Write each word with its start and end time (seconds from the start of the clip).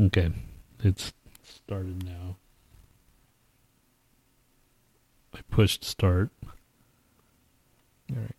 Okay. 0.00 0.30
It's 0.82 1.12
started 1.42 2.04
now. 2.04 2.36
I 5.34 5.40
pushed 5.50 5.84
start. 5.84 6.30
All 8.10 8.20
right. 8.20 8.34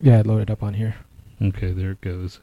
Yeah, 0.00 0.22
load 0.24 0.42
it 0.42 0.50
up 0.50 0.62
on 0.62 0.74
here. 0.74 0.96
Okay, 1.40 1.72
there 1.72 1.92
it 1.92 2.00
goes. 2.00 2.40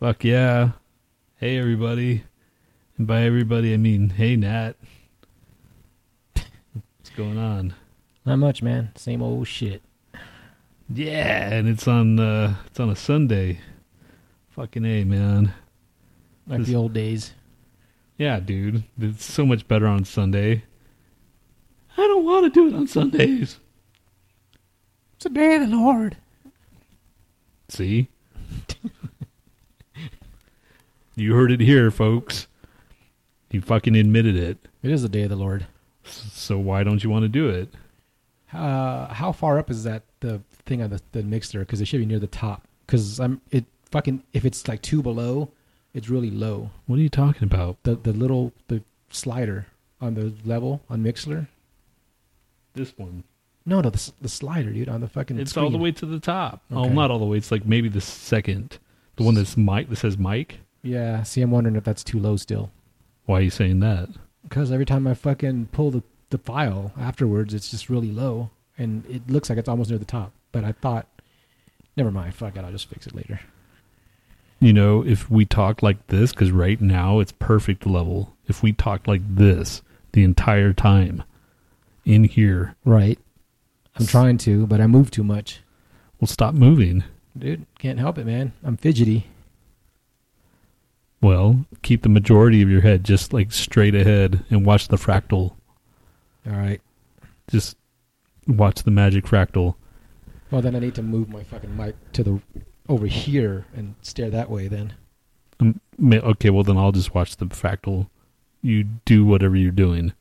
Fuck 0.00 0.24
yeah. 0.24 0.72
Hey, 1.36 1.58
everybody. 1.58 2.24
And 2.96 3.06
by 3.06 3.22
everybody, 3.22 3.74
I 3.74 3.76
mean, 3.76 4.10
hey, 4.10 4.36
Nhat. 4.36 4.74
What's 6.34 7.10
going 7.16 7.38
on? 7.38 7.74
Not 8.24 8.36
much, 8.36 8.62
man. 8.62 8.92
Same 8.96 9.22
old 9.22 9.46
shit. 9.46 9.82
Yeah, 10.88 11.50
and 11.50 11.68
it's 11.68 11.88
on 11.88 12.18
uh 12.20 12.56
it's 12.66 12.78
on 12.78 12.90
a 12.90 12.96
Sunday. 12.96 13.60
Fucking 14.54 14.84
A, 14.84 15.04
man. 15.04 15.52
Like 16.46 16.60
This- 16.60 16.68
the 16.68 16.76
old 16.76 16.92
days. 16.92 17.32
Yeah, 18.18 18.38
dude. 18.38 18.84
It's 19.00 19.24
so 19.24 19.44
much 19.44 19.66
better 19.66 19.86
on 19.88 20.04
Sunday. 20.04 20.62
I 21.96 22.02
don't 22.02 22.24
want 22.24 22.44
to 22.44 22.50
do 22.50 22.68
it 22.68 22.74
on 22.78 22.86
Sundays. 22.86 23.58
It's 25.16 25.26
a 25.26 25.28
day 25.30 25.56
of 25.56 25.68
the 25.68 25.76
Lord. 25.76 26.16
See? 27.68 28.08
you 31.16 31.34
heard 31.34 31.50
it 31.50 31.60
here, 31.60 31.90
folks. 31.90 32.46
He 33.50 33.58
fucking 33.60 33.96
admitted 33.96 34.36
it. 34.36 34.58
It 34.82 34.90
is 34.90 35.02
the 35.02 35.08
day 35.08 35.22
of 35.22 35.30
the 35.30 35.36
Lord. 35.36 35.66
So 36.04 36.58
why 36.58 36.84
don't 36.84 37.02
you 37.02 37.10
want 37.10 37.22
to 37.24 37.28
do 37.28 37.48
it? 37.48 37.74
Uh, 38.52 39.12
how 39.12 39.32
far 39.32 39.58
up 39.58 39.70
is 39.70 39.82
that 39.84 40.02
the 40.20 40.42
thing 40.66 40.82
on 40.82 40.90
the, 40.90 41.00
the 41.12 41.22
mixer? 41.22 41.60
Because 41.60 41.80
it 41.80 41.86
should 41.86 42.00
be 42.00 42.06
near 42.06 42.18
the 42.20 42.26
top. 42.26 42.62
Because 42.86 43.18
I'm 43.18 43.40
it 43.50 43.64
fucking 43.94 44.24
if 44.32 44.44
it's 44.44 44.66
like 44.66 44.82
two 44.82 45.02
below, 45.02 45.50
it's 45.94 46.08
really 46.08 46.30
low. 46.30 46.70
What 46.86 46.98
are 46.98 47.02
you 47.02 47.08
talking 47.08 47.44
about? 47.44 47.76
The 47.84 47.94
the 47.94 48.12
little 48.12 48.52
the 48.66 48.82
slider 49.08 49.66
on 50.00 50.14
the 50.14 50.34
level 50.44 50.82
on 50.90 51.02
Mixler. 51.02 51.46
This 52.74 52.92
one. 52.98 53.22
No, 53.64 53.80
no, 53.80 53.90
the 53.90 54.12
the 54.20 54.28
slider, 54.28 54.70
dude, 54.72 54.88
on 54.88 55.00
the 55.00 55.08
fucking. 55.08 55.38
It's 55.38 55.56
all 55.56 55.70
the 55.70 55.78
way 55.78 55.92
to 55.92 56.06
the 56.06 56.18
top. 56.18 56.62
Oh, 56.70 56.88
not 56.88 57.10
all 57.10 57.20
the 57.20 57.24
way. 57.24 57.36
It's 57.36 57.52
like 57.52 57.64
maybe 57.64 57.88
the 57.88 58.00
second. 58.00 58.78
The 59.16 59.22
one 59.22 59.36
that's 59.36 59.56
Mike 59.56 59.88
that 59.90 59.96
says 59.96 60.18
Mike. 60.18 60.58
Yeah. 60.82 61.22
See, 61.22 61.40
I'm 61.40 61.52
wondering 61.52 61.76
if 61.76 61.84
that's 61.84 62.02
too 62.02 62.18
low 62.18 62.36
still. 62.36 62.70
Why 63.26 63.38
are 63.38 63.42
you 63.42 63.50
saying 63.50 63.78
that? 63.80 64.08
Because 64.42 64.72
every 64.72 64.84
time 64.84 65.06
I 65.06 65.14
fucking 65.14 65.68
pull 65.70 65.92
the 65.92 66.02
the 66.30 66.38
file 66.38 66.92
afterwards, 66.98 67.54
it's 67.54 67.70
just 67.70 67.88
really 67.88 68.10
low, 68.10 68.50
and 68.76 69.06
it 69.06 69.30
looks 69.30 69.48
like 69.48 69.58
it's 69.58 69.68
almost 69.68 69.90
near 69.90 70.00
the 70.00 70.04
top. 70.04 70.32
But 70.50 70.64
I 70.64 70.72
thought, 70.72 71.06
never 71.96 72.10
mind. 72.10 72.34
Fuck 72.34 72.56
it. 72.56 72.64
I'll 72.64 72.72
just 72.72 72.90
fix 72.90 73.06
it 73.06 73.14
later. 73.14 73.38
You 74.64 74.72
know, 74.72 75.04
if 75.04 75.30
we 75.30 75.44
talk 75.44 75.82
like 75.82 76.06
this, 76.06 76.32
because 76.32 76.50
right 76.50 76.80
now 76.80 77.18
it's 77.18 77.32
perfect 77.32 77.84
level. 77.86 78.34
If 78.46 78.62
we 78.62 78.72
talk 78.72 79.06
like 79.06 79.20
this 79.28 79.82
the 80.12 80.24
entire 80.24 80.72
time 80.72 81.22
in 82.06 82.24
here, 82.24 82.74
Right. 82.82 83.18
I'm 83.96 84.06
trying 84.06 84.38
to, 84.38 84.66
but 84.66 84.80
I 84.80 84.86
move 84.86 85.10
too 85.10 85.22
much. 85.22 85.60
we'll 86.18 86.28
stop 86.28 86.54
moving. 86.54 87.04
Dude, 87.38 87.66
can't 87.78 87.98
help 87.98 88.16
it, 88.16 88.24
man. 88.24 88.52
I'm 88.64 88.78
fidgety. 88.78 89.26
Well, 91.20 91.66
keep 91.82 92.00
the 92.02 92.08
majority 92.08 92.62
of 92.62 92.70
your 92.70 92.80
head 92.80 93.04
just 93.04 93.34
like 93.34 93.52
straight 93.52 93.94
ahead 93.94 94.44
and 94.48 94.64
watch 94.64 94.88
the 94.88 94.96
fractal. 94.96 95.52
All 96.46 96.52
right. 96.56 96.80
Just 97.48 97.76
watch 98.46 98.82
the 98.82 98.90
magic 98.90 99.26
fractal. 99.26 99.74
Well, 100.50 100.62
then 100.62 100.74
I 100.74 100.78
need 100.78 100.94
to 100.94 101.02
move 101.02 101.28
my 101.28 101.42
fucking 101.42 101.76
mic 101.76 101.96
to 102.12 102.22
the 102.24 102.40
over 102.88 103.06
here 103.06 103.66
and 103.74 103.94
stare 104.02 104.30
that 104.30 104.50
way. 104.50 104.68
Then. 104.68 104.94
Um, 105.60 105.80
Okay, 106.02 106.50
well 106.50 106.64
then 106.64 106.76
I'll 106.76 106.92
just 106.92 107.14
watch 107.14 107.36
the 107.36 107.46
fractal. 107.46 108.08
You 108.62 108.84
do 109.04 109.24
whatever 109.24 109.56
you're 109.56 109.70
doing. 109.70 110.12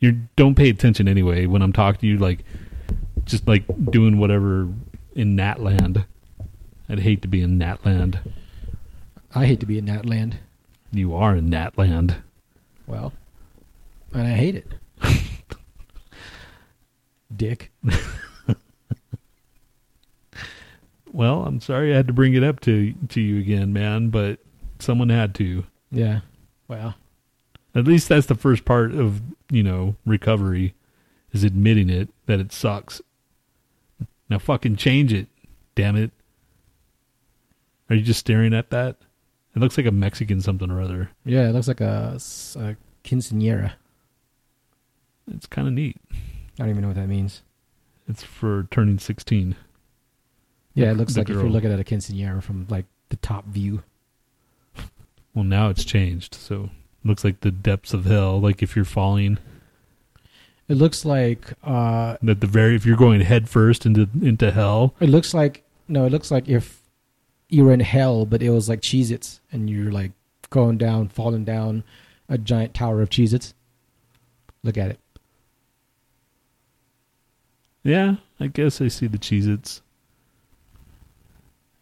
You 0.00 0.22
don't 0.34 0.56
pay 0.56 0.68
attention 0.68 1.06
anyway 1.06 1.46
when 1.46 1.62
I'm 1.62 1.72
talking 1.72 2.00
to 2.00 2.06
you. 2.06 2.18
Like, 2.18 2.44
just 3.24 3.46
like 3.46 3.64
doing 3.90 4.18
whatever 4.18 4.68
in 5.14 5.36
Natland. 5.36 6.04
I'd 6.88 7.00
hate 7.00 7.22
to 7.22 7.28
be 7.28 7.42
in 7.42 7.58
Natland. 7.58 8.18
I 9.34 9.46
hate 9.46 9.60
to 9.60 9.66
be 9.66 9.78
in 9.78 9.86
that 9.86 10.04
land. 10.04 10.38
You 10.90 11.14
are 11.14 11.36
in 11.36 11.48
Natland. 11.48 12.16
Well, 12.86 13.12
and 14.12 14.26
I 14.26 14.32
hate 14.32 14.56
it. 14.56 14.66
Dick. 17.36 17.70
Well, 21.12 21.44
I'm 21.44 21.60
sorry 21.60 21.92
I 21.92 21.96
had 21.96 22.06
to 22.06 22.12
bring 22.12 22.34
it 22.34 22.42
up 22.42 22.60
to 22.60 22.94
to 23.10 23.20
you 23.20 23.38
again, 23.40 23.72
man, 23.72 24.08
but 24.08 24.38
someone 24.78 25.10
had 25.10 25.34
to. 25.36 25.64
Yeah. 25.90 26.20
Well, 26.68 26.94
At 27.74 27.84
least 27.86 28.08
that's 28.08 28.26
the 28.26 28.34
first 28.34 28.64
part 28.64 28.92
of, 28.92 29.20
you 29.50 29.62
know, 29.62 29.96
recovery 30.06 30.74
is 31.32 31.44
admitting 31.44 31.90
it 31.90 32.08
that 32.26 32.40
it 32.40 32.50
sucks. 32.52 33.02
Now 34.30 34.38
fucking 34.38 34.76
change 34.76 35.12
it, 35.12 35.28
damn 35.74 35.96
it. 35.96 36.10
Are 37.90 37.96
you 37.96 38.02
just 38.02 38.20
staring 38.20 38.54
at 38.54 38.70
that? 38.70 38.96
It 39.54 39.58
looks 39.58 39.76
like 39.76 39.84
a 39.86 39.90
Mexican 39.92 40.40
something 40.40 40.70
or 40.70 40.80
other. 40.80 41.10
yeah, 41.26 41.48
it 41.48 41.52
looks 41.52 41.68
like 41.68 41.82
a 41.82 42.14
quinceanera. 43.04 43.72
It's 45.30 45.46
kind 45.46 45.68
of 45.68 45.74
neat. 45.74 45.98
I 46.10 46.16
don't 46.58 46.70
even 46.70 46.80
know 46.82 46.88
what 46.88 46.96
that 46.96 47.08
means. 47.08 47.42
It's 48.08 48.22
for 48.22 48.66
turning 48.70 48.98
16. 48.98 49.56
Yeah, 50.74 50.90
it 50.90 50.96
looks 50.96 51.14
the 51.14 51.20
like 51.20 51.28
if 51.28 51.34
girl. 51.34 51.44
you're 51.44 51.52
looking 51.52 51.72
at 51.72 51.78
a 51.80 51.84
quinceanera 51.84 52.42
from 52.42 52.66
like 52.70 52.86
the 53.10 53.16
top 53.16 53.46
view. 53.46 53.82
Well, 55.34 55.44
now 55.44 55.68
it's 55.68 55.84
changed. 55.84 56.34
So, 56.34 56.70
looks 57.04 57.24
like 57.24 57.40
the 57.40 57.50
depths 57.50 57.92
of 57.94 58.04
hell 58.04 58.40
like 58.40 58.62
if 58.62 58.76
you're 58.76 58.84
falling 58.84 59.38
It 60.68 60.74
looks 60.76 61.04
like 61.04 61.52
uh 61.64 62.16
that 62.22 62.40
the 62.40 62.46
very 62.46 62.74
if 62.76 62.86
you're 62.86 62.96
going 62.96 63.20
head 63.22 63.48
first 63.48 63.84
into 63.86 64.08
into 64.20 64.50
hell. 64.52 64.94
it 65.00 65.08
looks 65.08 65.34
like 65.34 65.64
no, 65.88 66.04
it 66.06 66.12
looks 66.12 66.30
like 66.30 66.48
if 66.48 66.80
you 67.48 67.64
were 67.64 67.72
in 67.72 67.80
hell 67.80 68.24
but 68.24 68.42
it 68.42 68.50
was 68.50 68.68
like 68.68 68.80
Cheez 68.80 69.10
Its 69.10 69.40
and 69.50 69.68
you're 69.68 69.90
like 69.92 70.12
going 70.50 70.78
down, 70.78 71.08
falling 71.08 71.44
down 71.44 71.82
a 72.28 72.38
giant 72.38 72.72
tower 72.74 73.02
of 73.02 73.10
Cheez 73.10 73.34
Its. 73.34 73.52
Look 74.62 74.78
at 74.78 74.90
it. 74.90 75.00
Yeah, 77.82 78.16
I 78.38 78.46
guess 78.46 78.80
I 78.80 78.88
see 78.88 79.08
the 79.08 79.18
Cheez-Its. 79.18 79.81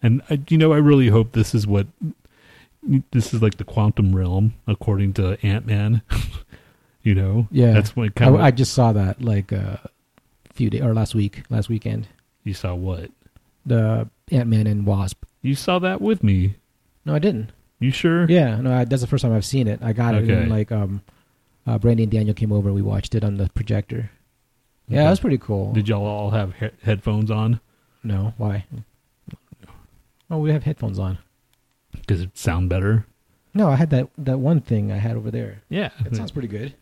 And 0.02 0.22
I, 0.30 0.40
you 0.48 0.56
know, 0.58 0.72
I 0.72 0.78
really 0.78 1.08
hope 1.08 1.32
this 1.32 1.54
is 1.54 1.66
what 1.66 1.86
this 3.12 3.34
is 3.34 3.42
like 3.42 3.56
the 3.58 3.64
quantum 3.64 4.14
realm, 4.16 4.54
according 4.66 5.12
to 5.14 5.38
Ant 5.44 5.66
Man. 5.66 6.02
you 7.02 7.14
know, 7.14 7.48
Yeah. 7.50 7.72
that's 7.72 7.94
what 7.94 8.06
I, 8.06 8.08
kind 8.10 8.34
of 8.34 8.40
I 8.40 8.50
just 8.50 8.72
saw 8.72 8.92
that 8.92 9.20
like 9.22 9.52
uh, 9.52 9.76
a 9.78 10.52
few 10.54 10.70
days 10.70 10.82
or 10.82 10.94
last 10.94 11.14
week, 11.14 11.42
last 11.50 11.68
weekend. 11.68 12.08
you 12.44 12.54
saw. 12.54 12.74
What 12.74 13.10
The 13.66 14.08
Ant 14.30 14.48
Man 14.48 14.66
and 14.66 14.86
Wasp. 14.86 15.22
you 15.42 15.54
saw 15.54 15.78
that 15.80 16.00
with 16.00 16.22
me? 16.22 16.54
No, 17.04 17.14
I 17.14 17.18
didn't. 17.18 17.52
You 17.78 17.90
sure? 17.90 18.26
Yeah, 18.30 18.56
no, 18.60 18.72
I, 18.74 18.84
that's 18.84 19.00
the 19.02 19.08
first 19.08 19.22
time 19.22 19.32
I've 19.32 19.44
seen 19.44 19.66
it. 19.68 19.80
I 19.82 19.92
got 19.92 20.14
it 20.14 20.24
Okay. 20.24 20.34
and 20.34 20.50
like 20.50 20.70
um, 20.72 21.02
uh, 21.66 21.78
Brandy 21.78 22.02
and 22.04 22.12
Daniel 22.12 22.34
came 22.34 22.52
over. 22.52 22.72
We 22.72 22.82
watched 22.82 23.14
it 23.14 23.24
on 23.24 23.36
the 23.38 23.48
projector. 23.54 24.10
Yeah, 24.88 24.98
Okay. 25.00 25.04
that 25.04 25.10
was 25.10 25.20
pretty 25.20 25.38
cool. 25.38 25.72
Did 25.72 25.88
y'all 25.88 26.04
all 26.06 26.30
have 26.30 26.54
he- 26.56 26.68
headphones 26.82 27.30
on? 27.30 27.60
no, 28.02 28.32
why? 28.38 28.64
Oh, 30.30 30.38
we 30.38 30.50
have 30.52 30.62
headphones 30.64 30.98
on. 30.98 31.18
Does 32.06 32.20
it 32.20 32.38
sound 32.38 32.68
better? 32.68 33.06
No, 33.52 33.68
I 33.68 33.76
had 33.76 33.90
that 33.90 34.08
that 34.18 34.38
one 34.38 34.60
thing 34.60 34.92
I 34.92 34.98
had 34.98 35.16
over 35.16 35.30
there. 35.30 35.62
Yeah, 35.68 35.90
it 36.04 36.14
sounds 36.14 36.30
pretty 36.30 36.48
good. 36.48 36.74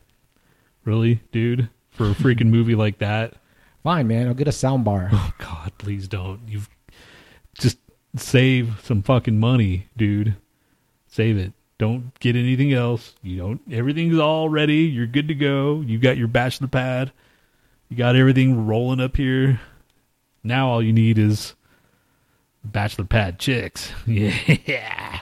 really, 0.85 1.21
dude. 1.33 1.69
For 1.91 2.11
a 2.11 2.15
freaking 2.15 2.51
movie 2.51 2.77
like 2.77 2.99
that, 2.99 3.35
Fine, 3.83 4.07
man. 4.07 4.29
I'll 4.29 4.35
get 4.35 4.49
a 4.49 4.53
sound 4.53 4.85
bar. 4.85 5.09
Oh 5.13 5.33
God, 5.39 5.73
please 5.79 6.07
don't. 6.09 6.41
You've 6.47 6.69
just 7.59 7.79
save 8.17 8.81
some 8.83 9.03
fucking 9.03 9.41
money, 9.41 9.87
dude. 9.97 10.37
Save 11.07 11.39
it. 11.39 11.53
Don't 11.79 12.13
get 12.21 12.37
anything 12.37 12.73
else. 12.73 13.15
You 13.23 13.39
don't. 13.39 13.61
Everything's 13.73 14.19
all 14.19 14.49
ready. 14.49 14.83
You're 14.83 15.07
good 15.07 15.29
to 15.29 15.35
go. 15.35 15.81
You 15.81 15.99
got 15.99 16.19
your 16.19 16.29
bachelor 16.29 16.67
pad. 16.69 17.13
You 17.89 17.97
got 17.97 18.15
everything 18.17 18.67
rolling 18.67 19.01
up 19.01 19.17
here. 19.17 19.61
Now 20.45 20.69
all 20.69 20.83
you 20.83 20.93
need 20.93 21.19
is 21.19 21.55
bachelor 22.73 23.05
pad 23.05 23.39
chicks. 23.39 23.93
Yeah. 24.07 25.21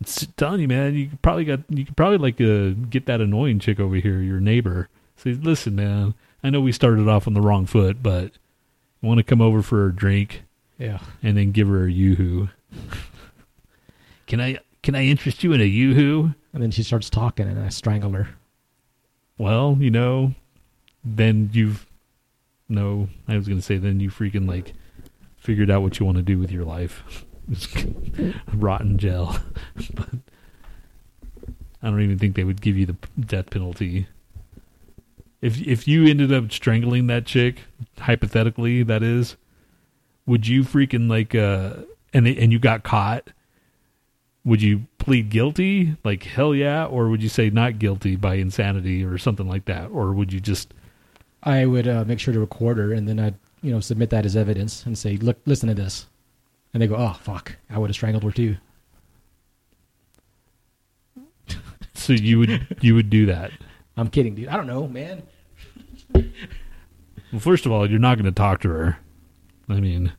It's 0.00 0.26
telling 0.36 0.60
you, 0.60 0.68
man. 0.68 0.94
You 0.94 1.10
probably 1.20 1.44
got. 1.44 1.60
You 1.68 1.84
could 1.84 1.96
probably 1.96 2.16
like 2.16 2.40
uh, 2.40 2.70
get 2.88 3.04
that 3.04 3.20
annoying 3.20 3.58
chick 3.58 3.78
over 3.78 3.96
here, 3.96 4.20
your 4.20 4.40
neighbor. 4.40 4.88
Say, 5.16 5.34
listen, 5.34 5.76
man. 5.76 6.14
I 6.42 6.48
know 6.48 6.62
we 6.62 6.72
started 6.72 7.06
off 7.06 7.26
on 7.26 7.34
the 7.34 7.42
wrong 7.42 7.66
foot, 7.66 8.02
but 8.02 8.32
you 9.02 9.08
want 9.08 9.18
to 9.18 9.24
come 9.24 9.42
over 9.42 9.60
for 9.60 9.86
a 9.86 9.94
drink 9.94 10.42
yeah. 10.78 11.00
and 11.22 11.36
then 11.36 11.52
give 11.52 11.68
her 11.68 11.84
a 11.84 11.90
yoo-hoo. 11.90 12.48
can 14.26 14.40
I 14.40 14.58
can 14.82 14.94
I 14.94 15.04
interest 15.04 15.44
you 15.44 15.52
in 15.52 15.60
a 15.60 15.64
yoo-hoo? 15.64 16.34
And 16.52 16.62
then 16.62 16.70
she 16.70 16.82
starts 16.82 17.10
talking, 17.10 17.46
and 17.46 17.60
I 17.60 17.68
strangle 17.68 18.12
her. 18.12 18.30
Well, 19.38 19.76
you 19.78 19.90
know, 19.90 20.34
then 21.04 21.50
you've 21.52 21.86
no. 22.68 23.08
I 23.28 23.36
was 23.36 23.46
gonna 23.46 23.62
say 23.62 23.76
then 23.76 24.00
you 24.00 24.10
freaking 24.10 24.48
like 24.48 24.72
figured 25.40 25.70
out 25.70 25.82
what 25.82 25.98
you 25.98 26.06
want 26.06 26.18
to 26.18 26.22
do 26.22 26.38
with 26.38 26.52
your 26.52 26.64
life. 26.64 27.24
rotten 28.54 28.98
gel. 28.98 29.40
but 29.94 30.08
I 31.82 31.88
don't 31.88 32.02
even 32.02 32.18
think 32.18 32.36
they 32.36 32.44
would 32.44 32.60
give 32.60 32.76
you 32.76 32.86
the 32.86 32.96
death 33.18 33.50
penalty. 33.50 34.06
If 35.40 35.60
if 35.66 35.88
you 35.88 36.06
ended 36.06 36.32
up 36.32 36.52
strangling 36.52 37.06
that 37.06 37.24
chick, 37.24 37.62
hypothetically, 37.98 38.82
that 38.82 39.02
is, 39.02 39.36
would 40.26 40.46
you 40.46 40.62
freaking 40.62 41.08
like 41.08 41.34
uh 41.34 41.84
and 42.12 42.28
and 42.28 42.52
you 42.52 42.58
got 42.58 42.82
caught? 42.82 43.30
Would 44.44 44.62
you 44.62 44.86
plead 44.98 45.28
guilty, 45.30 45.96
like 46.04 46.22
hell 46.22 46.54
yeah, 46.54 46.86
or 46.86 47.08
would 47.08 47.22
you 47.22 47.28
say 47.28 47.50
not 47.50 47.78
guilty 47.78 48.16
by 48.16 48.34
insanity 48.34 49.04
or 49.04 49.18
something 49.18 49.48
like 49.48 49.66
that, 49.66 49.90
or 49.90 50.12
would 50.12 50.32
you 50.32 50.40
just 50.40 50.72
I 51.42 51.64
would 51.64 51.88
uh, 51.88 52.04
make 52.06 52.20
sure 52.20 52.34
to 52.34 52.40
record 52.40 52.76
her, 52.76 52.92
and 52.92 53.08
then 53.08 53.18
I'd 53.18 53.34
you 53.62 53.70
know 53.70 53.80
submit 53.80 54.10
that 54.10 54.26
as 54.26 54.36
evidence 54.36 54.84
and 54.86 54.96
say, 54.96 55.16
look, 55.16 55.38
listen 55.46 55.68
to 55.68 55.74
this, 55.74 56.06
and 56.72 56.82
they 56.82 56.86
go, 56.86 56.96
oh 56.96 57.16
fuck, 57.20 57.56
I 57.68 57.78
would 57.78 57.90
have 57.90 57.96
strangled 57.96 58.24
her 58.24 58.32
too. 58.32 58.56
so 61.94 62.12
you 62.12 62.38
would 62.38 62.78
you 62.80 62.94
would 62.94 63.10
do 63.10 63.26
that? 63.26 63.52
I'm 63.96 64.08
kidding, 64.08 64.34
dude. 64.34 64.48
I 64.48 64.56
don't 64.56 64.66
know, 64.66 64.88
man. 64.88 65.22
Well, 67.32 67.40
first 67.40 67.64
of 67.64 67.70
all, 67.70 67.88
you're 67.88 68.00
not 68.00 68.16
going 68.16 68.24
to 68.24 68.32
talk 68.32 68.60
to 68.62 68.68
her. 68.70 68.98
I 69.68 69.78
mean, 69.78 70.12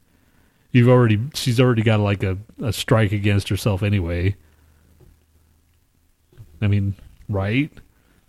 you've 0.72 0.88
already 0.88 1.20
she's 1.34 1.60
already 1.60 1.84
got 1.84 2.00
like 2.00 2.24
a, 2.24 2.38
a 2.62 2.72
strike 2.72 3.12
against 3.12 3.50
herself 3.50 3.84
anyway. 3.84 4.36
I 6.62 6.68
mean, 6.68 6.96
right? 7.28 7.70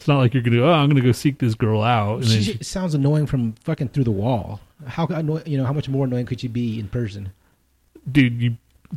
It's 0.03 0.09
not 0.09 0.19
like 0.19 0.35
you're 0.35 0.43
gonna. 0.43 0.61
Oh, 0.63 0.73
I'm 0.73 0.89
gonna 0.89 1.01
go 1.01 1.13
seek 1.13 1.39
this 1.39 1.55
girl 1.55 1.81
out. 1.81 2.23
And 2.23 2.25
then 2.25 2.43
She 2.43 2.65
sounds 2.65 2.93
annoying 2.93 3.27
from 3.27 3.53
fucking 3.63 3.91
through 3.91 4.03
the 4.03 4.11
wall. 4.11 4.59
How 4.85 5.07
you 5.47 5.57
know 5.57 5.65
how 5.65 5.73
much 5.73 5.89
more 5.89 6.07
annoying 6.07 6.27
could 6.27 6.41
she 6.41 6.49
be 6.49 6.81
in 6.81 6.89
person? 6.89 7.33
dude, 8.11 8.43
you 8.43 8.57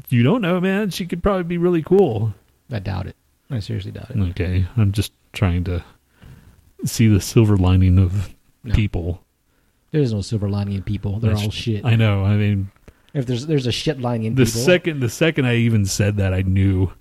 you 0.10 0.24
don't 0.24 0.42
know, 0.42 0.60
man. 0.60 0.90
She 0.90 1.06
could 1.06 1.22
probably 1.22 1.44
be 1.44 1.60
really 1.60 1.84
cool. 1.84 2.34
I 2.72 2.80
doubt 2.80 3.06
it. 3.06 3.16
I 3.52 3.60
seriously 3.60 3.92
doubt 3.92 4.10
it. 4.10 4.18
Okay, 4.32 4.66
I'm 4.78 4.92
just 4.94 5.12
trying 5.32 5.64
to 5.66 5.84
see 6.86 7.08
the 7.08 7.22
silver 7.22 7.56
lining 7.56 8.00
of 8.00 8.34
No. 8.64 8.74
people. 8.74 9.22
There's 9.92 10.12
no 10.12 10.22
silver 10.22 10.50
lining 10.50 10.74
in 10.74 10.82
people. 10.82 11.20
They're 11.20 11.30
That's- 11.34 11.46
all 11.46 11.52
shit. 11.52 11.86
I 11.86 11.96
know. 11.96 12.26
I 12.26 12.36
mean, 12.36 12.72
if 13.14 13.28
there's 13.28 13.46
there's 13.46 13.68
a 13.68 13.72
shit 13.72 14.02
lining 14.02 14.26
in 14.26 14.34
the 14.36 14.46
people, 14.46 14.60
second 14.62 15.00
the 15.02 15.10
second 15.10 15.46
I 15.46 15.58
even 15.58 15.86
said 15.86 16.18
that, 16.18 16.34
I 16.34 16.42
knew 16.42 16.92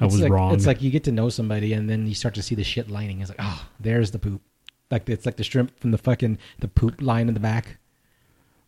I 0.00 0.04
it's 0.04 0.14
was 0.14 0.22
like, 0.22 0.32
wrong. 0.32 0.54
It's 0.54 0.66
like 0.66 0.82
you 0.82 0.90
get 0.90 1.04
to 1.04 1.12
know 1.12 1.28
somebody 1.28 1.72
and 1.72 1.88
then 1.88 2.06
you 2.06 2.14
start 2.14 2.34
to 2.34 2.42
see 2.42 2.54
the 2.54 2.64
shit 2.64 2.90
lining. 2.90 3.20
It's 3.20 3.30
like, 3.30 3.38
oh, 3.40 3.66
there's 3.80 4.10
the 4.10 4.18
poop. 4.18 4.42
Like 4.90 5.08
it's 5.08 5.24
like 5.26 5.36
the 5.36 5.44
shrimp 5.44 5.78
from 5.80 5.90
the 5.90 5.98
fucking 5.98 6.38
the 6.58 6.68
poop 6.68 7.00
line 7.00 7.28
in 7.28 7.34
the 7.34 7.40
back. 7.40 7.78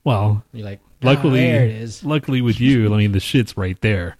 well, 0.04 0.42
You're 0.52 0.64
like, 0.64 0.80
luckily, 1.02 1.40
"Ah, 1.48 1.52
there 1.52 1.64
it 1.66 1.70
is. 1.72 2.02
luckily 2.04 2.40
with 2.40 2.60
you, 2.60 2.92
I 2.92 2.96
mean, 2.98 3.12
the 3.12 3.20
shit's 3.20 3.56
right 3.56 3.80
there. 3.82 4.16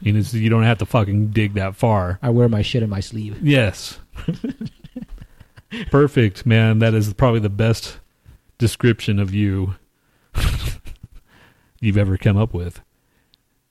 You 0.00 0.12
know, 0.12 0.22
so 0.22 0.36
you 0.36 0.50
don't 0.50 0.64
have 0.64 0.78
to 0.78 0.86
fucking 0.86 1.28
dig 1.28 1.54
that 1.54 1.74
far. 1.76 2.18
I 2.22 2.30
wear 2.30 2.48
my 2.48 2.62
shit 2.62 2.82
in 2.82 2.90
my 2.90 3.00
sleeve. 3.00 3.38
Yes. 3.42 3.98
Perfect, 5.90 6.44
man. 6.46 6.78
That 6.80 6.94
is 6.94 7.12
probably 7.14 7.40
the 7.40 7.48
best 7.48 7.98
description 8.58 9.18
of 9.18 9.32
you 9.34 9.76
you've 11.80 11.96
ever 11.96 12.16
come 12.16 12.36
up 12.36 12.52
with. 12.52 12.80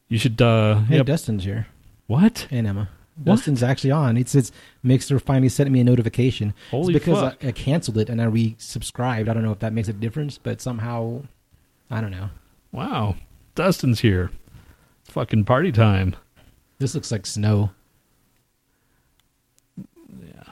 You 0.08 0.18
should 0.18 0.42
uh 0.42 0.80
Hey, 0.82 0.98
yep. 0.98 1.06
Dustin's 1.06 1.44
here 1.44 1.68
what? 2.10 2.48
and 2.50 2.66
Emma. 2.68 2.90
What? 3.24 3.36
Dustin's 3.36 3.62
actually 3.62 3.92
on. 3.92 4.18
It's 4.18 4.34
it's 4.34 4.52
Mixer 4.82 5.20
finally 5.20 5.50
sent 5.50 5.70
me 5.70 5.80
a 5.82 5.84
notification. 5.84 6.54
Holy 6.72 6.94
it's 6.96 7.04
because 7.06 7.20
fuck. 7.22 7.44
I, 7.44 7.50
I 7.50 7.52
canceled 7.52 7.98
it 7.98 8.10
and 8.10 8.22
I 8.22 8.26
resubscribed. 8.26 9.30
I 9.30 9.34
don't 9.34 9.44
know 9.44 9.52
if 9.52 9.60
that 9.60 9.74
makes 9.74 9.88
a 9.90 9.94
difference, 9.94 10.38
but 10.38 10.60
somehow, 10.62 11.24
I 11.92 12.02
don't 12.02 12.12
know. 12.12 12.30
Wow. 12.72 13.16
Dustin's 13.56 14.00
here. 14.00 14.32
Fucking 15.04 15.44
party 15.46 15.72
time. 15.72 16.16
This 16.80 16.96
looks 16.96 17.12
like 17.12 17.26
snow. 17.26 17.72
Yeah. 19.78 20.44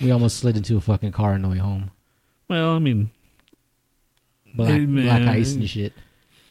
We 0.00 0.10
almost 0.10 0.38
slid 0.38 0.56
into 0.56 0.76
a 0.76 0.80
fucking 0.80 1.12
car 1.12 1.32
on 1.32 1.42
the 1.42 1.48
way 1.48 1.58
home. 1.58 1.90
Well, 2.48 2.70
I 2.74 2.78
mean, 2.78 3.10
Black, 4.54 4.70
Hey, 4.72 4.84
black 4.86 5.22
ice 5.22 5.54
and 5.54 5.68
shit. 5.68 5.92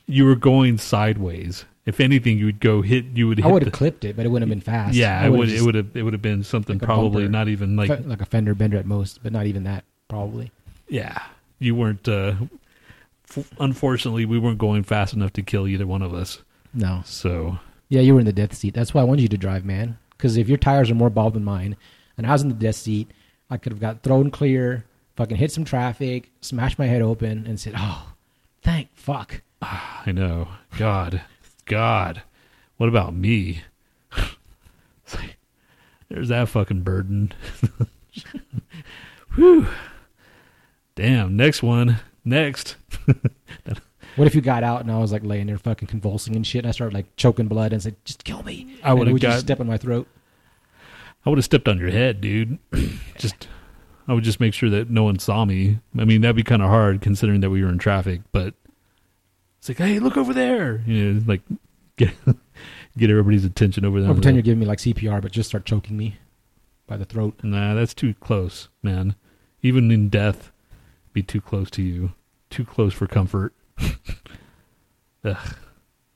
you 0.08 0.26
were 0.26 0.36
going 0.36 0.78
sideways. 0.78 1.66
If 1.86 2.00
anything, 2.00 2.40
you 2.40 2.46
would 2.46 2.60
go 2.60 2.82
hit. 2.82 3.06
You 3.14 3.28
would. 3.28 3.38
Hit 3.38 3.46
I 3.46 3.52
would 3.52 3.64
have 3.64 3.74
clipped 3.74 4.04
it, 4.06 4.16
but 4.16 4.26
it 4.26 4.30
wouldn't 4.30 4.50
have 4.50 4.56
been 4.58 4.62
fast. 4.62 4.96
Yeah, 4.96 5.22
I 5.22 5.28
it 5.28 5.30
would've. 5.30 5.54
It 5.54 5.62
would 5.62 5.76
have. 5.76 5.96
It 5.96 6.02
would 6.04 6.14
have 6.14 6.22
been 6.22 6.44
something 6.44 6.80
like 6.80 6.86
probably 6.86 7.24
bumper. 7.26 7.32
not 7.32 7.48
even 7.48 7.76
like. 7.76 7.90
like 8.06 8.22
a 8.22 8.26
fender 8.26 8.56
bender 8.56 8.78
at 8.78 8.86
most, 8.86 9.22
but 9.22 9.32
not 9.32 9.46
even 9.46 9.64
that 9.66 9.84
probably. 10.08 10.52
Yeah, 10.90 11.22
you 11.60 11.76
weren't. 11.76 12.08
Uh, 12.08 12.34
f- 13.30 13.52
unfortunately, 13.60 14.26
we 14.26 14.40
weren't 14.40 14.58
going 14.58 14.84
fast 14.84 15.14
enough 15.14 15.34
to 15.34 15.44
kill 15.44 15.68
either 15.68 15.86
one 15.86 16.02
of 16.02 16.14
us. 16.14 16.42
No. 16.74 17.04
So 17.06 17.60
Yeah, 17.90 18.02
you 18.02 18.14
were 18.14 18.20
in 18.20 18.26
the 18.26 18.34
death 18.34 18.56
seat. 18.56 18.74
That's 18.74 18.94
why 18.94 19.02
I 19.02 19.06
wanted 19.06 19.22
you 19.22 19.28
to 19.30 19.38
drive, 19.38 19.64
man. 19.64 19.98
Because 20.18 20.38
if 20.38 20.50
your 20.50 20.58
tires 20.58 20.90
are 20.90 20.96
more 20.96 21.10
bald 21.10 21.34
than 21.34 21.44
mine, 21.44 21.76
and 22.18 22.26
I 22.26 22.32
was 22.32 22.42
in 22.42 22.50
the 22.50 22.56
death 22.56 22.76
seat, 22.76 23.12
I 23.50 23.58
could 23.58 23.72
have 23.72 23.82
got 23.82 24.02
thrown 24.02 24.32
clear, 24.32 24.86
fucking 25.16 25.38
hit 25.38 25.52
some 25.52 25.66
traffic, 25.66 26.32
smashed 26.42 26.80
my 26.80 26.88
head 26.88 27.02
open, 27.02 27.46
and 27.46 27.60
said, 27.60 27.74
"Oh, 27.78 28.14
thank 28.62 28.90
fuck." 28.96 29.42
I 29.62 30.12
know. 30.12 30.48
God, 30.78 31.22
God, 31.65 32.21
what 32.77 32.89
about 32.89 33.13
me? 33.13 33.62
It's 35.07 35.13
like, 35.13 35.38
there's 36.09 36.29
that 36.29 36.50
fucking 36.50 36.81
burden. 36.81 37.31
Whew. 39.35 39.67
Damn. 40.95 41.38
Next 41.38 41.62
one. 41.62 42.00
Next. 42.23 42.75
What 44.15 44.27
if 44.27 44.35
you 44.35 44.41
got 44.41 44.63
out 44.63 44.81
and 44.81 44.91
I 44.91 44.97
was 44.97 45.12
like 45.12 45.23
laying 45.23 45.47
there 45.47 45.57
fucking 45.57 45.88
convulsing 45.89 46.35
and 46.35 46.47
shit, 46.47 46.59
and 46.59 46.67
I 46.69 46.71
started 46.71 46.94
like 46.94 47.15
choking 47.17 47.47
blood 47.47 47.73
and 47.73 47.83
said, 47.83 47.97
"Just 48.06 48.23
kill 48.23 48.44
me." 48.44 48.77
I 48.81 48.94
would 48.94 49.07
have 49.07 49.19
got. 49.19 49.39
step 49.39 49.59
on 49.59 49.67
my 49.67 49.77
throat. 49.77 50.07
I 51.25 51.29
would 51.29 51.38
have 51.38 51.45
stepped 51.45 51.67
on 51.67 51.77
your 51.77 51.89
head, 51.89 52.21
dude. 52.21 52.57
just. 53.17 53.47
I 54.07 54.13
would 54.13 54.23
just 54.23 54.39
make 54.39 54.53
sure 54.53 54.69
that 54.69 54.89
no 54.89 55.03
one 55.03 55.17
saw 55.17 55.45
me. 55.45 55.79
I 55.97 56.06
mean, 56.06 56.21
that'd 56.21 56.35
be 56.35 56.44
kind 56.44 56.62
of 56.62 56.69
hard 56.69 57.01
considering 57.01 57.41
that 57.41 57.50
we 57.50 57.63
were 57.63 57.69
in 57.69 57.79
traffic, 57.79 58.21
but 58.31 58.53
it's 59.67 59.79
like, 59.79 59.88
hey, 59.88 59.97
look 59.97 60.15
over 60.15 60.31
there. 60.31 60.83
You 60.85 61.13
know, 61.13 61.21
like 61.25 61.41
get 61.97 62.13
get 62.97 63.09
everybody's 63.09 63.45
attention 63.45 63.83
over 63.83 64.00
there. 64.00 64.12
Or 64.12 64.13
pretend 64.13 64.35
you're 64.35 64.44
giving 64.44 64.59
me 64.59 64.65
like 64.67 64.77
CPR, 64.77 65.21
but 65.21 65.31
just 65.31 65.50
start 65.50 65.65
choking 65.65 65.97
me 65.97 66.17
by 66.85 66.97
the 66.97 67.06
throat. 67.06 67.39
Nah, 67.41 67.73
that's 67.73 67.95
too 67.95 68.13
close, 68.13 68.69
man. 68.83 69.15
Even 69.63 69.89
in 69.89 70.09
death, 70.09 70.51
be 71.13 71.23
too 71.23 71.41
close 71.41 71.71
to 71.71 71.81
you. 71.81 72.12
Too 72.51 72.63
close 72.63 72.94
for 72.94 73.07
comfort. 73.07 73.56
Ugh, 75.23 75.56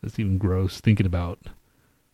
that's 0.04 0.20
even 0.20 0.38
gross. 0.38 0.80
Thinking 0.80 1.08
about 1.08 1.40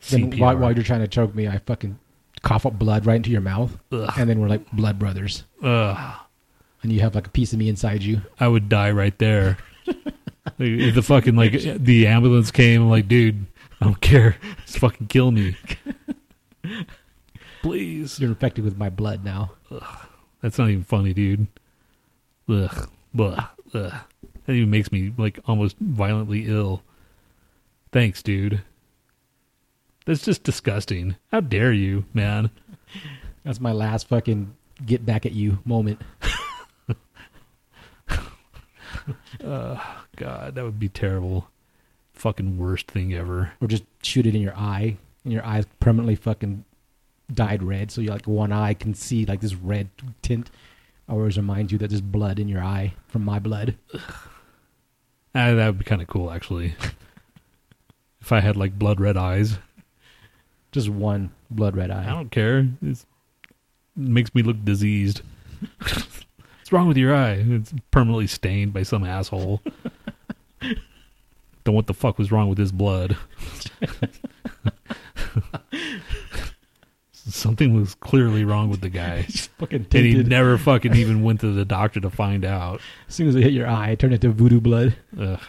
Then 0.09 0.31
CPR. 0.31 0.39
while, 0.39 0.57
while 0.57 0.71
you're 0.71 0.85
trying 0.85 1.01
to 1.01 1.07
choke 1.09 1.35
me, 1.35 1.49
I 1.49 1.57
fucking 1.57 1.99
cough 2.43 2.65
up 2.65 2.79
blood 2.79 3.05
right 3.05 3.17
into 3.17 3.31
your 3.31 3.41
mouth, 3.41 3.77
Ugh, 3.91 4.09
and 4.17 4.29
then 4.29 4.39
we're 4.39 4.47
like 4.47 4.71
blood 4.71 4.99
brothers, 4.99 5.43
ugh, 5.61 6.15
and 6.81 6.93
you 6.93 7.01
have 7.01 7.13
like 7.13 7.27
a 7.27 7.31
piece 7.31 7.51
of 7.51 7.59
me 7.59 7.67
inside 7.67 8.03
you. 8.03 8.21
I 8.39 8.47
would 8.47 8.69
die 8.69 8.91
right 8.91 9.17
there. 9.19 9.57
the 10.57 11.01
fucking 11.01 11.35
like 11.35 11.53
the 11.53 12.07
ambulance 12.07 12.51
came, 12.51 12.83
I'm 12.83 12.89
like, 12.89 13.07
dude, 13.07 13.45
I 13.81 13.85
don't 13.85 14.01
care. 14.01 14.37
Just 14.65 14.79
fucking 14.79 15.07
kill 15.07 15.31
me, 15.31 15.55
please. 17.61 18.19
You're 18.19 18.29
infected 18.29 18.63
with 18.63 18.77
my 18.77 18.89
blood 18.89 19.23
now. 19.23 19.51
That's 20.41 20.57
not 20.57 20.69
even 20.69 20.83
funny, 20.83 21.13
dude. 21.13 21.47
Ugh, 22.47 22.89
blah, 23.13 23.47
ugh. 23.73 23.93
That 24.45 24.53
even 24.53 24.69
makes 24.69 24.91
me 24.91 25.11
like 25.17 25.39
almost 25.45 25.75
violently 25.79 26.45
ill. 26.47 26.83
Thanks, 27.91 28.21
dude. 28.21 28.61
That's 30.05 30.23
just 30.23 30.43
disgusting. 30.43 31.15
How 31.31 31.39
dare 31.39 31.73
you, 31.73 32.05
man? 32.13 32.51
That's 33.43 33.59
my 33.59 33.71
last 33.71 34.07
fucking 34.07 34.55
get 34.85 35.05
back 35.05 35.25
at 35.25 35.31
you 35.31 35.59
moment. 35.65 36.01
Oh 39.43 40.05
god, 40.15 40.55
that 40.55 40.63
would 40.63 40.79
be 40.79 40.89
terrible. 40.89 41.49
Fucking 42.13 42.57
worst 42.57 42.89
thing 42.89 43.13
ever. 43.13 43.51
Or 43.61 43.67
just 43.67 43.83
shoot 44.01 44.25
it 44.25 44.35
in 44.35 44.41
your 44.41 44.55
eye, 44.55 44.97
and 45.23 45.33
your 45.33 45.45
eyes 45.45 45.65
permanently 45.79 46.15
fucking 46.15 46.63
dyed 47.33 47.61
red, 47.63 47.91
so 47.91 48.01
you 48.01 48.09
like 48.09 48.27
one 48.27 48.51
eye 48.51 48.73
can 48.73 48.93
see 48.93 49.25
like 49.25 49.41
this 49.41 49.55
red 49.55 49.89
tint. 50.21 50.49
Always 51.07 51.37
remind 51.37 51.71
you 51.71 51.77
that 51.79 51.89
there's 51.89 52.01
blood 52.01 52.39
in 52.39 52.47
your 52.47 52.63
eye 52.63 52.93
from 53.07 53.23
my 53.25 53.39
blood. 53.39 53.75
Ah, 55.37 55.53
that 55.53 55.65
would 55.67 55.79
be 55.79 55.83
kind 55.83 56.01
of 56.01 56.07
cool, 56.07 56.31
actually. 56.31 56.75
if 58.21 58.31
I 58.31 58.39
had 58.39 58.55
like 58.55 58.79
blood 58.79 59.01
red 59.01 59.17
eyes, 59.17 59.57
Just 60.71 60.87
one 60.87 61.31
blood 61.51 61.75
red 61.75 61.91
eye. 61.91 62.03
I 62.03 62.11
don't 62.11 62.31
care. 62.31 62.65
It's, 62.81 63.05
it 63.97 64.01
makes 64.01 64.33
me 64.33 64.43
look 64.43 64.63
diseased. 64.63 65.21
What's 66.65 66.73
wrong 66.73 66.87
with 66.87 66.97
your 66.97 67.15
eye? 67.15 67.45
It's 67.47 67.71
permanently 67.91 68.25
stained 68.25 68.73
by 68.73 68.81
some 68.81 69.03
asshole. 69.03 69.61
Don't 71.63 71.75
what 71.75 71.85
the 71.85 71.93
fuck 71.93 72.17
was 72.17 72.31
wrong 72.31 72.49
with 72.49 72.57
his 72.57 72.71
blood? 72.71 73.15
Something 77.11 77.75
was 77.79 77.93
clearly 77.93 78.45
wrong 78.45 78.71
with 78.71 78.81
the 78.81 78.89
guy. 78.89 79.21
Fucking 79.59 79.85
And 79.93 79.93
he 79.93 80.13
tinted. 80.13 80.27
never 80.27 80.57
fucking 80.57 80.95
even 80.95 81.21
went 81.21 81.41
to 81.41 81.51
the 81.51 81.65
doctor 81.65 81.99
to 81.99 82.09
find 82.09 82.43
out. 82.43 82.81
as 83.07 83.13
soon 83.13 83.27
as 83.27 83.35
it 83.35 83.43
hit 83.43 83.53
your 83.53 83.67
eye, 83.67 83.91
it 83.91 83.99
turned 83.99 84.13
into 84.15 84.31
voodoo 84.31 84.59
blood. 84.59 84.95
Ugh. 85.19 85.39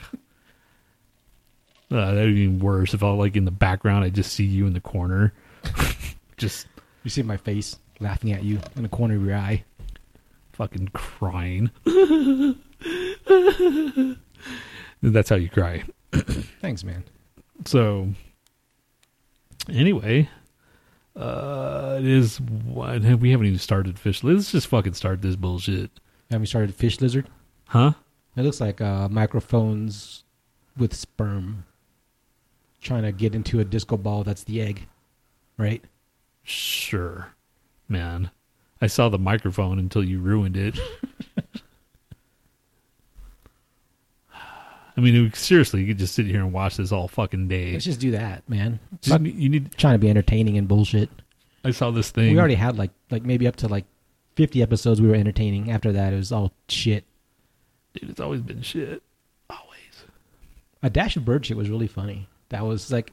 Uh, 1.91 2.13
that'd 2.13 2.35
be 2.35 2.41
even 2.43 2.59
worse 2.59 2.93
if 2.93 3.03
I 3.03 3.09
like 3.13 3.37
in 3.37 3.47
the 3.47 3.51
background. 3.51 4.05
I 4.05 4.11
just 4.11 4.35
see 4.35 4.45
you 4.45 4.67
in 4.67 4.75
the 4.75 4.81
corner, 4.81 5.33
just 6.37 6.67
You 7.05 7.11
see 7.11 7.23
my 7.23 7.39
face 7.39 7.79
laughing 8.01 8.33
at 8.33 8.43
you 8.43 8.61
in 8.77 8.83
the 8.83 8.91
corner 8.91 9.17
of 9.17 9.25
your 9.25 9.37
eye. 9.37 9.65
Fucking 10.57 10.89
crying. 10.95 11.71
That's 15.03 15.29
how 15.29 15.37
you 15.37 15.49
cry. 15.51 15.85
Thanks, 16.61 16.83
man. 16.83 17.05
So, 17.65 18.09
anyway, 19.69 20.29
uh, 21.15 21.97
it 21.99 22.07
is. 22.07 22.41
What, 22.41 23.03
we 23.03 23.31
haven't 23.31 23.47
even 23.47 23.59
started 23.59 23.99
fish. 23.99 24.25
Let's 24.25 24.53
just 24.53 24.67
fucking 24.69 24.95
start 24.95 25.23
this 25.23 25.37
bullshit, 25.37 25.91
Have 26.31 26.41
we 26.41 26.47
started 26.47 26.75
fish 26.75 27.01
lizard? 27.01 27.29
huh? 27.67 27.93
It 28.37 28.43
looks 28.43 28.61
like 28.61 28.81
uh, 28.81 29.09
microphones 29.09 30.25
with 30.77 30.95
sperm 30.95 31.65
trying 32.83 33.03
to 33.03 33.11
get 33.13 33.35
into 33.35 33.61
a 33.61 33.65
disco 33.65 33.97
ball 33.97 34.23
that's 34.25 34.45
the 34.45 34.61
egg, 34.61 34.87
right? 35.57 35.83
Sure, 36.45 37.29
man. 37.89 38.31
I 38.81 38.87
saw 38.89 39.09
the 39.09 39.19
microphone 39.19 39.79
until 39.79 40.05
you 40.05 40.19
ruined 40.21 40.57
it. 40.57 40.79
I 44.97 45.03
mean, 45.03 45.33
seriously, 45.35 45.83
you 45.83 45.89
could 45.89 45.99
just 45.99 46.15
sit 46.15 46.27
here 46.27 46.41
and 46.41 46.53
watch 46.53 46.79
this 46.79 46.91
all 46.91 47.07
fucking 47.09 47.49
day. 47.49 47.73
Let's 47.73 47.85
just 47.85 48.01
do 48.01 48.13
that, 48.13 48.49
man. 48.49 48.81
Just- 49.03 49.21
you 49.21 49.49
need. 49.49 49.73
trying 49.77 49.95
to 49.95 49.99
be 49.99 50.09
entertaining 50.09 50.57
and 50.57 50.67
bullshit. 50.67 51.11
I 51.65 51.71
saw 51.73 51.91
this 51.91 52.11
thing. 52.11 52.33
We 52.33 52.39
already 52.39 52.55
had 52.55 52.79
like 52.79 52.93
like 53.11 53.25
maybe 53.25 53.47
up 53.47 53.57
to 53.57 53.69
like 53.69 53.85
fifty 54.37 54.63
episodes 54.63 55.03
we 55.03 55.09
were 55.09 55.17
entertaining. 55.17 55.71
After 55.71 55.93
that, 55.93 56.13
it 56.13 56.17
was 56.17 56.31
all 56.33 56.53
shit. 56.69 57.05
Dude, 57.93 58.09
it's 58.11 58.21
always 58.21 58.41
been 58.41 58.63
shit. 58.63 59.03
Always. 59.51 60.05
A 60.83 60.89
dash 60.91 61.17
of 61.17 61.25
bird 61.25 61.45
shit 61.45 61.57
was 61.57 61.69
really 61.69 61.89
funny. 61.89 62.29
That 62.51 62.65
was 62.65 62.93
like, 62.93 63.13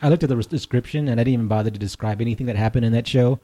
I 0.00 0.08
looked 0.08 0.22
at 0.22 0.30
the 0.30 0.36
description 0.36 1.08
and 1.08 1.20
I 1.20 1.24
didn't 1.24 1.34
even 1.34 1.48
bother 1.48 1.70
to 1.70 1.78
describe 1.78 2.20
anything 2.22 2.46
that 2.46 2.56
happened 2.56 2.86
in 2.86 2.92
that 2.92 3.06
show. 3.06 3.38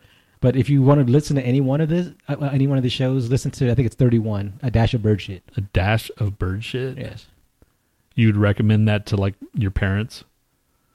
But 0.44 0.56
if 0.56 0.68
you 0.68 0.82
want 0.82 1.06
to 1.06 1.10
listen 1.10 1.36
to 1.36 1.42
any 1.42 1.62
one 1.62 1.80
of 1.80 1.88
this, 1.88 2.10
uh, 2.28 2.36
any 2.52 2.66
one 2.66 2.76
of 2.76 2.84
the 2.84 2.90
shows, 2.90 3.30
listen 3.30 3.50
to 3.52 3.70
I 3.70 3.74
think 3.74 3.86
it's 3.86 3.96
thirty 3.96 4.18
one. 4.18 4.60
A 4.62 4.70
dash 4.70 4.92
of 4.92 5.00
bird 5.02 5.22
shit. 5.22 5.42
A 5.56 5.62
dash 5.62 6.10
of 6.18 6.38
bird 6.38 6.62
shit. 6.62 6.98
Yes. 6.98 7.28
You 8.14 8.26
would 8.28 8.36
recommend 8.36 8.86
that 8.86 9.06
to 9.06 9.16
like 9.16 9.36
your 9.54 9.70
parents? 9.70 10.22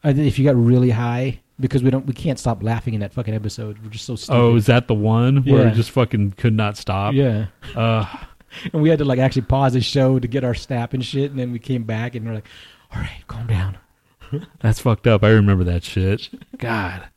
I 0.04 0.14
think 0.14 0.28
if 0.28 0.38
you 0.38 0.46
got 0.46 0.56
really 0.56 0.92
high, 0.92 1.40
because 1.60 1.82
we 1.82 1.90
don't, 1.90 2.06
we 2.06 2.14
can't 2.14 2.38
stop 2.38 2.62
laughing 2.62 2.94
in 2.94 3.00
that 3.00 3.12
fucking 3.12 3.34
episode. 3.34 3.80
We're 3.84 3.90
just 3.90 4.06
so 4.06 4.16
stupid. 4.16 4.38
Oh, 4.38 4.56
is 4.56 4.68
that 4.68 4.88
the 4.88 4.94
one 4.94 5.38
where 5.46 5.64
Yeah. 5.64 5.72
it 5.72 5.74
just 5.74 5.90
fucking 5.90 6.34
could 6.38 6.54
not 6.54 6.78
stop? 6.78 7.16
yeah. 7.16 7.48
Uh, 7.76 8.06
And 8.74 8.84
we 8.84 8.90
had 8.90 9.00
to 9.00 9.06
like 9.06 9.18
actually 9.20 9.44
pause 9.44 9.74
the 9.74 9.82
show 9.82 10.20
to 10.20 10.28
get 10.28 10.44
our 10.44 10.54
snap 10.54 10.94
and 10.94 11.04
shit, 11.04 11.32
and 11.32 11.40
then 11.40 11.52
we 11.52 11.58
came 11.60 11.84
back 11.84 12.14
and 12.16 12.24
we're 12.26 12.36
like, 12.36 12.48
"All 12.94 13.02
right, 13.02 13.24
calm 13.28 13.48
down." 13.48 13.78
that's 14.60 14.80
fucked 14.80 15.08
up. 15.08 15.24
I 15.24 15.30
remember 15.30 15.64
that 15.64 15.84
shit. 15.84 16.30
God, 16.60 17.08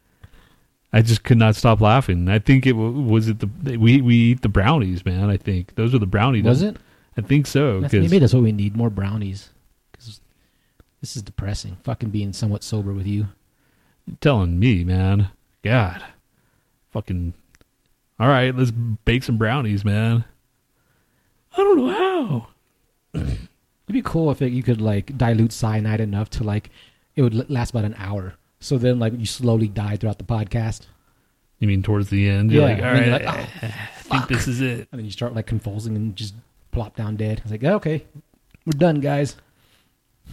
I 0.93 1.01
just 1.03 1.25
could 1.25 1.39
not 1.39 1.57
stop 1.57 1.81
laughing. 1.81 2.29
I 2.29 2.39
think 2.39 2.67
it 2.67 2.73
w- 2.73 3.01
was 3.01 3.29
it 3.29 3.39
the 3.39 3.77
we 3.79 4.03
we 4.03 4.15
eat 4.15 4.43
the 4.43 4.49
brownies, 4.49 5.05
man. 5.05 5.31
I 5.31 5.37
think 5.39 5.75
those 5.75 5.95
are 5.95 5.99
the 5.99 6.07
brownies. 6.07 6.45
Was 6.45 6.63
it? 6.63 6.77
I 7.17 7.23
think 7.23 7.47
so. 7.47 7.81
That's, 7.81 7.93
maybe 7.93 8.19
that's 8.19 8.35
what 8.35 8.43
we 8.43 8.53
need 8.53 8.77
more 8.77 8.91
brownies. 8.91 9.51
Because 9.91 10.21
this 11.01 11.17
is 11.17 11.23
depressing. 11.23 11.79
Fucking 11.83 12.11
being 12.11 12.33
somewhat 12.33 12.63
sober 12.63 12.93
with 12.93 13.07
you. 13.07 13.29
You're 14.07 14.17
telling 14.21 14.59
me, 14.59 14.85
man. 14.85 15.29
God, 15.63 16.03
fucking. 16.91 17.35
All 18.19 18.29
right, 18.29 18.55
let's 18.55 18.71
bake 18.71 19.23
some 19.23 19.39
brownies, 19.39 19.85
man. 19.85 20.25
I 21.55 21.57
don't 21.59 21.79
know 21.79 21.91
how. 21.91 22.49
It'd 23.15 23.39
be 23.93 24.03
cool 24.03 24.31
if 24.31 24.41
it, 24.43 24.53
you 24.53 24.63
could 24.63 24.81
like 24.81 25.17
dilute 25.19 25.53
cyanide 25.53 26.01
enough 26.01 26.31
to 26.31 26.45
like 26.45 26.71
it 27.15 27.23
would 27.23 27.51
last 27.51 27.71
about 27.71 27.85
an 27.85 27.95
hour. 27.99 28.35
So 28.63 28.79
then 28.79 28.99
like 28.99 29.19
you 29.19 29.27
slowly 29.27 29.67
die 29.69 29.97
throughout 29.97 30.19
the 30.19 30.25
podcast, 30.25 30.87
You 31.59 31.67
mean 31.69 31.83
towards 31.83 32.11
the 32.11 32.29
end? 32.29 32.53
You're 32.53 32.63
Yeah, 32.69 32.75
like, 32.75 32.83
all 32.83 32.89
and 32.91 33.13
right, 33.13 33.25
like, 33.25 33.37
oh, 33.63 33.67
I 33.67 34.03
think 34.03 34.29
this 34.29 34.47
is 34.49 34.61
it. 34.61 34.89
and 34.93 34.99
then 35.01 35.05
you 35.05 35.11
start 35.11 35.35
like 35.35 35.47
convulsing 35.47 35.97
and 35.97 36.15
just 36.15 36.35
plop 36.71 36.95
down 36.97 37.17
dead. 37.17 37.41
It's 37.45 37.51
like 37.51 37.65
okay, 37.65 38.05
we're 38.65 38.79
done, 38.79 39.01
guys. 39.01 39.37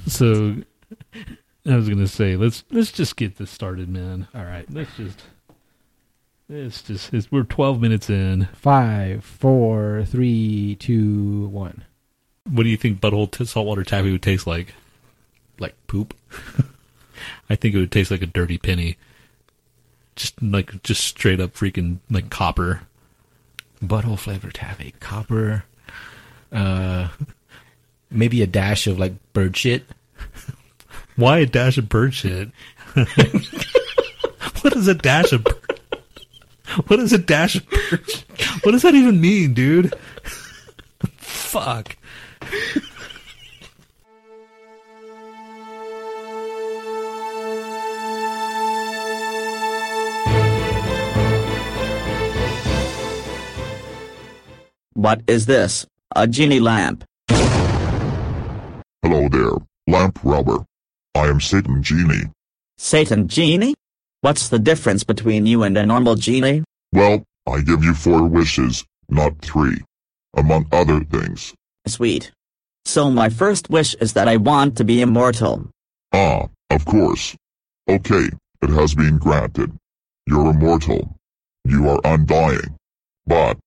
So, 0.07 0.57
I 1.65 1.75
was 1.75 1.89
gonna 1.89 2.07
say, 2.07 2.35
let's 2.35 2.63
let's 2.71 2.91
just 2.91 3.15
get 3.15 3.37
this 3.37 3.49
started, 3.49 3.89
man. 3.89 4.27
All 4.35 4.45
right, 4.45 4.65
Let's 4.71 4.95
just. 4.95 5.21
It's 6.51 6.81
just 6.81 7.13
it's, 7.13 7.31
we're 7.31 7.43
twelve 7.43 7.79
minutes 7.81 8.09
in. 8.09 8.47
five, 8.53 9.23
four, 9.23 10.03
three, 10.07 10.77
two, 10.79 11.47
one. 11.49 11.83
What 12.49 12.63
do 12.63 12.69
you 12.69 12.77
think 12.77 12.99
butthole 13.01 13.29
t- 13.29 13.45
saltwater 13.45 13.83
taffy 13.83 14.11
would 14.11 14.21
taste 14.23 14.47
like? 14.47 14.73
Like 15.59 15.75
poop. 15.87 16.15
I 17.49 17.55
think 17.55 17.73
it 17.73 17.79
would 17.79 17.91
taste 17.91 18.11
like 18.11 18.21
a 18.21 18.27
dirty 18.27 18.57
penny. 18.57 18.97
Just 20.15 20.41
like 20.41 20.83
just 20.83 21.03
straight 21.03 21.39
up 21.39 21.53
freaking 21.53 21.99
like 22.09 22.29
copper. 22.29 22.81
Butthole 23.83 24.19
flavored 24.19 24.55
taffy. 24.55 24.93
Copper. 24.99 25.63
Uh, 26.51 27.09
maybe 28.11 28.41
a 28.41 28.47
dash 28.47 28.87
of 28.87 28.99
like 28.99 29.13
bird 29.33 29.55
shit. 29.55 29.83
Why 31.15 31.39
a 31.39 31.45
dash 31.45 31.77
of 31.77 31.89
bird 31.89 32.13
shit? 32.13 32.49
what 32.93 34.75
is 34.75 34.87
a 34.87 34.93
dash 34.93 35.31
of 35.31 35.43
bird? 35.43 35.55
What 36.85 36.99
is 36.99 37.11
a 37.13 37.17
dash 37.17 37.55
of 37.55 37.67
bird 37.67 38.07
shit? 38.07 38.25
What 38.63 38.73
does 38.73 38.83
that 38.83 38.93
even 38.93 39.19
mean, 39.19 39.55
dude? 39.55 39.91
Fuck. 41.17 41.97
What 54.99 55.21
is 55.27 55.45
this? 55.45 55.85
A 56.13 56.27
genie 56.27 56.59
lamp. 56.59 57.05
Hello 57.29 59.29
there, 59.29 59.53
lamp 59.87 60.19
robber. 60.25 60.65
I 61.15 61.27
am 61.27 61.39
Satan 61.39 61.81
Genie. 61.81 62.29
Satan 62.77 63.29
genie? 63.29 63.75
What's 64.19 64.49
the 64.49 64.59
difference 64.59 65.05
between 65.05 65.45
you 65.45 65.63
and 65.63 65.77
a 65.77 65.85
normal 65.85 66.15
genie? 66.15 66.65
Well, 66.91 67.23
I 67.47 67.61
give 67.61 67.81
you 67.81 67.93
four 67.93 68.27
wishes, 68.27 68.83
not 69.07 69.39
three. 69.39 69.77
Among 70.35 70.67
other 70.73 70.99
things. 71.05 71.53
Sweet. 71.87 72.33
So 72.83 73.09
my 73.09 73.29
first 73.29 73.69
wish 73.69 73.93
is 74.01 74.11
that 74.13 74.27
I 74.27 74.35
want 74.35 74.75
to 74.79 74.83
be 74.83 75.01
immortal. 75.01 75.69
Ah, 76.11 76.47
of 76.71 76.83
course. 76.83 77.37
Okay, 77.87 78.27
it 78.61 78.69
has 78.69 78.95
been 78.95 79.17
granted. 79.17 79.71
You're 80.27 80.49
immortal. 80.49 81.15
You 81.63 81.87
are 81.87 82.01
undying. 82.03 82.75
But, 83.25 83.57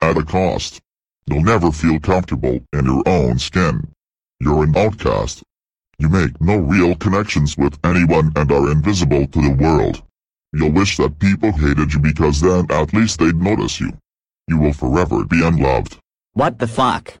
at 0.00 0.16
a 0.16 0.24
cost. 0.24 0.80
You'll 1.26 1.42
never 1.42 1.70
feel 1.70 2.00
comfortable 2.00 2.60
in 2.72 2.84
your 2.84 3.02
own 3.06 3.38
skin. 3.38 3.88
You're 4.40 4.64
an 4.64 4.76
outcast. 4.76 5.42
You 5.98 6.08
make 6.08 6.40
no 6.40 6.56
real 6.56 6.94
connections 6.94 7.56
with 7.58 7.78
anyone 7.84 8.32
and 8.36 8.50
are 8.50 8.70
invisible 8.72 9.26
to 9.26 9.40
the 9.40 9.56
world. 9.60 10.02
You'll 10.52 10.72
wish 10.72 10.96
that 10.96 11.18
people 11.18 11.52
hated 11.52 11.92
you 11.92 12.00
because 12.00 12.40
then 12.40 12.66
at 12.70 12.92
least 12.92 13.20
they'd 13.20 13.36
notice 13.36 13.78
you. 13.78 13.92
You 14.48 14.58
will 14.58 14.72
forever 14.72 15.24
be 15.24 15.44
unloved. 15.44 15.98
What 16.32 16.58
the 16.58 16.66
fuck? 16.66 17.14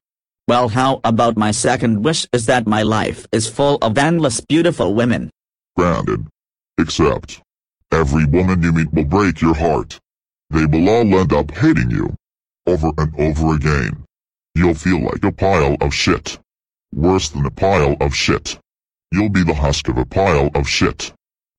Well, 0.48 0.68
how 0.68 1.00
about 1.04 1.36
my 1.36 1.52
second 1.52 2.02
wish 2.02 2.26
is 2.32 2.46
that 2.46 2.66
my 2.66 2.82
life 2.82 3.26
is 3.30 3.48
full 3.48 3.76
of 3.82 3.96
endless 3.98 4.40
beautiful 4.40 4.94
women. 4.94 5.30
Granted. 5.76 6.26
Except, 6.78 7.40
every 7.92 8.24
woman 8.24 8.62
you 8.62 8.72
meet 8.72 8.92
will 8.92 9.04
break 9.04 9.40
your 9.40 9.54
heart. 9.54 10.00
They 10.48 10.66
will 10.66 10.88
all 10.88 11.20
end 11.20 11.32
up 11.32 11.50
hating 11.52 11.90
you. 11.90 12.16
Over 12.66 12.90
and 12.98 13.14
over 13.18 13.54
again. 13.54 14.04
You'll 14.54 14.74
feel 14.74 15.00
like 15.02 15.24
a 15.24 15.32
pile 15.32 15.76
of 15.80 15.94
shit. 15.94 16.38
Worse 16.94 17.28
than 17.30 17.46
a 17.46 17.50
pile 17.50 17.96
of 18.00 18.14
shit. 18.14 18.58
You'll 19.12 19.30
be 19.30 19.44
the 19.44 19.54
husk 19.54 19.88
of 19.88 19.96
a 19.96 20.04
pile 20.04 20.50
of 20.54 20.68
shit. 20.68 21.12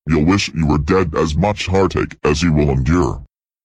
You'll 0.08 0.26
wish 0.26 0.50
you 0.54 0.68
were 0.68 0.78
dead 0.78 1.16
as 1.16 1.36
much 1.36 1.68
heartache 1.68 2.18
as 2.24 2.44
you 2.44 2.54
will 2.54 2.70
endure. 2.70 3.24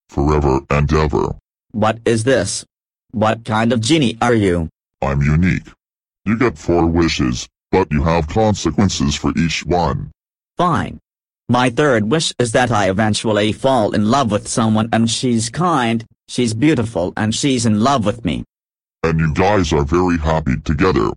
Forever 0.08 0.60
and 0.70 0.92
ever. 0.92 1.34
What 1.72 1.98
is 2.04 2.24
this? 2.24 2.64
What 3.12 3.44
kind 3.44 3.72
of 3.72 3.80
genie 3.80 4.16
are 4.20 4.34
you? 4.34 4.68
I'm 5.02 5.22
unique. 5.22 5.68
You 6.24 6.38
get 6.38 6.58
four 6.58 6.86
wishes, 6.86 7.48
but 7.70 7.90
you 7.92 8.02
have 8.02 8.28
consequences 8.28 9.14
for 9.14 9.32
each 9.36 9.64
one. 9.64 10.10
Fine. 10.56 10.98
My 11.48 11.70
third 11.70 12.10
wish 12.10 12.32
is 12.38 12.52
that 12.52 12.70
I 12.70 12.90
eventually 12.90 13.52
fall 13.52 13.94
in 13.94 14.10
love 14.10 14.32
with 14.32 14.48
someone 14.48 14.88
and 14.92 15.08
she's 15.08 15.48
kind, 15.48 16.04
she's 16.28 16.54
beautiful 16.54 17.12
and 17.16 17.34
she's 17.34 17.66
in 17.66 17.80
love 17.80 18.04
with 18.04 18.24
me. 18.24 18.44
and 19.02 19.20
you 19.20 19.32
guys 19.34 19.72
are 19.72 19.84
very 19.84 20.18
happy 20.18 20.56
together. 20.64 21.10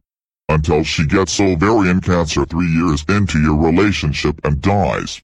Until 0.50 0.84
she 0.84 1.06
gets 1.08 1.39
ovarian 1.39 2.01
cancer 2.01 2.46
three 2.46 2.68
years 2.68 3.04
into 3.10 3.39
your 3.39 3.58
relationship 3.58 4.39
and 4.44 4.62
dies. 4.62 5.22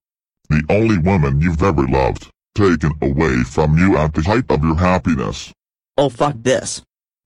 The 0.49 0.63
only 0.69 0.97
woman 0.99 1.41
you've 1.41 1.61
ever 1.63 1.85
loved, 1.87 2.29
taken 2.55 2.91
away 3.01 3.43
from 3.43 3.77
you 3.77 3.97
at 3.97 4.13
the 4.13 4.21
height 4.21 4.45
of 4.49 4.63
your 4.63 4.75
happiness. 4.75 5.51
Oh 5.97 6.09
fuck 6.09 6.35
this. 6.41 6.81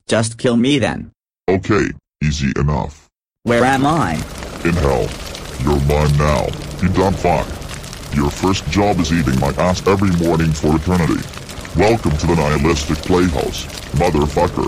Just 0.08 0.38
kill 0.38 0.58
me 0.58 0.80
then. 0.80 1.12
Okay, 1.50 1.86
easy 2.24 2.52
enough. 2.58 3.08
Where 3.44 3.64
am 3.66 3.86
I? 3.86 4.14
In 4.66 4.74
hell. 4.74 5.08
You're 5.64 5.80
mine 5.88 6.18
now. 6.18 6.48
You 6.82 6.90
dumb 6.90 7.14
fuck. 7.14 7.48
Your 8.16 8.30
first 8.30 8.66
job 8.72 9.00
is 9.00 9.12
eating 9.14 9.40
my 9.40 9.50
ass 9.58 9.86
every 9.88 10.12
morning 10.26 10.52
for 10.52 10.76
eternity. 10.76 11.22
Welcome 11.80 12.18
to 12.18 12.28
the 12.28 12.36
nihilistic 12.36 12.98
playhouse, 12.98 13.64
motherfucker. 13.94 14.68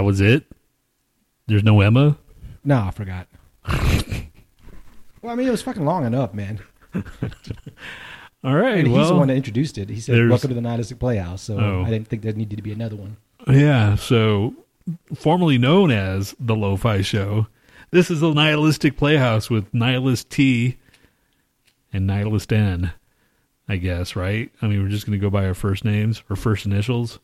That 0.00 0.06
was 0.06 0.22
it. 0.22 0.46
There's 1.46 1.62
no 1.62 1.82
Emma. 1.82 2.16
No, 2.64 2.84
I 2.86 2.90
forgot. 2.90 3.28
well, 3.68 5.30
I 5.30 5.34
mean, 5.34 5.46
it 5.46 5.50
was 5.50 5.60
fucking 5.60 5.84
long 5.84 6.06
enough, 6.06 6.32
man. 6.32 6.58
All 8.42 8.54
right. 8.54 8.78
And 8.78 8.86
he's 8.86 8.96
well, 8.96 9.08
the 9.08 9.14
one 9.14 9.28
that 9.28 9.36
introduced 9.36 9.76
it. 9.76 9.90
He 9.90 10.00
said, 10.00 10.26
"Welcome 10.30 10.48
to 10.48 10.54
the 10.54 10.62
nihilistic 10.62 10.98
playhouse." 10.98 11.42
So 11.42 11.58
Oh. 11.58 11.84
I 11.86 11.90
didn't 11.90 12.08
think 12.08 12.22
there 12.22 12.32
needed 12.32 12.56
to 12.56 12.62
be 12.62 12.72
another 12.72 12.96
one. 12.96 13.18
Yeah, 13.46 13.96
so 13.96 14.54
formerly 15.14 15.58
known 15.58 15.90
as 15.90 16.34
the 16.40 16.56
Lo-Fi 16.56 17.02
Show, 17.02 17.48
this 17.90 18.10
is 18.10 18.20
the 18.20 18.32
Nihilistic 18.32 18.96
Playhouse 18.96 19.50
with 19.50 19.70
Nihilist 19.74 20.30
T 20.30 20.78
and 21.92 22.06
Nihilist 22.06 22.54
N, 22.54 22.92
I 23.68 23.76
guess, 23.76 24.16
right? 24.16 24.50
I 24.62 24.66
mean, 24.66 24.82
we're 24.82 24.88
just 24.88 25.04
going 25.04 25.20
to 25.20 25.22
go 25.22 25.28
by 25.28 25.44
our 25.44 25.52
first 25.52 25.84
names 25.84 26.22
or 26.30 26.36
first 26.36 26.64
initials, 26.64 27.18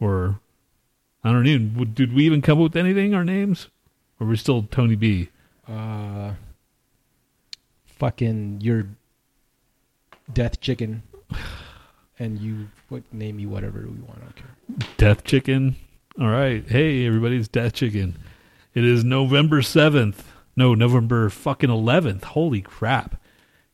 or 0.00 0.40
I 1.24 1.32
don't 1.32 1.46
even. 1.46 1.92
Did 1.94 2.14
we 2.14 2.24
even 2.24 2.42
come 2.42 2.58
up 2.58 2.74
with 2.74 2.76
anything? 2.76 3.14
Our 3.14 3.24
names, 3.24 3.68
or 4.20 4.26
we're 4.26 4.36
still 4.36 4.62
Tony 4.70 4.96
B? 4.96 5.30
Uh, 5.66 6.32
fucking 7.86 8.60
your 8.60 8.86
death 10.32 10.60
chicken, 10.60 11.02
and 12.18 12.38
you 12.38 12.68
what 12.88 13.02
name 13.12 13.38
you 13.38 13.48
whatever 13.48 13.80
we 13.80 14.00
want. 14.00 14.18
I 14.18 14.20
don't 14.20 14.36
care. 14.36 14.88
Death 14.96 15.24
Chicken. 15.24 15.76
All 16.20 16.28
right. 16.28 16.68
Hey, 16.68 17.06
everybody's 17.06 17.48
Death 17.48 17.74
Chicken. 17.74 18.16
It 18.74 18.84
is 18.84 19.04
November 19.04 19.60
7th. 19.60 20.16
No, 20.56 20.74
November 20.74 21.30
fucking 21.30 21.70
11th. 21.70 22.24
Holy 22.24 22.60
crap. 22.60 23.20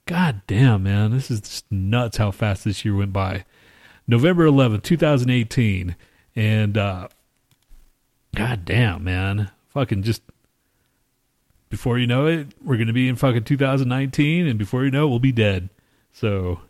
God 0.06 0.42
damn, 0.46 0.82
man. 0.82 1.10
This 1.10 1.30
is 1.30 1.40
just 1.40 1.70
nuts 1.72 2.18
how 2.18 2.30
fast 2.30 2.64
this 2.64 2.84
year 2.84 2.94
went 2.94 3.12
by. 3.12 3.44
November 4.06 4.46
11th, 4.46 4.82
2018. 4.82 5.96
And, 6.36 6.76
uh, 6.76 7.08
God 8.34 8.64
damn, 8.64 9.04
man. 9.04 9.50
Fucking 9.70 10.02
just 10.02 10.22
before 11.70 11.98
you 11.98 12.06
know 12.06 12.26
it, 12.26 12.48
we're 12.62 12.76
going 12.76 12.86
to 12.86 12.92
be 12.92 13.08
in 13.08 13.16
fucking 13.16 13.44
2019. 13.44 14.46
And 14.46 14.58
before 14.58 14.84
you 14.84 14.90
know 14.90 15.06
it, 15.06 15.10
we'll 15.10 15.18
be 15.18 15.32
dead. 15.32 15.70
So, 16.12 16.60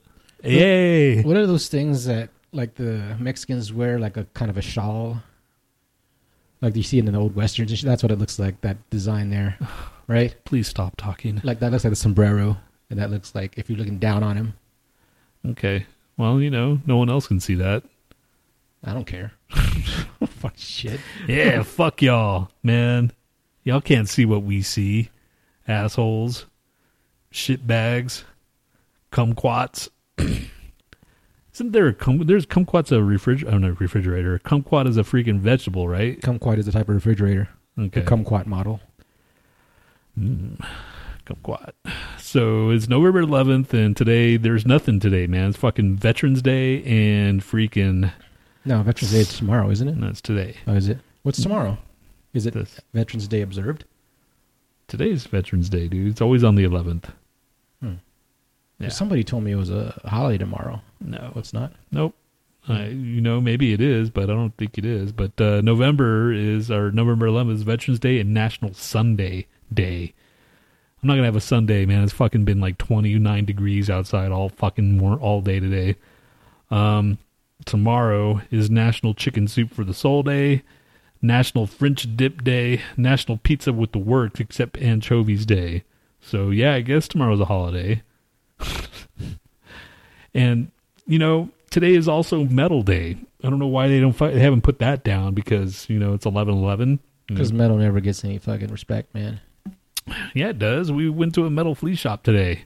yay. 0.42 1.23
What 1.23 1.37
are 1.37 1.47
those 1.47 1.68
things 1.68 2.06
that 2.06 2.30
like 2.52 2.75
the 2.76 3.16
Mexicans 3.18 3.73
wear, 3.73 3.99
like 3.99 4.16
a 4.16 4.25
kind 4.35 4.50
of 4.50 4.56
a 4.56 4.62
shawl? 4.62 5.22
Like 6.61 6.77
you 6.77 6.83
see 6.83 6.98
in 6.98 7.05
the 7.05 7.18
old 7.18 7.35
westerns. 7.35 7.70
and? 7.70 7.90
That's 7.90 8.03
what 8.03 8.11
it 8.11 8.18
looks 8.18 8.38
like. 8.38 8.61
That 8.62 8.79
design 8.88 9.29
there, 9.31 9.59
right? 10.07 10.35
Please 10.44 10.68
stop 10.68 10.96
talking. 10.96 11.40
Like 11.44 11.61
that 11.61 11.70
looks 11.70 11.85
like 11.85 11.92
a 11.92 11.96
sombrero, 11.96 12.57
and 12.88 12.98
that 12.98 13.11
looks 13.11 13.35
like 13.35 13.59
if 13.59 13.68
you're 13.68 13.79
looking 13.79 13.98
down 13.98 14.22
on 14.22 14.37
him. 14.37 14.55
Okay. 15.46 15.87
Well, 16.16 16.40
you 16.40 16.50
know, 16.50 16.81
no 16.87 16.96
one 16.96 17.11
else 17.11 17.27
can 17.27 17.40
see 17.40 17.57
that. 17.57 17.83
I 18.85 18.92
don't 18.92 19.07
care. 19.07 19.33
Fuck 20.27 20.55
shit. 20.57 21.01
Yeah, 21.27 21.62
fuck 21.62 22.03
y'all, 22.03 22.51
man. 22.62 23.12
Y'all 23.62 23.81
can't 23.81 24.09
see 24.09 24.25
what 24.27 24.42
we 24.42 24.61
see. 24.61 25.11
Assholes. 25.66 26.47
shit 27.31 27.66
bags, 27.66 28.25
Kumquats. 29.11 29.88
Isn't 30.18 31.73
there 31.73 31.87
a 31.87 31.94
cum, 31.94 32.18
there's 32.27 32.47
kumquats 32.47 32.90
a 32.90 33.03
refrigerator? 33.03 33.55
Oh 33.55 33.59
no, 33.59 33.77
refrigerator. 33.79 34.38
Kumquat 34.40 34.88
is 34.88 34.97
a 34.97 35.03
freaking 35.03 35.38
vegetable, 35.38 35.88
right? 35.88 36.20
Kumquat 36.20 36.59
is 36.59 36.68
a 36.68 36.73
type 36.73 36.88
of 36.88 36.97
refrigerator. 36.97 37.49
Okay. 37.79 38.01
The 38.01 38.07
kumquat 38.07 38.47
model. 38.47 38.81
Mm, 40.18 40.64
kumquat. 41.25 41.73
So 42.18 42.70
it's 42.70 42.88
November 42.88 43.23
11th, 43.23 43.73
and 43.73 43.97
today 43.97 44.37
there's 44.37 44.66
nothing 44.66 44.99
today, 44.99 45.27
man. 45.27 45.51
It's 45.51 45.59
fucking 45.59 45.97
Veterans 45.97 46.42
Day 46.42 46.83
and 46.83 47.40
freaking 47.40 48.12
No, 48.64 48.83
Veterans 48.83 49.12
Day 49.12 49.20
is 49.20 49.37
tomorrow, 49.37 49.70
isn't 49.70 49.88
it? 49.88 49.96
No, 49.96 50.09
it's 50.09 50.20
today. 50.20 50.57
Oh, 50.66 50.74
is 50.74 50.88
it? 50.88 50.98
What's 51.22 51.42
tomorrow? 51.42 51.77
Is 52.33 52.46
it 52.46 52.55
This 52.55 52.81
Veterans 52.92 53.29
Day 53.29 53.40
observed? 53.42 53.85
today's 54.87 55.24
Veterans 55.27 55.68
Day, 55.70 55.88
dude. 55.88 56.09
It's 56.11 56.20
always 56.20 56.44
on 56.44 56.57
the 56.57 56.64
11th. 56.64 57.05
Hmm. 57.81 57.94
Yeah. 58.79 58.88
Somebody 58.90 59.24
told 59.24 59.42
me 59.42 59.53
it 59.53 59.57
was 59.57 59.70
a 59.70 59.98
holiday 60.05 60.37
tomorrow. 60.37 60.83
No, 61.00 61.33
it's 61.37 61.53
not. 61.55 61.72
Nope. 61.90 62.14
I, 62.68 62.87
you 62.88 63.20
know, 63.20 63.40
maybe 63.40 63.72
it 63.72 63.81
is, 63.81 64.11
but 64.11 64.24
I 64.24 64.35
don't 64.35 64.57
think 64.57 64.77
it 64.79 64.85
is. 64.85 65.11
But 65.12 65.38
uh, 65.40 65.61
November 65.62 66.33
is, 66.33 66.70
our 66.70 66.90
November 66.90 67.27
11th 67.27 67.53
is 67.55 67.62
Veterans 67.62 67.98
Day 67.98 68.20
and 68.20 68.33
National 68.35 68.72
Sunday 68.74 69.46
Day. 69.72 70.12
I'm 71.03 71.09
not 71.09 71.14
gonna 71.14 71.27
have 71.27 71.37
a 71.37 71.40
Sunday, 71.40 71.85
man. 71.87 72.03
It's 72.05 72.12
fucking 72.14 72.44
been 72.44 72.61
like 72.61 72.79
29 72.79 73.44
degrees 73.44 73.90
outside 73.90 74.33
all 74.33 74.48
fucking 74.48 74.96
more 74.96 75.18
all 75.18 75.40
day 75.42 75.61
today. 75.61 75.96
Um, 76.70 77.18
tomorrow 77.64 78.43
is 78.51 78.71
National 78.71 79.14
Chicken 79.14 79.49
Soup 79.49 79.73
for 79.73 79.85
the 79.85 79.95
Soul 79.95 80.23
Day, 80.23 80.62
National 81.23 81.67
French 81.67 82.17
Dip 82.17 82.45
Day, 82.45 82.83
National 82.97 83.38
Pizza 83.38 83.73
with 83.73 83.93
the 83.93 83.99
Works 83.99 84.40
except 84.40 84.79
Anchovies 84.79 85.47
Day. 85.47 85.85
So 86.21 86.51
yeah, 86.51 86.75
I 86.75 86.81
guess 86.81 87.09
tomorrow's 87.09 87.40
a 87.40 87.47
holiday. 87.47 88.03
and 90.35 90.71
you 91.07 91.19
know, 91.19 91.51
today 91.71 91.95
is 91.95 92.09
also 92.09 92.45
Metal 92.45 92.83
Day. 92.83 93.17
I 93.43 93.51
don't 93.51 93.59
know 93.59 93.67
why 93.67 93.88
they 93.88 94.01
don't 94.01 94.17
they 94.17 94.40
haven't 94.40 94.62
put 94.62 94.79
that 94.79 95.05
down 95.05 95.35
because 95.35 95.88
you 95.88 95.99
know 95.99 96.14
it's 96.14 96.25
11/11. 96.25 96.99
Because 97.27 97.53
metal 97.53 97.79
never 97.79 98.01
gets 98.01 98.23
any 98.25 98.38
fucking 98.38 98.69
respect, 98.69 99.14
man. 99.14 99.40
Yeah, 100.35 100.51
it 100.51 100.59
does. 100.59 100.93
We 100.93 101.09
went 101.09 101.35
to 101.37 101.47
a 101.47 101.51
metal 101.51 101.75
flea 101.75 101.95
shop 101.95 102.23
today. 102.23 102.64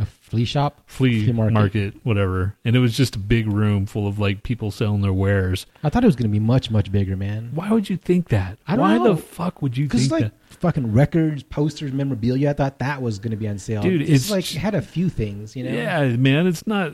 A 0.00 0.06
flea 0.06 0.44
shop? 0.44 0.80
Flea, 0.86 1.24
Flea 1.24 1.32
market. 1.32 1.52
market. 1.54 1.94
whatever. 2.04 2.54
And 2.64 2.76
it 2.76 2.78
was 2.78 2.96
just 2.96 3.16
a 3.16 3.18
big 3.18 3.48
room 3.50 3.84
full 3.84 4.06
of 4.06 4.20
like 4.20 4.44
people 4.44 4.70
selling 4.70 5.02
their 5.02 5.12
wares. 5.12 5.66
I 5.82 5.90
thought 5.90 6.04
it 6.04 6.06
was 6.06 6.14
going 6.14 6.30
to 6.30 6.32
be 6.32 6.38
much, 6.38 6.70
much 6.70 6.92
bigger, 6.92 7.16
man. 7.16 7.50
Why 7.52 7.72
would 7.72 7.90
you 7.90 7.96
think 7.96 8.28
that? 8.28 8.58
I 8.68 8.76
don't 8.76 8.80
Why 8.82 8.98
know. 8.98 9.14
the 9.14 9.20
fuck 9.20 9.60
would 9.60 9.76
you 9.76 9.86
Because 9.86 10.02
think 10.02 10.12
like 10.12 10.22
that? 10.22 10.32
fucking 10.60 10.92
records, 10.92 11.42
posters, 11.42 11.92
memorabilia. 11.92 12.50
I 12.50 12.52
thought 12.52 12.78
that 12.78 13.02
was 13.02 13.18
going 13.18 13.32
to 13.32 13.36
be 13.36 13.48
on 13.48 13.58
sale. 13.58 13.82
Dude, 13.82 14.02
it's, 14.02 14.10
it's- 14.10 14.30
like 14.30 14.44
had 14.46 14.76
a 14.76 14.82
few 14.82 15.08
things, 15.08 15.56
you 15.56 15.64
know. 15.64 15.72
Yeah, 15.72 16.06
man, 16.16 16.46
it's 16.46 16.64
not. 16.66 16.92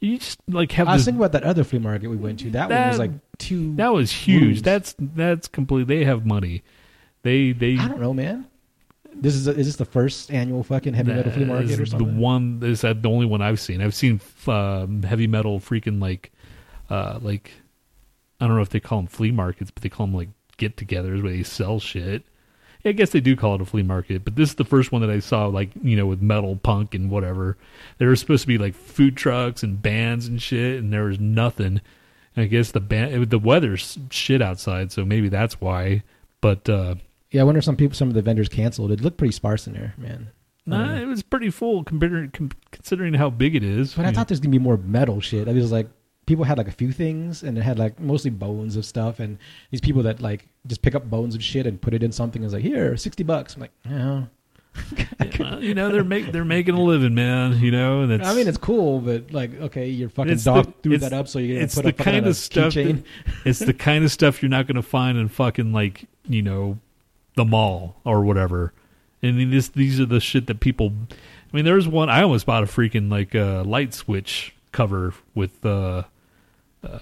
You 0.00 0.18
just 0.18 0.38
like 0.46 0.72
have 0.72 0.86
I 0.88 0.92
was 0.92 1.00
this. 1.00 1.04
thinking 1.06 1.20
about 1.22 1.32
that 1.32 1.44
other 1.44 1.64
flea 1.64 1.78
market 1.78 2.08
we 2.08 2.16
went 2.16 2.40
to. 2.40 2.50
That, 2.50 2.68
one 2.68 2.88
was 2.88 2.98
like 2.98 3.12
two. 3.38 3.74
that 3.76 3.94
was 3.94 4.12
huge. 4.12 4.42
rooms. 4.42 4.62
That's 4.62 4.94
that's 4.98 5.48
complete. 5.48 5.86
They 5.86 6.04
have 6.04 6.26
money. 6.26 6.62
They 7.22 7.52
they. 7.52 7.78
I 7.78 7.88
don't 7.88 8.00
know, 8.00 8.12
man. 8.12 8.44
This 9.14 9.34
is 9.34 9.46
is 9.48 9.66
this 9.66 9.76
the 9.76 9.84
first 9.84 10.30
annual 10.32 10.62
fucking 10.62 10.94
heavy 10.94 11.12
metal 11.12 11.32
flea 11.32 11.44
market 11.44 11.80
or 11.80 11.86
something? 11.86 12.14
The 12.14 12.20
one 12.20 12.60
is 12.62 12.82
that 12.82 13.02
the 13.02 13.10
only 13.10 13.26
one 13.26 13.42
I've 13.42 13.60
seen. 13.60 13.80
I've 13.80 13.94
seen 13.94 14.20
um, 14.46 15.02
heavy 15.02 15.26
metal 15.26 15.60
freaking 15.60 16.00
like, 16.00 16.32
uh, 16.90 17.18
like 17.22 17.52
I 18.40 18.46
don't 18.46 18.56
know 18.56 18.62
if 18.62 18.70
they 18.70 18.80
call 18.80 18.98
them 18.98 19.06
flea 19.06 19.30
markets, 19.30 19.70
but 19.70 19.82
they 19.82 19.88
call 19.88 20.06
them 20.06 20.14
like 20.14 20.28
get-togethers 20.56 21.22
where 21.22 21.32
they 21.32 21.42
sell 21.42 21.80
shit. 21.80 22.24
I 22.86 22.92
guess 22.92 23.10
they 23.10 23.20
do 23.20 23.34
call 23.34 23.54
it 23.54 23.62
a 23.62 23.64
flea 23.64 23.82
market, 23.82 24.24
but 24.24 24.36
this 24.36 24.50
is 24.50 24.56
the 24.56 24.64
first 24.64 24.92
one 24.92 25.00
that 25.00 25.08
I 25.08 25.20
saw, 25.20 25.46
like 25.46 25.70
you 25.82 25.96
know, 25.96 26.04
with 26.04 26.20
metal, 26.20 26.56
punk, 26.56 26.94
and 26.94 27.10
whatever. 27.10 27.56
There 27.96 28.08
were 28.08 28.16
supposed 28.16 28.42
to 28.42 28.46
be 28.46 28.58
like 28.58 28.74
food 28.74 29.16
trucks 29.16 29.62
and 29.62 29.80
bands 29.80 30.26
and 30.26 30.40
shit, 30.40 30.80
and 30.80 30.92
there 30.92 31.04
was 31.04 31.18
nothing. 31.18 31.80
I 32.36 32.44
guess 32.44 32.72
the 32.72 32.80
band, 32.80 33.30
the 33.30 33.38
weather's 33.38 33.98
shit 34.10 34.42
outside, 34.42 34.92
so 34.92 35.04
maybe 35.04 35.30
that's 35.30 35.62
why. 35.62 36.02
But 36.42 36.68
uh, 36.68 36.96
yeah, 37.34 37.40
I 37.40 37.44
wonder 37.44 37.58
if 37.58 37.64
some 37.64 37.74
people, 37.76 37.96
some 37.96 38.06
of 38.08 38.14
the 38.14 38.22
vendors 38.22 38.48
canceled. 38.48 38.92
It 38.92 39.00
looked 39.00 39.16
pretty 39.18 39.32
sparse 39.32 39.66
in 39.66 39.72
there, 39.72 39.92
man. 39.98 40.28
nah, 40.66 40.94
it 40.94 41.06
was 41.06 41.22
pretty 41.22 41.50
full 41.50 41.82
considering 41.82 42.30
considering 42.70 43.14
how 43.14 43.28
big 43.28 43.56
it 43.56 43.64
is. 43.64 43.92
But 43.94 44.06
I 44.06 44.12
thought 44.12 44.28
there's 44.28 44.40
gonna 44.40 44.52
be 44.52 44.58
more 44.58 44.76
metal 44.76 45.20
shit. 45.20 45.48
I 45.48 45.52
was 45.52 45.72
like, 45.72 45.88
people 46.26 46.44
had 46.44 46.58
like 46.58 46.68
a 46.68 46.72
few 46.72 46.92
things, 46.92 47.42
and 47.42 47.58
it 47.58 47.62
had 47.62 47.76
like 47.78 47.98
mostly 47.98 48.30
bones 48.30 48.76
of 48.76 48.84
stuff, 48.84 49.18
and 49.18 49.36
these 49.72 49.80
people 49.80 50.02
that 50.04 50.22
like 50.22 50.46
just 50.68 50.80
pick 50.80 50.94
up 50.94 51.10
bones 51.10 51.34
of 51.34 51.42
shit 51.42 51.66
and 51.66 51.80
put 51.80 51.92
it 51.92 52.02
in 52.04 52.12
something. 52.12 52.44
Is 52.44 52.52
like, 52.52 52.62
here, 52.62 52.96
sixty 52.96 53.24
bucks. 53.24 53.56
I'm 53.56 53.62
like, 53.62 53.72
yeah, 53.84 54.24
Well, 55.38 55.62
you 55.62 55.74
know, 55.74 55.90
they're 55.92 56.02
make 56.04 56.32
they're 56.32 56.44
making 56.44 56.74
a 56.76 56.80
living, 56.82 57.14
man. 57.14 57.58
You 57.60 57.70
know, 57.70 58.02
and 58.02 58.12
it's 58.12 58.26
I 58.26 58.34
mean, 58.34 58.48
it's 58.48 58.58
cool, 58.58 59.00
but 59.00 59.32
like, 59.32 59.54
okay, 59.60 59.88
your 59.88 60.08
fucking 60.08 60.32
It's 60.32 60.44
dog 60.44 60.66
the- 60.66 60.72
threw 60.82 60.98
that 60.98 61.12
up, 61.12 61.28
so 61.28 61.38
you're 61.38 61.56
gonna 61.56 61.64
it's 61.64 61.74
put 61.74 61.84
the 61.84 61.92
kind 61.92 62.26
of 62.26 62.36
stuff 62.36 62.74
that- 62.74 63.02
it's 63.44 63.58
the 63.58 63.74
kind 63.74 64.04
of 64.04 64.10
stuff 64.12 64.42
you're 64.42 64.48
not 64.50 64.66
going 64.66 64.76
to 64.76 64.82
find 64.82 65.18
in 65.18 65.28
fucking 65.28 65.72
like 65.72 66.06
you 66.28 66.42
know 66.42 66.78
the 67.34 67.44
mall 67.44 67.96
or 68.04 68.22
whatever. 68.22 68.72
And 69.22 69.52
this 69.52 69.68
these 69.68 70.00
are 70.00 70.06
the 70.06 70.20
shit 70.20 70.46
that 70.46 70.60
people. 70.60 70.92
I 71.10 71.56
mean, 71.56 71.64
there's 71.64 71.88
one 71.88 72.10
I 72.10 72.22
almost 72.22 72.46
bought 72.46 72.62
a 72.62 72.66
freaking 72.66 73.10
like 73.10 73.34
uh, 73.34 73.64
light 73.64 73.94
switch 73.94 74.54
cover 74.72 75.14
with 75.34 75.64
uh, 75.64 76.02
uh, 76.82 76.98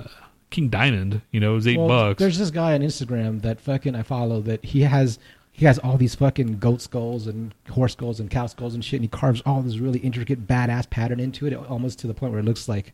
King 0.50 0.68
Diamond. 0.68 1.22
You 1.32 1.40
know, 1.40 1.52
it 1.52 1.54
was 1.56 1.66
eight 1.66 1.78
Well, 1.78 1.88
bucks. 1.88 2.18
There's 2.20 2.38
this 2.38 2.50
guy 2.50 2.74
on 2.74 2.80
Instagram 2.80 3.42
that 3.42 3.60
fucking 3.60 3.94
I 3.94 4.02
follow 4.02 4.40
that 4.42 4.64
he 4.64 4.82
has 4.82 5.18
he 5.50 5.66
has 5.66 5.78
all 5.80 5.96
these 5.96 6.14
fucking 6.14 6.58
goat 6.58 6.80
skulls 6.80 7.26
and 7.26 7.54
horse 7.70 7.92
skulls 7.92 8.20
and 8.20 8.30
cow 8.30 8.46
skulls 8.46 8.74
and 8.74 8.84
shit, 8.84 8.98
and 9.00 9.04
he 9.04 9.08
carves 9.08 9.42
all 9.44 9.60
this 9.62 9.78
really 9.78 9.98
intricate 10.00 10.46
badass 10.46 10.88
pattern 10.88 11.18
into 11.20 11.46
it, 11.46 11.54
almost 11.54 11.98
to 12.00 12.06
the 12.06 12.14
point 12.14 12.32
where 12.32 12.40
it 12.40 12.44
looks 12.44 12.68
like 12.68 12.92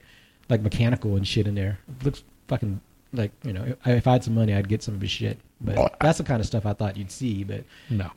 like 0.48 0.62
mechanical 0.62 1.16
and 1.16 1.29
shit 1.29 1.46
in 1.46 1.55
there. 1.55 1.79
It 2.01 2.05
looks 2.05 2.24
fucking 2.46 2.81
like 3.12 3.33
you 3.44 3.53
know, 3.53 3.64
if 3.64 3.77
I, 3.85 3.92
if 3.92 4.07
I 4.07 4.12
had 4.12 4.25
some 4.25 4.35
money, 4.35 4.55
I'd 4.55 4.68
get 4.68 4.83
some 4.83 4.94
of 4.94 5.01
his 5.01 5.11
shit. 5.11 5.38
But 5.61 5.79
oh, 5.79 5.88
that's 6.01 6.18
the 6.18 6.25
kind 6.25 6.40
of 6.40 6.47
stuff 6.47 6.66
I 6.66 6.73
thought 6.73 6.97
you'd 6.97 7.11
see. 7.11 7.42
But 7.44 7.64
no, 7.90 8.11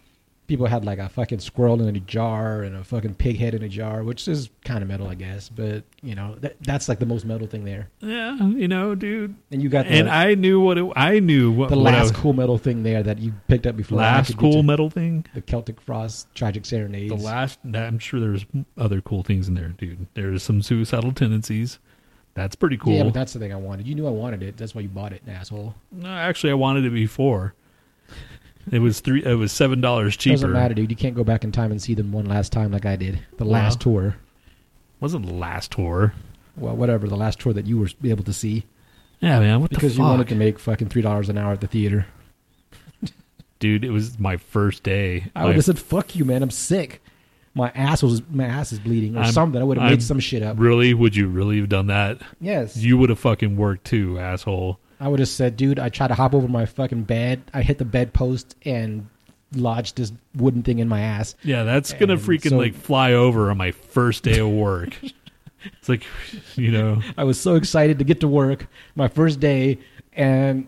people 0.48 0.68
had 0.68 0.84
like 0.86 1.00
a 1.00 1.08
fucking 1.10 1.40
squirrel 1.40 1.82
in 1.82 1.96
a 1.96 2.00
jar 2.02 2.62
and 2.62 2.76
a 2.76 2.84
fucking 2.84 3.16
pig 3.16 3.38
head 3.40 3.54
in 3.56 3.64
a 3.64 3.70
jar, 3.70 4.04
which 4.04 4.28
is 4.28 4.50
kind 4.66 4.82
of 4.84 4.90
metal, 4.90 5.08
I 5.08 5.16
guess. 5.16 5.50
But 5.50 5.84
you 6.04 6.14
know, 6.14 6.36
that, 6.42 6.58
that's 6.62 6.88
like 6.90 7.00
the 7.00 7.06
most 7.06 7.26
metal 7.26 7.48
thing 7.48 7.64
there. 7.64 7.90
yeah, 8.02 8.36
you 8.50 8.68
know, 8.68 8.94
dude. 8.94 9.34
And 9.50 9.64
you 9.64 9.70
got 9.70 9.86
the, 9.88 9.94
And 9.94 10.10
I 10.10 10.36
knew 10.36 10.60
what 10.60 10.78
it, 10.78 10.92
I 10.96 11.20
knew 11.20 11.52
what 11.52 11.70
the 11.70 11.78
what 11.78 11.86
last 11.94 12.12
was- 12.12 12.22
cool 12.22 12.34
metal 12.34 12.58
thing 12.60 12.84
there 12.84 13.02
that 13.02 13.18
you 13.20 13.34
picked 13.48 13.66
up 13.66 13.76
before. 13.78 13.98
Last 13.98 14.38
cool 14.38 14.62
metal 14.62 14.90
thing. 14.90 15.26
the 15.34 15.42
Celtic 15.42 15.80
Frost 15.82 16.28
Tragic 16.36 16.66
Serenades. 16.66 17.10
The 17.10 17.16
last, 17.18 17.58
I'm 17.74 17.98
sure 17.98 18.20
there's 18.20 18.46
other 18.78 19.02
cool 19.02 19.24
things 19.24 19.48
in 19.48 19.54
there, 19.56 19.70
dude. 19.70 20.06
There's 20.14 20.44
some 20.44 20.62
suicidal 20.62 21.12
tendencies. 21.14 21.80
That's 22.34 22.56
pretty 22.56 22.78
cool. 22.78 22.94
Yeah, 22.94 23.04
but 23.04 23.14
that's 23.14 23.34
the 23.34 23.40
thing 23.40 23.52
I 23.52 23.58
wanted. 23.58 23.88
You 23.88 23.96
knew 23.96 24.08
I 24.08 24.12
wanted 24.12 24.42
it. 24.44 24.56
That's 24.58 24.74
why 24.74 24.82
you 24.82 24.88
bought 24.88 25.12
it, 25.14 25.22
asshole. 25.28 25.76
No, 25.92 26.08
actually, 26.10 26.52
I 26.52 26.56
wanted 26.56 26.86
it 26.86 26.92
before. 26.94 27.54
It 28.72 28.80
was 28.80 29.00
three. 29.00 29.24
It 29.26 29.34
was 29.36 29.52
seven 29.52 29.82
dollars 29.82 30.16
cheaper. 30.16 30.36
Doesn't 30.36 30.54
matter, 30.54 30.74
dude. 30.74 30.90
You 30.92 30.96
can't 30.96 31.16
go 31.16 31.24
back 31.24 31.44
in 31.44 31.52
time 31.52 31.72
and 31.72 31.82
see 31.82 31.94
them 31.96 32.12
one 32.12 32.26
last 32.26 32.52
time 32.52 32.72
like 32.72 32.86
I 32.86 32.96
did. 32.96 33.20
The 33.38 33.44
Wow. 33.46 33.52
last 33.54 33.82
tour. 33.82 34.16
Wasn't 35.00 35.26
the 35.26 35.34
last 35.34 35.72
tour. 35.72 36.14
Well, 36.56 36.76
whatever. 36.76 37.08
The 37.08 37.16
last 37.18 37.40
tour 37.40 37.54
that 37.54 37.66
you 37.66 37.80
were 37.80 37.90
able 38.04 38.24
to 38.24 38.34
see 38.34 38.66
Yeah, 39.20 39.40
man. 39.40 39.62
What 39.62 39.72
because 39.72 39.94
the 39.96 39.98
you 39.98 40.04
fuck, 40.04 40.12
wanted 40.12 40.28
to 40.30 40.36
make 40.36 40.60
fucking 40.60 40.90
three 40.90 41.02
dollars 41.02 41.28
an 41.28 41.38
hour 41.38 41.52
at 41.54 41.62
the 41.62 41.68
theater. 41.68 42.06
dude? 43.60 43.84
It 43.84 43.92
was 43.92 44.20
my 44.20 44.38
first 44.38 44.84
day. 44.84 45.26
I 45.36 45.46
would 45.46 45.56
have 45.56 45.66
said, 45.66 45.80
"Fuck 45.80 46.16
you, 46.16 46.24
man. 46.26 46.44
I'm 46.44 46.52
sick. 46.52 47.02
My 47.54 47.70
ass 47.76 48.02
was 48.02 48.22
my 48.32 48.46
ass 48.46 48.72
is 48.72 48.80
bleeding 48.80 49.16
or 49.18 49.22
I'm- 49.24 49.32
something." 49.32 49.62
I 49.62 49.64
would 49.66 49.78
have 49.78 49.90
made 49.90 50.04
some 50.04 50.20
shit 50.20 50.42
up. 50.44 50.58
Really? 50.60 50.94
Would 50.94 51.16
you 51.16 51.28
really 51.28 51.58
have 51.60 51.70
done 51.70 51.88
that? 51.88 52.20
Yes, 52.40 52.78
You 52.78 52.98
would 52.98 53.10
have 53.10 53.20
fucking 53.20 53.58
worked 53.58 53.86
too, 53.86 54.18
asshole. 54.20 54.80
I 55.00 55.08
would 55.08 55.20
have 55.20 55.30
said, 55.30 55.58
"Dude, 55.58 55.80
I 55.80 55.90
tried 55.90 56.08
to 56.10 56.14
hop 56.14 56.34
over 56.36 56.48
my 56.48 56.66
fucking 56.66 57.04
bed. 57.04 57.42
I 57.54 57.62
hit 57.64 57.78
the 57.80 57.86
bedpost 57.86 58.56
and 58.66 59.08
lodged 59.56 59.98
this 59.98 60.14
wooden 60.36 60.62
thing 60.64 60.80
in 60.80 60.88
my 60.88 61.02
ass." 61.02 61.36
Yeah, 61.44 61.64
that's 61.64 61.92
gonna 61.94 62.14
And 62.14 62.22
freaking 62.22 62.50
so- 62.52 62.58
like 62.58 62.76
fly 62.76 63.14
over 63.14 63.50
on 63.52 63.58
my 63.58 63.72
first 63.72 64.24
day 64.24 64.40
of 64.40 64.50
work. 64.50 64.96
it's 65.64 65.90
like, 65.90 66.06
you 66.56 66.72
know, 66.72 67.02
I 67.18 67.24
was 67.24 67.40
so 67.40 67.56
excited 67.56 68.00
to 68.00 68.06
get 68.06 68.20
to 68.22 68.28
work, 68.28 68.68
my 68.96 69.08
first 69.08 69.40
day, 69.40 69.80
and 70.14 70.68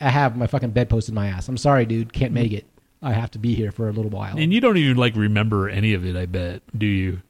I 0.00 0.10
have 0.10 0.36
my 0.36 0.46
fucking 0.46 0.70
bedpost 0.70 1.08
in 1.08 1.14
my 1.14 1.28
ass. 1.28 1.48
I'm 1.48 1.56
sorry, 1.56 1.84
dude, 1.86 2.12
can't 2.12 2.32
make 2.32 2.52
it. 2.52 2.64
I 3.02 3.12
have 3.12 3.30
to 3.32 3.38
be 3.38 3.54
here 3.54 3.72
for 3.72 3.88
a 3.88 3.92
little 3.92 4.10
while. 4.10 4.36
and 4.38 4.52
you 4.52 4.60
don't 4.60 4.76
even 4.76 4.96
like 4.96 5.16
remember 5.16 5.68
any 5.68 5.92
of 5.94 6.04
it. 6.06 6.16
I 6.16 6.26
bet. 6.26 6.62
Do 6.76 6.86
you? 6.86 7.20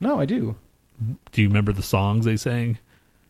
no, 0.00 0.20
I 0.20 0.26
do. 0.26 0.56
Do 1.32 1.42
you 1.42 1.48
remember 1.48 1.72
the 1.72 1.82
songs 1.82 2.24
they 2.24 2.36
sang? 2.36 2.78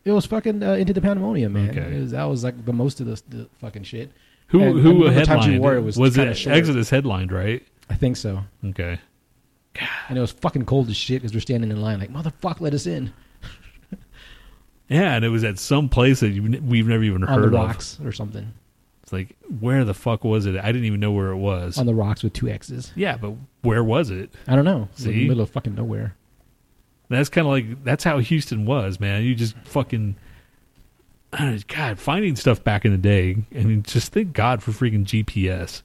It 0.03 0.11
was 0.11 0.25
fucking 0.27 0.61
uh, 0.61 0.73
into 0.73 0.93
the 0.93 1.01
pandemonium, 1.01 1.53
man. 1.53 1.69
Okay. 1.71 1.99
Was, 2.01 2.11
that 2.11 2.25
was 2.25 2.43
like 2.43 2.63
the 2.65 2.73
most 2.73 2.99
of 2.99 3.07
the, 3.07 3.21
the 3.35 3.49
fucking 3.59 3.83
shit. 3.83 4.11
Who 4.47 4.61
And- 4.61 4.79
who 4.79 5.05
the 5.05 5.11
headlined? 5.13 5.51
You 5.53 5.61
Wore 5.61 5.75
it? 5.75 5.81
was 5.81 5.97
was 5.97 6.17
it 6.17 6.35
short. 6.37 6.55
Exodus 6.55 6.89
headlined, 6.91 7.31
right? 7.31 7.65
I 7.89 7.95
think 7.95 8.17
so. 8.17 8.41
Okay. 8.63 8.99
And 10.09 10.17
it 10.17 10.21
was 10.21 10.31
fucking 10.31 10.65
cold 10.65 10.89
as 10.89 10.95
shit 10.97 11.21
because 11.21 11.33
we're 11.33 11.39
standing 11.39 11.71
in 11.71 11.81
line 11.81 11.99
like, 11.99 12.11
motherfucker, 12.13 12.61
let 12.61 12.73
us 12.73 12.85
in 12.85 13.11
Yeah, 14.89 15.15
and 15.15 15.25
it 15.25 15.29
was 15.29 15.43
at 15.43 15.57
some 15.57 15.89
place 15.89 16.19
that 16.19 16.29
you, 16.29 16.43
we've 16.63 16.87
never 16.87 17.03
even 17.03 17.23
on 17.23 17.29
heard 17.41 17.51
the 17.51 17.57
of. 17.57 17.65
rocks 17.67 17.99
or 18.03 18.11
something. 18.11 18.53
Like, 19.15 19.35
where 19.59 19.83
the 19.85 19.93
fuck 19.93 20.23
was 20.23 20.45
it? 20.45 20.55
I 20.57 20.71
didn't 20.71 20.85
even 20.85 20.99
know 20.99 21.11
where 21.11 21.29
it 21.29 21.37
was. 21.37 21.77
On 21.77 21.85
the 21.85 21.95
rocks 21.95 22.23
with 22.23 22.33
two 22.33 22.49
X's. 22.49 22.91
yeah, 22.95 23.17
but 23.17 23.33
where 23.61 23.83
was 23.83 24.09
it? 24.11 24.33
I 24.47 24.55
don't 24.55 24.65
know. 24.65 24.89
In 24.97 25.03
See? 25.03 25.11
the 25.11 25.27
middle 25.27 25.43
of 25.43 25.49
fucking 25.49 25.75
nowhere. 25.75 26.15
That's 27.09 27.29
kind 27.29 27.45
of 27.47 27.51
like 27.51 27.83
that's 27.83 28.03
how 28.03 28.17
Houston 28.19 28.65
was, 28.65 28.99
man. 28.99 29.23
You 29.23 29.35
just 29.35 29.55
fucking 29.63 30.15
I 31.33 31.37
don't 31.39 31.55
know, 31.55 31.61
God, 31.67 31.99
finding 31.99 32.35
stuff 32.35 32.63
back 32.63 32.85
in 32.85 32.91
the 32.91 32.97
day. 32.97 33.37
I 33.53 33.63
mean, 33.63 33.83
just 33.83 34.11
thank 34.13 34.33
God 34.33 34.63
for 34.63 34.71
freaking 34.71 35.03
GPS. 35.05 35.81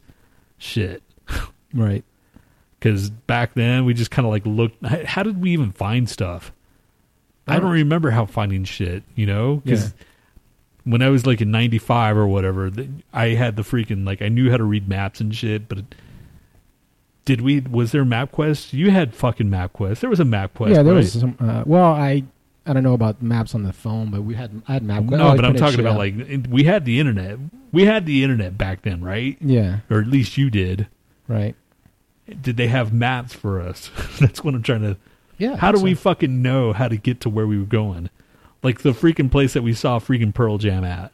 Shit, 0.59 1.03
Right. 1.75 2.05
because 2.79 3.11
back 3.11 3.55
then 3.55 3.85
we 3.85 3.95
just 3.95 4.11
kind 4.11 4.27
of 4.27 4.31
like 4.33 4.47
looked. 4.47 4.85
How 4.85 5.05
how 5.05 5.23
did 5.23 5.40
we 5.40 5.51
even 5.53 5.73
find 5.73 6.09
stuff? 6.09 6.53
I 7.47 7.57
don't 7.59 7.71
uh, 7.71 7.73
remember 7.73 8.11
how 8.11 8.27
finding 8.27 8.64
shit. 8.64 9.03
You 9.14 9.27
know, 9.27 9.57
because 9.64 9.87
Yeah. 9.87 10.05
When 10.85 11.03
I 11.03 11.09
was 11.09 11.27
like 11.27 11.40
in 11.40 11.51
'95 11.51 12.16
or 12.16 12.27
whatever, 12.27 12.71
I 13.12 13.29
had 13.29 13.57
the 13.57 13.62
freaking 13.62 14.07
like 14.07 14.23
I 14.23 14.29
knew 14.29 14.51
how 14.51 14.57
to 14.57 14.64
read 14.64 14.88
maps 14.88 15.21
and 15.21 15.35
shit, 15.35 15.69
but. 15.69 15.85
Did 17.27 17.43
we? 17.43 17.61
Was 17.61 17.93
there 17.93 18.05
MapQuest? 18.05 18.73
You 18.73 18.90
had 18.90 19.14
fucking 19.14 19.49
MapQuest. 19.51 20.01
There 20.01 20.11
was 20.11 20.21
a 20.21 20.25
MapQuest. 20.25 20.71
yeah, 20.75 20.83
there 20.83 20.95
right? 20.95 20.97
was 20.97 21.12
some. 21.12 21.37
Uh, 21.38 21.62
well, 21.66 21.93
I 21.93 22.25
I 22.66 22.73
don't 22.73 22.83
know 22.83 22.95
about 22.95 23.21
maps 23.23 23.55
on 23.55 23.62
the 23.62 23.73
phone, 23.75 24.11
but 24.11 24.23
we 24.23 24.35
had 24.35 24.62
I 24.66 24.73
had 24.73 24.83
map. 24.83 25.05
No, 25.05 25.37
but 25.37 25.45
I'm 25.45 25.55
talking 25.55 25.81
about 25.81 25.93
out. 25.93 25.99
like 25.99 26.14
we 26.49 26.64
had 26.64 26.87
the 26.87 26.99
internet. 26.99 27.38
We 27.73 27.85
had 27.85 28.07
the 28.07 28.25
internet 28.25 28.59
back 28.59 28.83
then, 28.83 29.05
right? 29.05 29.37
yeah, 29.40 29.81
Or 29.90 30.01
at 30.01 30.09
least 30.09 30.37
you 30.38 30.51
did. 30.51 30.88
right. 31.29 31.55
Did 32.43 32.57
they 32.57 32.69
have 32.69 32.93
maps 32.93 33.33
for 33.35 33.61
us? 33.61 33.90
That's 34.21 34.43
what 34.43 34.55
I'm 34.55 34.62
trying 34.62 34.83
to. 34.83 34.97
Yeah. 35.38 35.57
How 35.57 35.73
do 35.73 35.79
so- 35.79 35.85
we 35.85 35.95
fucking 35.95 36.43
know 36.43 36.73
how 36.73 36.88
to 36.88 36.97
get 36.97 37.21
to 37.21 37.29
where 37.29 37.47
we 37.47 37.59
were 37.59 37.64
going? 37.64 38.09
Like 38.62 38.83
the 38.83 38.92
freaking 38.92 39.31
place 39.31 39.55
that 39.55 39.62
we 39.62 39.73
saw 39.73 39.99
freaking 39.99 40.35
Pearl 40.35 40.59
Jam 40.59 40.85
at. 40.85 41.12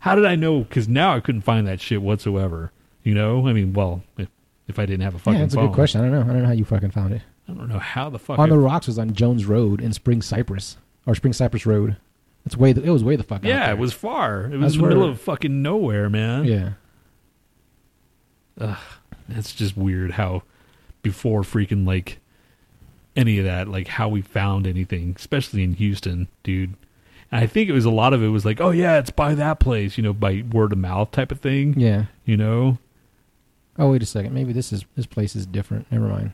How 0.00 0.14
did 0.14 0.26
I 0.26 0.36
know? 0.36 0.60
Because 0.60 0.86
now 0.88 1.16
I 1.16 1.20
couldn't 1.20 1.40
find 1.42 1.66
that 1.66 1.80
shit 1.80 2.02
whatsoever. 2.02 2.72
You 3.02 3.14
know, 3.14 3.48
I 3.48 3.52
mean, 3.52 3.72
well, 3.72 4.02
if, 4.16 4.28
if 4.68 4.78
I 4.78 4.86
didn't 4.86 5.02
have 5.02 5.14
a 5.14 5.18
fucking 5.18 5.34
Yeah, 5.34 5.44
that's 5.44 5.54
a 5.54 5.58
good 5.58 5.72
question. 5.72 6.00
I 6.00 6.04
don't 6.04 6.12
know. 6.12 6.20
I 6.20 6.26
don't 6.34 6.42
know 6.42 6.46
how 6.48 6.52
you 6.52 6.64
fucking 6.64 6.90
found 6.90 7.14
it. 7.14 7.22
I 7.48 7.52
don't 7.52 7.68
know 7.68 7.78
how 7.78 8.08
the 8.10 8.18
fuck. 8.18 8.38
on 8.38 8.50
I- 8.50 8.54
the 8.54 8.58
rocks 8.58 8.86
was 8.86 8.98
on 8.98 9.12
Jones 9.14 9.44
Road 9.44 9.80
in 9.80 9.92
Spring 9.92 10.22
Cypress 10.22 10.76
or 11.06 11.14
Spring 11.14 11.32
Cypress 11.32 11.66
Road. 11.66 11.96
It's 12.46 12.56
way. 12.56 12.72
The, 12.72 12.82
it 12.82 12.90
was 12.90 13.02
way 13.02 13.16
the 13.16 13.22
fuck. 13.22 13.38
out 13.38 13.44
yeah, 13.46 13.70
it 13.70 13.78
was 13.78 13.92
far. 13.94 14.44
It 14.52 14.58
was 14.58 14.76
in 14.76 14.82
the 14.82 14.88
middle 14.88 15.04
of 15.04 15.20
fucking 15.20 15.62
nowhere, 15.62 16.10
man. 16.10 16.44
Yeah. 16.44 16.72
Ugh, 18.60 18.78
that's 19.28 19.52
just 19.54 19.76
weird 19.76 20.12
how 20.12 20.42
before 21.02 21.42
freaking 21.42 21.86
like 21.86 22.18
any 23.16 23.38
of 23.38 23.44
that, 23.44 23.68
like 23.68 23.88
how 23.88 24.08
we 24.08 24.20
found 24.22 24.66
anything, 24.66 25.14
especially 25.18 25.62
in 25.62 25.74
Houston, 25.74 26.28
dude. 26.42 26.74
And 27.32 27.42
I 27.42 27.46
think 27.46 27.68
it 27.68 27.72
was 27.72 27.84
a 27.84 27.90
lot 27.90 28.12
of 28.12 28.22
it 28.22 28.28
was 28.28 28.44
like, 28.44 28.60
oh 28.60 28.70
yeah, 28.70 28.98
it's 28.98 29.10
by 29.10 29.34
that 29.34 29.58
place, 29.60 29.96
you 29.96 30.02
know, 30.02 30.12
by 30.12 30.44
word 30.52 30.72
of 30.72 30.78
mouth 30.78 31.10
type 31.10 31.32
of 31.32 31.40
thing, 31.40 31.78
Yeah. 31.78 32.04
you 32.24 32.36
know. 32.36 32.78
Oh 33.78 33.90
wait 33.90 34.02
a 34.02 34.06
second. 34.06 34.32
Maybe 34.34 34.52
this 34.52 34.72
is 34.72 34.84
this 34.96 35.06
place 35.06 35.34
is 35.34 35.46
different. 35.46 35.90
Never 35.90 36.06
mind. 36.08 36.32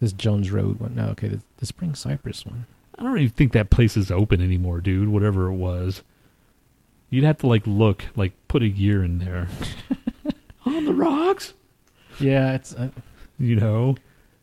This 0.00 0.12
Jones 0.12 0.50
Road 0.50 0.80
one. 0.80 0.94
No, 0.96 1.06
okay. 1.10 1.28
The, 1.28 1.40
the 1.58 1.66
Spring 1.66 1.94
Cypress 1.94 2.44
one. 2.44 2.66
I 2.98 3.02
don't 3.02 3.18
even 3.18 3.30
think 3.32 3.52
that 3.52 3.70
place 3.70 3.96
is 3.96 4.10
open 4.10 4.40
anymore, 4.40 4.80
dude. 4.80 5.08
Whatever 5.08 5.46
it 5.48 5.54
was, 5.54 6.02
you'd 7.10 7.24
have 7.24 7.38
to 7.38 7.46
like 7.46 7.66
look, 7.66 8.04
like 8.16 8.32
put 8.48 8.62
a 8.62 8.68
year 8.68 9.04
in 9.04 9.18
there. 9.18 9.48
On 10.66 10.84
the 10.84 10.94
rocks, 10.94 11.52
Yeah, 12.18 12.54
it's. 12.54 12.74
Uh, 12.74 12.88
you 13.38 13.54
know. 13.56 13.96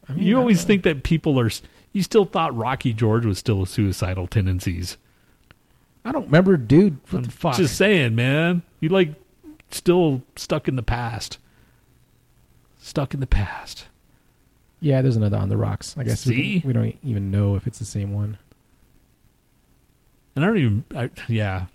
I 0.08 0.13
mean, 0.13 0.23
you 0.25 0.38
always 0.38 0.60
don't- 0.60 0.67
think 0.67 0.84
that 0.84 1.04
people 1.04 1.39
are. 1.39 1.49
You 1.93 2.04
still 2.04 2.25
thought 2.25 2.56
Rocky 2.56 2.93
George 2.93 3.25
was 3.25 3.38
still 3.38 3.63
a 3.63 3.67
suicidal 3.67 4.27
tendencies. 4.27 4.97
I 6.03 6.11
don't 6.11 6.25
remember, 6.25 6.57
dude. 6.57 6.97
What 7.09 7.19
I'm 7.19 7.23
the 7.25 7.31
fuck? 7.31 7.55
Just 7.55 7.77
saying, 7.77 8.15
man. 8.15 8.63
You 8.79 8.89
like 8.89 9.13
still 9.69 10.23
stuck 10.35 10.67
in 10.67 10.75
the 10.75 10.83
past. 10.83 11.37
Stuck 12.79 13.13
in 13.13 13.19
the 13.19 13.27
past. 13.27 13.85
yeah, 14.79 15.01
there's 15.03 15.15
another 15.15 15.37
on 15.37 15.49
the 15.49 15.57
rocks. 15.57 15.95
I 15.97 16.03
guess 16.03 16.25
we, 16.25 16.35
See? 16.35 16.59
can- 16.61 16.67
we 16.67 16.73
don't 16.73 16.95
even 17.03 17.29
know 17.29 17.55
if 17.55 17.67
it's 17.67 17.77
the 17.79 17.85
same 17.85 18.13
one. 18.13 18.37
And 20.35 20.43
I 20.43 20.47
don't 20.47 20.57
even. 20.57 20.83
I, 20.95 21.09
yeah. 21.27 21.65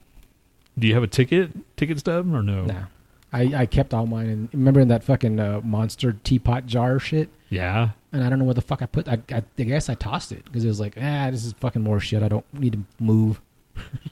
Do 0.78 0.86
you 0.86 0.94
have 0.94 1.02
a 1.02 1.06
ticket, 1.08 1.52
ticket 1.76 1.98
stub, 2.00 2.32
or 2.34 2.42
no? 2.42 2.64
Nah. 2.64 2.84
I, 3.32 3.42
I 3.62 3.66
kept 3.66 3.92
all 3.94 4.06
mine 4.06 4.28
and 4.28 4.48
remember 4.52 4.80
in 4.80 4.88
that 4.88 5.04
fucking 5.04 5.38
uh, 5.40 5.60
monster 5.62 6.12
teapot 6.24 6.66
jar 6.66 6.98
shit. 6.98 7.28
Yeah. 7.50 7.90
And 8.12 8.24
I 8.24 8.28
don't 8.30 8.38
know 8.38 8.44
where 8.44 8.54
the 8.54 8.62
fuck 8.62 8.82
I 8.82 8.86
put. 8.86 9.08
I, 9.08 9.18
I, 9.30 9.42
I 9.58 9.62
guess 9.62 9.88
I 9.88 9.94
tossed 9.94 10.32
it 10.32 10.44
because 10.44 10.64
it 10.64 10.68
was 10.68 10.80
like, 10.80 10.94
ah, 10.96 11.28
this 11.30 11.44
is 11.44 11.52
fucking 11.54 11.82
more 11.82 12.00
shit. 12.00 12.22
I 12.22 12.28
don't 12.28 12.44
need 12.54 12.72
to 12.72 12.80
move. 12.98 13.40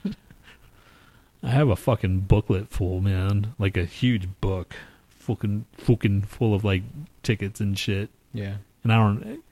I 1.42 1.50
have 1.50 1.68
a 1.68 1.76
fucking 1.76 2.20
booklet 2.20 2.68
full, 2.70 3.00
man. 3.00 3.54
Like 3.58 3.76
a 3.76 3.84
huge 3.84 4.28
book, 4.40 4.74
fucking, 5.10 5.66
fucking 5.76 6.22
full 6.22 6.54
of 6.54 6.64
like 6.64 6.82
tickets 7.22 7.60
and 7.60 7.78
shit. 7.78 8.10
Yeah. 8.32 8.56
and 8.82 8.92
I 8.92 8.96
don't. 8.96 9.42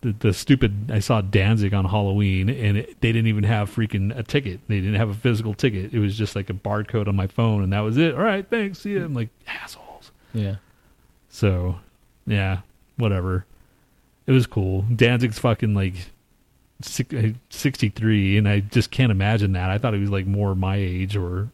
The, 0.00 0.12
the 0.12 0.32
stupid. 0.34 0.90
I 0.92 0.98
saw 0.98 1.22
Danzig 1.22 1.72
on 1.72 1.86
Halloween, 1.86 2.50
and 2.50 2.78
it, 2.78 3.00
they 3.00 3.10
didn't 3.10 3.28
even 3.28 3.44
have 3.44 3.74
freaking 3.74 4.16
a 4.16 4.22
ticket. 4.22 4.60
They 4.68 4.76
didn't 4.80 4.96
have 4.96 5.08
a 5.08 5.14
physical 5.14 5.54
ticket. 5.54 5.94
It 5.94 5.98
was 5.98 6.16
just 6.16 6.36
like 6.36 6.50
a 6.50 6.54
barcode 6.54 7.08
on 7.08 7.16
my 7.16 7.26
phone, 7.26 7.62
and 7.62 7.72
that 7.72 7.80
was 7.80 7.96
it. 7.96 8.14
All 8.14 8.22
right, 8.22 8.46
thanks. 8.48 8.80
See 8.80 8.94
ya. 8.94 9.04
I'm 9.04 9.14
like 9.14 9.30
assholes. 9.46 10.12
Yeah. 10.34 10.56
So, 11.30 11.76
yeah, 12.26 12.60
whatever. 12.96 13.46
It 14.26 14.32
was 14.32 14.46
cool. 14.46 14.82
Danzig's 14.94 15.38
fucking 15.38 15.74
like 15.74 15.94
63, 16.80 18.36
and 18.36 18.48
I 18.48 18.60
just 18.60 18.90
can't 18.90 19.12
imagine 19.12 19.52
that. 19.52 19.70
I 19.70 19.78
thought 19.78 19.94
he 19.94 20.00
was 20.00 20.10
like 20.10 20.26
more 20.26 20.54
my 20.54 20.76
age 20.76 21.16
or 21.16 21.50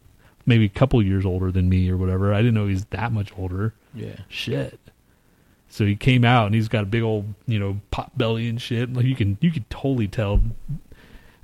maybe 0.47 0.65
a 0.65 0.71
couple 0.71 1.03
years 1.03 1.25
older 1.25 1.53
than 1.53 1.69
me 1.69 1.91
or 1.91 1.97
whatever. 1.97 2.35
I 2.35 2.39
didn't 2.39 2.55
know 2.55 2.67
he 2.67 2.73
was 2.73 2.87
that 2.87 3.13
much 3.13 3.33
older. 3.39 3.75
Yeah. 3.95 4.17
Shit. 4.29 4.79
So 5.69 5.87
he 5.87 5.95
came 5.95 6.25
out 6.25 6.47
and 6.47 6.55
he's 6.55 6.69
got 6.69 6.83
a 6.83 6.87
big 6.87 7.03
old, 7.03 7.35
you 7.47 7.59
know, 7.59 7.81
pot 7.91 8.17
belly 8.19 8.49
and 8.49 8.61
shit. 8.61 8.93
Like 8.93 9.05
you 9.05 9.15
can, 9.15 9.39
you 9.41 9.53
could 9.53 9.69
totally 9.71 10.09
tell. 10.09 10.41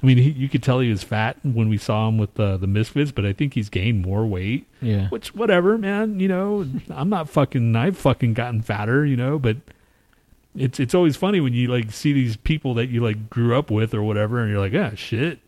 I 0.02 0.06
mean, 0.06 0.18
he, 0.18 0.30
you 0.30 0.48
could 0.48 0.62
tell 0.62 0.80
he 0.80 0.90
was 0.90 1.02
fat 1.02 1.36
when 1.42 1.68
we 1.68 1.78
saw 1.78 2.08
him 2.08 2.18
with 2.18 2.38
uh, 2.38 2.56
the 2.56 2.66
Misfits, 2.66 3.12
but 3.12 3.24
I 3.24 3.32
think 3.32 3.54
he's 3.54 3.68
gained 3.68 4.02
more 4.02 4.26
weight. 4.26 4.66
Yeah. 4.82 5.08
Which, 5.08 5.34
whatever, 5.34 5.78
man. 5.78 6.20
You 6.20 6.28
know, 6.28 6.68
I'm 6.90 7.08
not 7.08 7.28
fucking. 7.28 7.74
I've 7.76 7.96
fucking 7.96 8.34
gotten 8.34 8.62
fatter, 8.62 9.06
you 9.06 9.16
know. 9.16 9.38
But 9.38 9.56
it's 10.56 10.80
it's 10.80 10.94
always 10.94 11.16
funny 11.16 11.40
when 11.40 11.52
you 11.52 11.68
like 11.68 11.92
see 11.92 12.12
these 12.12 12.36
people 12.36 12.74
that 12.74 12.86
you 12.86 13.02
like 13.02 13.28
grew 13.30 13.56
up 13.56 13.70
with 13.70 13.94
or 13.94 14.02
whatever, 14.02 14.40
and 14.40 14.50
you're 14.50 14.60
like, 14.60 14.74
ah, 14.74 14.94
shit, 14.94 15.38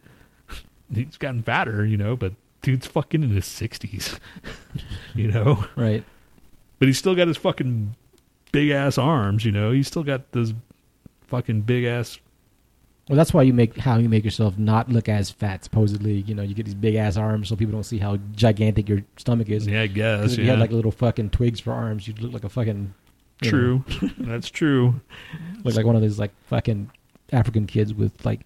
he's 0.95 1.17
gotten 1.17 1.43
fatter, 1.43 1.85
you 1.85 1.97
know. 1.97 2.17
But 2.17 2.35
dude's 2.63 2.87
fucking 2.87 3.23
in 3.23 3.31
his 3.31 3.47
sixties, 3.47 4.19
you 5.15 5.31
know. 5.31 5.65
Right. 5.77 6.05
But 6.79 6.87
he's 6.89 6.99
still 6.99 7.15
got 7.15 7.29
his 7.29 7.37
fucking 7.37 7.97
big 8.53 8.71
ass 8.71 8.99
arms, 8.99 9.45
you 9.45 9.53
know. 9.53 9.73
He's 9.73 9.89
still 9.89 10.05
got 10.05 10.31
those 10.33 10.55
fucking 11.27 11.63
big 11.63 11.85
ass. 11.85 12.19
Well, 13.09 13.17
that's 13.17 13.33
why 13.33 13.43
you 13.43 13.55
make 13.55 13.77
how 13.79 13.97
you 13.97 14.09
make 14.09 14.25
yourself 14.25 14.59
not 14.59 14.91
look 14.91 15.09
as 15.09 15.31
fat. 15.31 15.65
Supposedly, 15.65 16.21
you 16.21 16.35
know, 16.35 16.43
you 16.43 16.55
get 16.55 16.67
these 16.67 16.75
big 16.75 16.95
ass 16.95 17.17
arms 17.17 17.49
so 17.49 17.57
people 17.57 17.73
don't 17.73 17.85
see 17.85 17.99
how 17.99 18.19
gigantic 18.33 18.89
your 18.89 19.03
stomach 19.17 19.49
is. 19.49 19.67
Yeah, 19.67 19.83
I 19.83 19.87
guess. 19.87 20.33
if 20.33 20.39
Yeah, 20.39 20.45
you 20.45 20.51
had 20.51 20.59
like 20.59 20.73
little 20.73 20.91
fucking 20.91 21.31
twigs 21.31 21.59
for 21.59 21.73
arms, 21.73 22.07
you'd 22.07 22.21
look 22.21 22.35
like 22.35 22.45
a 22.45 22.51
fucking 22.51 22.93
true. 23.43 23.85
That's 24.19 24.49
true. 24.51 25.01
look 25.65 25.75
like 25.75 25.87
one 25.87 25.97
of 25.97 26.03
those 26.03 26.19
like 26.19 26.33
fucking 26.47 26.91
African 27.33 27.67
kids 27.67 27.93
with 27.95 28.25
like 28.25 28.41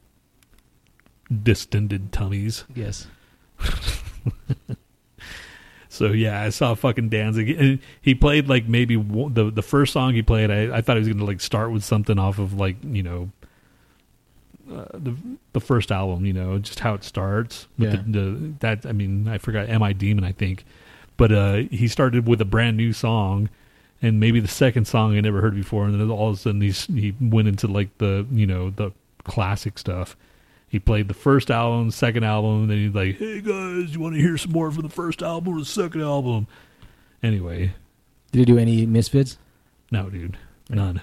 Distended 1.43 2.13
tummies. 2.13 2.65
yes. 2.75 3.07
So 5.89 6.07
yeah, 6.07 6.41
I 6.41 6.49
saw 6.49 6.75
fucking 6.75 7.11
Danzig. 7.11 7.51
And 7.51 7.79
he 8.01 8.15
played 8.15 8.49
like 8.49 8.67
maybe 8.67 8.97
the 8.97 9.51
the 9.55 9.63
first 9.63 9.93
song 9.93 10.15
he 10.15 10.23
played. 10.23 10.51
I, 10.51 10.79
I 10.79 10.81
thought 10.81 10.97
he 10.97 11.01
was 11.01 11.09
gonna 11.09 11.27
like 11.27 11.41
start 11.43 11.71
with 11.71 11.85
something 11.85 12.19
off 12.19 12.39
of 12.39 12.55
like 12.55 12.77
you 12.83 13.03
know 13.03 13.31
uh, 14.73 14.87
the 14.95 15.15
the 15.53 15.61
first 15.61 15.93
album. 15.93 16.25
You 16.25 16.33
know, 16.33 16.59
just 16.59 16.81
how 16.81 16.95
it 16.95 17.05
starts. 17.05 17.69
With 17.79 17.93
Yeah. 17.93 18.03
the, 18.07 18.21
the 18.21 18.53
that 18.61 18.87
I 18.87 18.93
mean 18.93 19.29
I 19.29 19.37
forgot 19.37 19.69
Am 19.69 19.83
I 19.83 19.93
Demon 19.93 20.25
I 20.25 20.33
think, 20.33 20.65
but 21.19 21.31
uh, 21.31 21.57
he 21.71 21.89
started 21.89 22.27
with 22.27 22.41
a 22.41 22.47
brand 22.47 22.79
new 22.79 22.95
song. 22.95 23.51
And 24.05 24.19
maybe 24.19 24.41
the 24.41 24.49
second 24.49 24.87
song 24.87 25.17
I 25.17 25.21
never 25.21 25.41
heard 25.41 25.55
before, 25.55 25.85
and 25.85 25.95
then 26.01 26.11
all 26.11 26.31
of 26.31 26.35
a 26.35 26.39
sudden 26.39 26.61
he's, 26.61 26.87
he 26.87 27.15
went 27.21 27.47
into 27.47 27.69
like 27.69 27.97
the 27.99 28.27
you 28.33 28.47
know 28.47 28.71
the 28.71 28.91
classic 29.25 29.79
stuff. 29.79 30.17
He 30.69 30.79
played 30.81 31.07
the 31.07 31.15
first 31.15 31.51
album, 31.51 31.91
second 31.93 32.25
album, 32.25 32.63
and 32.63 32.71
then 32.71 32.79
he's 32.79 32.95
like, 32.95 33.17
"Hey 33.19 33.41
guys, 33.41 33.95
you 33.95 34.01
want 34.01 34.17
to 34.17 34.21
hear 34.21 34.37
some 34.37 34.51
more 34.53 34.71
from 34.73 34.83
the 34.83 34.89
first 34.89 35.23
album 35.23 35.55
or 35.55 35.61
the 35.61 35.65
second 35.65 36.01
album?" 36.01 36.47
Anyway, 37.23 37.75
Did 38.33 38.39
he 38.41 38.45
do 38.45 38.59
any 38.59 38.87
misfits? 38.87 39.39
no, 39.91 40.09
dude, 40.11 40.37
none. 40.69 41.01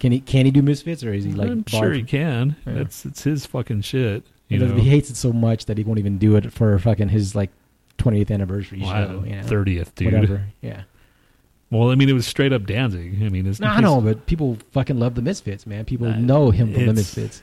Can 0.00 0.12
he 0.12 0.20
can 0.20 0.46
he 0.46 0.50
do 0.50 0.62
misfits 0.62 1.04
or 1.04 1.12
is 1.12 1.24
he 1.24 1.32
like 1.32 1.50
I'm 1.50 1.60
barred 1.60 1.84
sure 1.84 1.92
he 1.92 2.02
can. 2.02 2.56
Yeah. 2.66 2.72
That's 2.72 3.04
it's 3.04 3.22
his 3.22 3.44
fucking 3.46 3.82
shit. 3.82 4.24
You 4.48 4.56
He, 4.56 4.58
know, 4.58 4.64
doesn't- 4.70 4.78
he 4.82 4.88
hates 4.88 5.10
it 5.10 5.16
so 5.16 5.32
much 5.32 5.66
that 5.66 5.76
he 5.78 5.84
won't 5.84 5.98
even 5.98 6.16
do 6.18 6.34
it 6.36 6.50
for 6.52 6.76
fucking 6.78 7.10
his 7.10 7.36
like 7.36 7.50
20th 7.98 8.30
anniversary 8.30 8.80
show. 8.80 9.22
You 9.26 9.36
know? 9.36 9.42
thirtieth, 9.42 9.94
dude. 9.94 10.12
Whatever. 10.14 10.46
Yeah. 10.62 10.82
Well, 11.70 11.90
I 11.90 11.94
mean, 11.94 12.08
it 12.08 12.14
was 12.14 12.26
straight 12.26 12.52
up 12.52 12.66
Danzig. 12.66 13.22
I 13.22 13.28
mean, 13.28 13.46
it's 13.46 13.60
No, 13.60 13.68
I 13.68 13.80
know, 13.80 14.00
but 14.00 14.26
people 14.26 14.58
fucking 14.72 14.98
love 14.98 15.14
the 15.14 15.22
Misfits, 15.22 15.66
man. 15.66 15.84
People 15.84 16.08
Uh, 16.08 16.16
know 16.16 16.50
him 16.50 16.72
from 16.74 16.86
the 16.86 16.92
Misfits. 16.94 17.42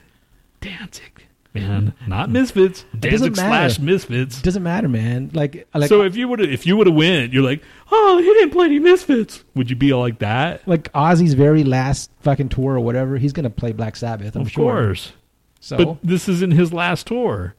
Danzig, 0.60 1.24
man, 1.54 1.94
not 2.08 2.30
Misfits. 2.30 2.84
doesn't 3.00 3.34
Danzig 3.34 3.36
slash. 3.36 3.80
Misfits. 3.80 4.40
It 4.40 4.44
doesn't 4.44 4.64
matter, 4.64 4.88
man. 4.90 5.30
Like, 5.34 5.68
like, 5.74 5.88
so 5.90 6.02
if 6.02 6.16
you 6.16 6.28
would 6.28 6.42
if 6.42 6.66
you 6.66 6.76
would 6.76 6.88
have 6.88 6.96
went, 6.96 7.32
you're 7.32 7.44
like, 7.44 7.62
oh, 7.92 8.18
he 8.18 8.26
didn't 8.26 8.52
play 8.52 8.66
any 8.66 8.80
Misfits. 8.80 9.44
Would 9.56 9.70
you 9.70 9.76
be 9.76 9.92
all 9.94 10.02
like 10.02 10.20
that? 10.20 10.68
like 10.68 10.92
Ozzy's 10.94 11.34
very 11.34 11.64
last 11.64 12.10
fucking 12.22 12.50
tour 12.50 12.74
or 12.76 12.80
whatever, 12.80 13.18
he's 13.18 13.34
gonna 13.34 13.50
play 13.50 13.72
Black 13.72 13.96
Sabbath. 13.96 14.36
I'm 14.36 14.42
of 14.44 14.52
sure. 14.52 14.64
course. 14.74 15.14
So 15.60 15.78
But 15.78 15.98
this 16.04 16.28
isn't 16.28 16.52
his 16.52 16.74
last 16.74 17.08
tour. 17.08 17.56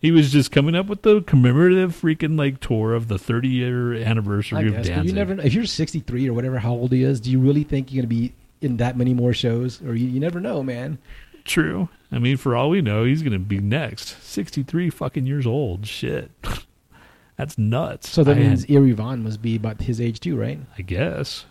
He 0.00 0.10
was 0.10 0.32
just 0.32 0.50
coming 0.50 0.74
up 0.74 0.86
with 0.86 1.02
the 1.02 1.20
commemorative 1.22 1.94
freaking 2.00 2.38
like 2.38 2.60
tour 2.60 2.94
of 2.94 3.08
the 3.08 3.18
30 3.18 3.48
year 3.48 3.94
I 3.96 4.02
anniversary 4.02 4.66
of 4.68 4.72
guess, 4.74 4.88
but 4.88 4.94
Danzig. 4.94 5.06
you 5.10 5.12
never. 5.14 5.40
If 5.40 5.52
you're 5.52 5.66
63 5.66 6.28
or 6.28 6.32
whatever, 6.32 6.58
how 6.58 6.72
old 6.72 6.92
he 6.92 7.02
is, 7.02 7.20
do 7.20 7.30
you 7.30 7.38
really 7.38 7.64
think 7.64 7.92
you're 7.92 8.02
gonna 8.02 8.08
be 8.08 8.32
in 8.62 8.78
that 8.78 8.96
many 8.96 9.12
more 9.14 9.34
shows? 9.34 9.82
Or 9.82 9.94
you, 9.94 10.06
you 10.08 10.18
never 10.20 10.40
know, 10.40 10.62
man. 10.62 10.98
True. 11.44 11.88
I 12.12 12.18
mean, 12.18 12.36
for 12.36 12.56
all 12.56 12.70
we 12.70 12.80
know, 12.82 13.04
he's 13.04 13.22
going 13.22 13.32
to 13.32 13.38
be 13.38 13.58
next. 13.60 14.22
63 14.22 14.90
fucking 14.90 15.26
years 15.26 15.46
old. 15.46 15.86
Shit. 15.86 16.30
That's 17.36 17.56
nuts. 17.56 18.10
So 18.10 18.22
that 18.24 18.36
I 18.36 18.40
means 18.40 18.60
had- 18.62 18.68
Jerry 18.68 18.94
Only 18.96 19.16
must 19.24 19.40
be 19.40 19.56
about 19.56 19.80
his 19.80 20.00
age 20.00 20.20
too, 20.20 20.36
right? 20.36 20.58
I 20.76 20.82
guess. 20.82 21.46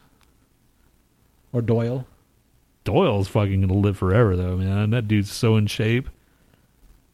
Or 1.52 1.62
Doyle. 1.62 2.06
Doyle's 2.84 3.28
fucking 3.28 3.62
going 3.62 3.68
to 3.70 3.74
live 3.74 3.98
forever, 3.98 4.36
though, 4.36 4.58
man. 4.58 4.92
That 4.92 5.08
dude's 5.08 5.32
so 5.32 5.56
in 5.58 5.68
shape. 5.68 6.10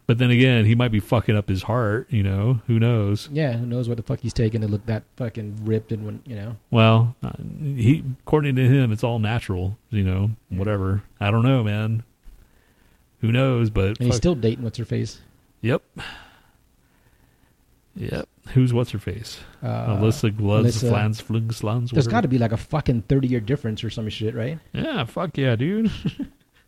But 0.08 0.20
then 0.20 0.30
again, 0.30 0.66
he 0.66 0.76
might 0.76 0.92
be 0.92 1.00
fucking 1.00 1.36
up 1.36 1.50
his 1.50 1.64
heart, 1.64 2.08
you 2.12 2.22
know? 2.22 2.62
Who 2.68 2.78
knows? 2.80 3.28
Yeah, 3.32 3.54
who 3.54 3.66
knows 3.66 3.90
what 3.90 3.98
the 3.98 4.04
fuck 4.04 4.20
he's 4.20 4.34
taking 4.34 4.62
to 4.62 4.68
look 4.68 4.86
that 4.86 5.04
fucking 5.16 5.62
ripped 5.66 5.92
and 5.92 6.06
when 6.06 6.22
you 6.28 6.36
know. 6.36 6.58
Well, 6.70 7.16
uh, 7.24 7.32
he 7.58 8.04
according 8.22 8.56
to 8.58 8.68
him, 8.68 8.92
it's 8.92 9.04
all 9.04 9.18
natural, 9.18 9.78
you 9.90 10.04
know, 10.04 10.30
whatever. 10.50 11.02
I 11.20 11.32
don't 11.32 11.44
know, 11.44 11.64
man. 11.64 12.04
Who 13.22 13.32
knows? 13.32 13.72
But 13.72 13.88
And 13.98 13.98
he's 14.02 14.08
fuck- 14.10 14.18
still 14.18 14.36
dating 14.36 14.64
what's 14.64 14.78
her 14.78 14.86
face. 14.86 15.22
yep, 15.62 15.82
yep. 17.96 18.28
Who's 18.50 18.74
what's 18.74 18.92
her 18.92 19.00
face? 19.00 19.40
Uh, 19.64 19.98
Alissa 19.98 20.30
Gluz, 20.32 20.80
Flans, 20.88 21.20
Flans. 21.20 21.90
There's 21.90 22.08
got 22.08 22.22
to 22.22 22.28
be 22.28 22.38
like 22.38 22.52
a 22.52 22.58
fucking 22.58 23.02
30 23.04 23.28
year 23.28 23.40
difference 23.40 23.84
or 23.84 23.90
some 23.90 24.08
shit, 24.10 24.36
right? 24.36 24.60
Yeah, 24.72 25.04
fuck 25.06 25.36
yeah, 25.36 25.56
dude. 25.56 25.90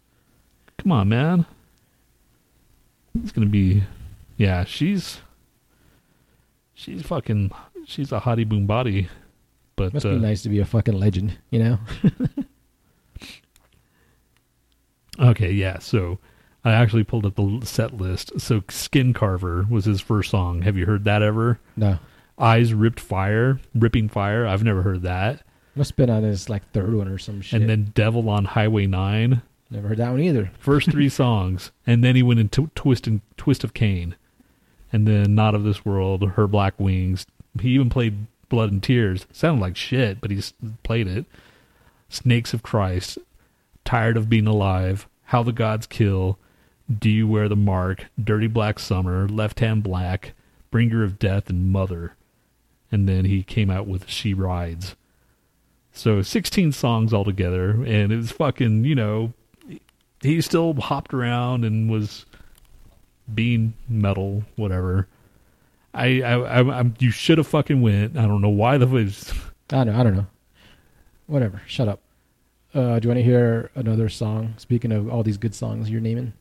Come 0.80 0.92
on, 0.92 1.10
man. 1.10 1.46
It's 3.24 3.32
gonna 3.32 3.48
be, 3.48 3.84
yeah. 4.38 4.64
She's, 4.64 5.20
she's 6.74 7.02
fucking, 7.02 7.52
she's 7.86 8.12
a 8.12 8.20
hottie 8.20 8.48
boom 8.48 8.66
body, 8.66 9.10
but 9.76 9.94
Must 9.94 10.06
uh, 10.06 10.10
be 10.10 10.20
nice 10.20 10.42
to 10.44 10.50
be 10.50 10.60
a 10.60 10.66
fucking 10.66 10.98
legend, 10.98 11.38
you 11.50 11.60
know? 11.60 11.80
Okay, 15.20 15.52
yeah. 15.52 15.80
So 15.80 16.20
I 16.64 16.72
actually 16.74 17.04
pulled 17.04 17.26
up 17.26 17.36
the 17.36 17.62
set 17.64 17.98
list. 17.98 18.40
So 18.40 18.64
Skin 18.70 19.14
Carver 19.14 19.66
was 19.70 19.86
his 19.86 20.02
first 20.02 20.30
song. 20.30 20.62
Have 20.62 20.78
you 20.78 20.86
heard 20.86 21.04
that 21.06 21.22
ever? 21.22 21.60
No. 21.76 22.00
Eyes 22.38 22.74
Ripped 22.74 23.00
Fire, 23.00 23.60
Ripping 23.74 24.10
Fire. 24.10 24.46
I've 24.46 24.64
never 24.64 24.84
heard 24.84 25.02
that. 25.04 25.42
Must 25.76 25.92
have 25.92 25.98
been 25.98 26.10
on 26.10 26.24
his 26.24 26.50
like 26.50 26.70
third 26.72 26.94
one 26.94 27.08
or 27.08 27.18
some 27.18 27.42
shit. 27.42 27.62
And 27.62 27.70
then 27.70 27.92
Devil 27.96 28.30
on 28.30 28.46
Highway 28.46 28.86
9. 28.88 29.42
Never 29.70 29.90
heard 29.90 29.98
that 29.98 30.12
one 30.12 30.22
either. 30.22 30.52
First 30.60 30.92
three 30.92 31.10
songs. 31.24 31.72
And 31.86 32.04
then 32.04 32.16
he 32.16 32.24
went 32.24 32.40
into 32.40 32.70
Twist 32.76 33.08
and 33.08 33.22
Twist 33.36 33.64
of 33.64 33.74
Cain. 33.74 34.16
And 34.92 35.08
then 35.08 35.36
Not 35.36 35.56
of 35.56 35.64
This 35.64 35.84
World, 35.84 36.24
Her 36.32 36.48
Black 36.48 36.80
Wings. 36.80 37.26
He 37.60 37.70
even 37.70 37.90
played 37.90 38.28
Blood 38.50 38.72
and 38.72 38.82
Tears. 38.82 39.28
Sounded 39.32 39.62
like 39.62 39.76
shit, 39.76 40.22
but 40.22 40.32
he 40.32 40.42
played 40.84 41.08
it. 41.08 41.26
Snakes 42.10 42.54
of 42.54 42.64
Christ, 42.64 43.18
Tired 43.84 44.16
of 44.16 44.30
Being 44.30 44.48
Alive, 44.48 45.08
How 45.26 45.44
the 45.44 45.52
Gods 45.52 45.86
Kill, 45.86 46.40
Do 46.98 47.10
You 47.10 47.28
Wear 47.28 47.50
the 47.50 47.58
Mark, 47.58 48.06
Dirty 48.22 48.48
Black 48.48 48.80
Summer, 48.80 49.28
Left 49.28 49.60
Hand 49.60 49.84
Black, 49.84 50.34
Bringer 50.72 51.04
of 51.04 51.20
Death, 51.20 51.50
and 51.50 51.70
Mother. 51.70 52.16
And 52.90 53.10
then 53.10 53.26
he 53.26 53.44
came 53.44 53.70
out 53.70 53.88
with 53.88 54.10
She 54.10 54.34
Rides. 54.34 54.96
So 55.92 56.22
16 56.22 56.72
songs 56.72 57.14
altogether, 57.14 57.72
and 57.72 58.14
it 58.14 58.18
was 58.18 58.32
fucking, 58.32 58.86
you 58.86 58.96
know, 58.96 59.34
he 60.22 60.42
still 60.42 60.74
hopped 60.76 61.14
around 61.14 61.66
and 61.66 61.90
was 61.90 62.26
being 63.34 63.74
metal, 63.90 64.44
whatever. 64.56 65.08
I, 65.94 66.22
I, 66.22 66.34
I, 66.34 66.80
I'm, 66.80 66.94
you 67.00 67.12
should 67.12 67.38
have 67.38 67.48
fucking 67.48 67.82
went. 67.82 68.18
I 68.18 68.24
don't 68.28 68.42
know 68.42 68.50
why 68.50 68.78
the 68.78 68.88
was. 68.88 69.34
I 69.72 69.84
don't 69.84 69.88
know. 69.88 70.00
I 70.00 70.04
don't 70.04 70.16
know. 70.16 70.28
Whatever. 71.26 71.62
Shut 71.66 71.88
up. 71.88 72.00
Uh, 72.74 73.00
do 73.00 73.08
you 73.08 73.10
want 73.10 73.18
to 73.20 73.24
hear 73.24 73.72
another 73.76 74.08
song? 74.10 74.54
Speaking 74.58 74.92
of 74.92 75.10
all 75.10 75.24
these 75.24 75.38
good 75.38 75.56
songs 75.56 75.90
you're 75.90 76.02
naming, 76.02 76.34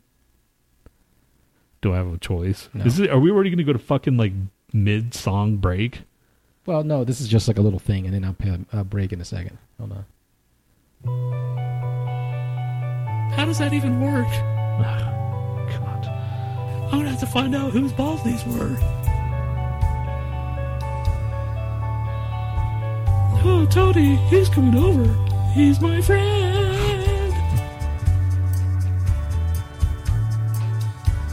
Do 1.80 1.92
I 1.92 1.96
have 1.96 2.12
a 2.12 2.18
choice? 2.18 2.68
No. 2.74 2.84
Is 2.84 3.00
it, 3.00 3.10
are 3.10 3.18
we 3.18 3.30
already 3.30 3.50
going 3.50 3.58
to 3.58 3.64
go 3.64 3.72
to 3.72 3.78
fucking 3.78 4.16
like 4.16 4.32
mid 4.72 5.14
song 5.14 5.56
break? 5.56 6.02
well, 6.66 6.82
no, 6.82 7.04
this 7.04 7.20
is 7.20 7.28
just 7.28 7.46
like 7.46 7.58
a 7.58 7.62
little 7.62 7.78
thing, 7.78 8.06
and 8.06 8.14
then 8.14 8.24
I'll 8.24 8.32
pay 8.34 8.58
a 8.72 8.82
break 8.82 9.12
in 9.12 9.20
a 9.20 9.24
second. 9.24 9.56
Hold 9.78 10.04
on. 11.04 11.95
How 13.34 13.44
does 13.44 13.58
that 13.58 13.72
even 13.72 14.00
work? 14.00 14.28
God. 14.78 16.06
I'm 16.86 16.90
gonna 16.90 17.10
have 17.10 17.20
to 17.20 17.26
find 17.26 17.54
out 17.54 17.72
whose 17.72 17.92
balls 17.92 18.22
these 18.22 18.44
were. 18.46 18.76
Oh, 23.48 23.66
Tony, 23.70 24.16
he's 24.28 24.48
coming 24.48 24.74
over. 24.76 25.04
He's 25.52 25.80
my 25.80 26.00
friend. 26.00 27.32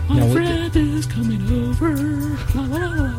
My 0.10 0.20
Now, 0.20 0.34
friend 0.34 0.76
is 0.76 1.06
coming 1.06 1.42
over. 1.52 1.96
La 2.56 2.64
la 2.66 2.86
la. 2.88 3.14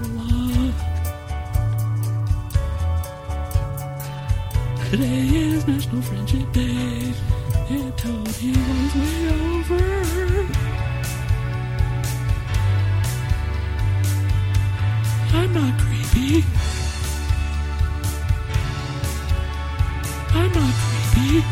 Today 4.91 5.27
is 5.27 5.67
National 5.67 6.03
Friendship 6.03 6.53
Day, 6.53 7.13
and 7.71 7.97
Tony 7.97 8.53
was 8.53 8.95
way 8.95 9.29
over. 9.31 10.47
I'm 15.33 15.53
not 15.55 15.81
creepy. 15.81 16.45
I'm 20.35 20.53
not 20.53 20.75
creepy. 20.83 21.45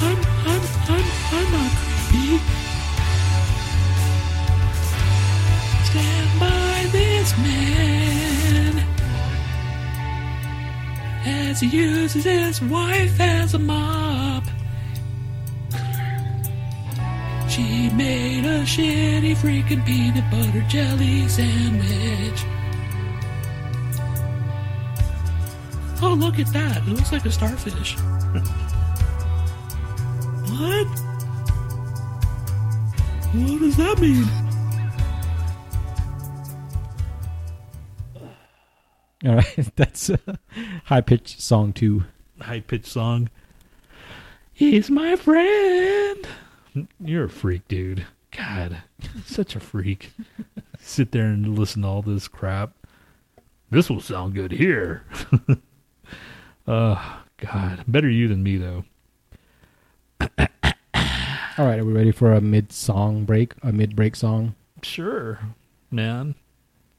I'm 0.00 0.18
I'm 0.46 0.62
I'm 0.88 1.06
I'm 1.36 1.52
not 1.52 1.72
creepy. 2.08 2.40
Stand 5.84 6.40
by 6.40 6.86
this 6.92 7.36
man 7.38 7.97
he 11.60 11.66
uses 11.66 12.24
his 12.24 12.62
wife 12.62 13.18
as 13.20 13.54
a 13.54 13.58
mop. 13.58 14.44
She 17.48 17.90
made 17.90 18.44
a 18.44 18.62
shitty 18.62 19.34
freaking 19.36 19.84
peanut 19.84 20.30
butter 20.30 20.60
jelly 20.68 21.26
sandwich. 21.26 22.44
Oh, 26.00 26.14
look 26.16 26.38
at 26.38 26.52
that. 26.52 26.76
It 26.76 26.88
looks 26.90 27.10
like 27.10 27.24
a 27.24 27.32
starfish. 27.32 27.96
what? 30.46 30.86
What 33.34 33.60
does 33.60 33.76
that 33.78 33.98
mean? 34.00 34.47
All 39.24 39.36
right, 39.36 39.70
that's 39.76 40.10
a 40.10 40.18
high 40.84 41.00
pitched 41.00 41.40
song 41.40 41.72
too. 41.72 42.04
High 42.40 42.60
pitched 42.60 42.86
song. 42.86 43.30
He's 44.52 44.90
my 44.90 45.16
friend. 45.16 46.26
You're 47.00 47.24
a 47.24 47.30
freak, 47.30 47.66
dude. 47.68 48.06
God, 48.36 48.82
such 49.24 49.56
a 49.56 49.60
freak. 49.60 50.12
Sit 50.78 51.12
there 51.12 51.26
and 51.26 51.58
listen 51.58 51.82
to 51.82 51.88
all 51.88 52.02
this 52.02 52.28
crap. 52.28 52.72
This 53.70 53.90
will 53.90 54.00
sound 54.00 54.34
good 54.34 54.52
here. 54.52 55.04
Oh, 56.66 57.22
God. 57.38 57.84
Better 57.86 58.08
you 58.08 58.28
than 58.28 58.42
me, 58.42 58.56
though. 58.56 58.84
All 60.20 61.66
right, 61.66 61.80
are 61.80 61.84
we 61.84 61.92
ready 61.92 62.12
for 62.12 62.32
a 62.32 62.40
mid 62.40 62.72
song 62.72 63.24
break? 63.24 63.54
A 63.62 63.72
mid 63.72 63.96
break 63.96 64.14
song? 64.14 64.54
Sure, 64.82 65.40
man. 65.90 66.36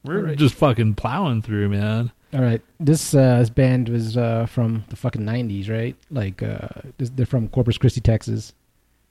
We're 0.04 0.26
right. 0.26 0.38
just 0.38 0.54
fucking 0.54 0.94
plowing 0.94 1.42
through, 1.42 1.68
man. 1.68 2.12
All 2.32 2.40
right, 2.40 2.62
this 2.78 3.12
uh, 3.12 3.40
this 3.40 3.50
band 3.50 3.88
was 3.88 4.16
uh, 4.16 4.46
from 4.46 4.84
the 4.88 4.96
fucking 4.96 5.24
nineties, 5.24 5.68
right? 5.68 5.96
Like 6.10 6.42
uh, 6.42 6.68
this, 6.96 7.10
they're 7.10 7.26
from 7.26 7.48
Corpus 7.48 7.76
Christi, 7.76 8.00
Texas. 8.00 8.54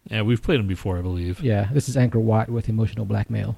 Yeah, 0.10 0.21
we've 0.21 0.41
played 0.41 0.60
them 0.60 0.67
before, 0.67 0.97
I 0.97 1.02
believe. 1.02 1.41
Yeah, 1.41 1.69
this 1.73 1.89
is 1.89 1.97
Anchor 1.97 2.19
Watt 2.19 2.49
with 2.49 2.69
Emotional 2.69 3.06
Blackmail. 3.06 3.58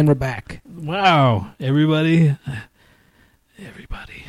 And 0.00 0.08
we're 0.08 0.14
back. 0.14 0.62
Wow, 0.66 1.52
everybody, 1.60 2.34
everybody. 3.58 4.24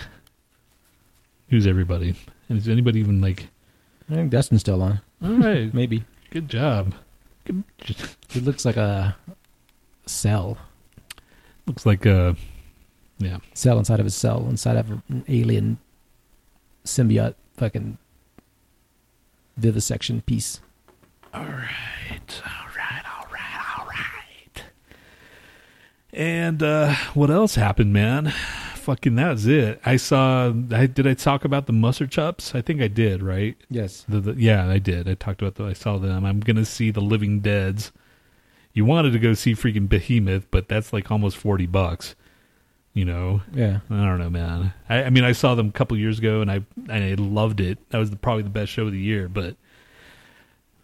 Who's 1.48 1.66
everybody? 1.66 2.14
And 2.50 2.58
is 2.58 2.68
anybody 2.68 3.00
even 3.00 3.22
like? 3.22 3.48
I 4.10 4.16
think 4.16 4.32
Dustin's 4.32 4.60
still 4.60 4.82
on. 4.84 5.00
All 5.24 5.32
right, 5.38 5.74
Maybe. 5.74 6.04
good 6.30 6.50
job. 6.50 6.94
Good, 7.46 7.64
It 8.36 8.44
looks 8.44 8.66
like 8.66 8.76
a 8.76 9.16
cell. 10.08 10.58
looks 11.66 11.86
like 11.86 12.06
a. 12.06 12.36
yeah. 13.20 13.38
Cell 13.54 13.80
inside 13.80 14.02
of 14.02 14.06
a 14.06 14.10
cell, 14.10 14.48
inside 14.50 14.76
of 14.76 14.90
an 15.08 15.24
alien 15.30 15.78
symbiote 16.84 17.36
fucking 17.56 17.98
vivisection 19.56 20.20
piece. 20.20 20.60
All 21.34 21.44
right, 21.46 22.42
all 22.44 22.68
right, 22.76 23.04
all 23.18 23.26
right, 23.32 23.80
all 23.80 23.86
right. 23.88 24.64
And 26.14 26.62
uh, 26.62 26.94
what 27.14 27.30
else 27.30 27.56
happened, 27.56 27.94
man? 27.94 28.34
Fucking 28.76 29.16
that 29.16 29.30
was 29.30 29.48
it. 29.48 29.80
I 29.86 29.96
saw. 29.96 30.48
I 30.72 30.88
did. 30.88 31.06
I 31.08 31.14
talk 31.14 31.46
about 31.46 31.68
the 31.68 31.74
mustard 31.74 32.12
chops. 32.12 32.56
I 32.56 32.62
think 32.62 32.82
I 32.82 32.88
did. 32.88 33.22
Right. 33.24 33.56
Yes. 33.70 34.04
The, 34.10 34.20
the, 34.20 34.34
yeah, 34.34 34.68
I 34.68 34.80
did. 34.80 35.08
I 35.08 35.14
talked 35.14 35.42
about 35.42 35.56
the. 35.56 35.66
I 35.66 35.74
saw 35.74 35.98
them. 35.98 36.26
I'm 36.26 36.40
gonna 36.40 36.66
see 36.66 36.92
the 36.92 37.00
Living 37.02 37.40
Dead's. 37.40 37.92
You 38.74 38.86
wanted 38.86 39.12
to 39.14 39.20
go 39.20 39.34
see 39.34 39.54
freaking 39.54 39.88
Behemoth, 39.88 40.48
but 40.50 40.68
that's 40.68 40.92
like 40.92 41.12
almost 41.12 41.38
forty 41.38 41.68
bucks. 41.68 42.16
You 42.94 43.06
know, 43.06 43.42
Yeah. 43.54 43.80
I 43.90 44.04
don't 44.04 44.20
know, 44.20 44.30
man. 44.30 44.74
I, 44.90 45.04
I 45.04 45.10
mean, 45.12 45.24
I 45.24 45.32
saw 45.32 45.56
them 45.56 45.70
a 45.70 45.72
couple 45.72 45.96
years 45.96 46.20
ago, 46.20 46.42
and 46.42 46.52
I 46.52 46.56
and 46.90 47.04
I 47.04 47.14
loved 47.14 47.62
it. 47.62 47.78
That 47.92 48.00
was 48.00 48.10
the, 48.10 48.18
probably 48.18 48.44
the 48.44 48.50
best 48.50 48.72
show 48.72 48.86
of 48.88 48.92
the 48.92 49.00
year. 49.00 49.30
But 49.30 49.56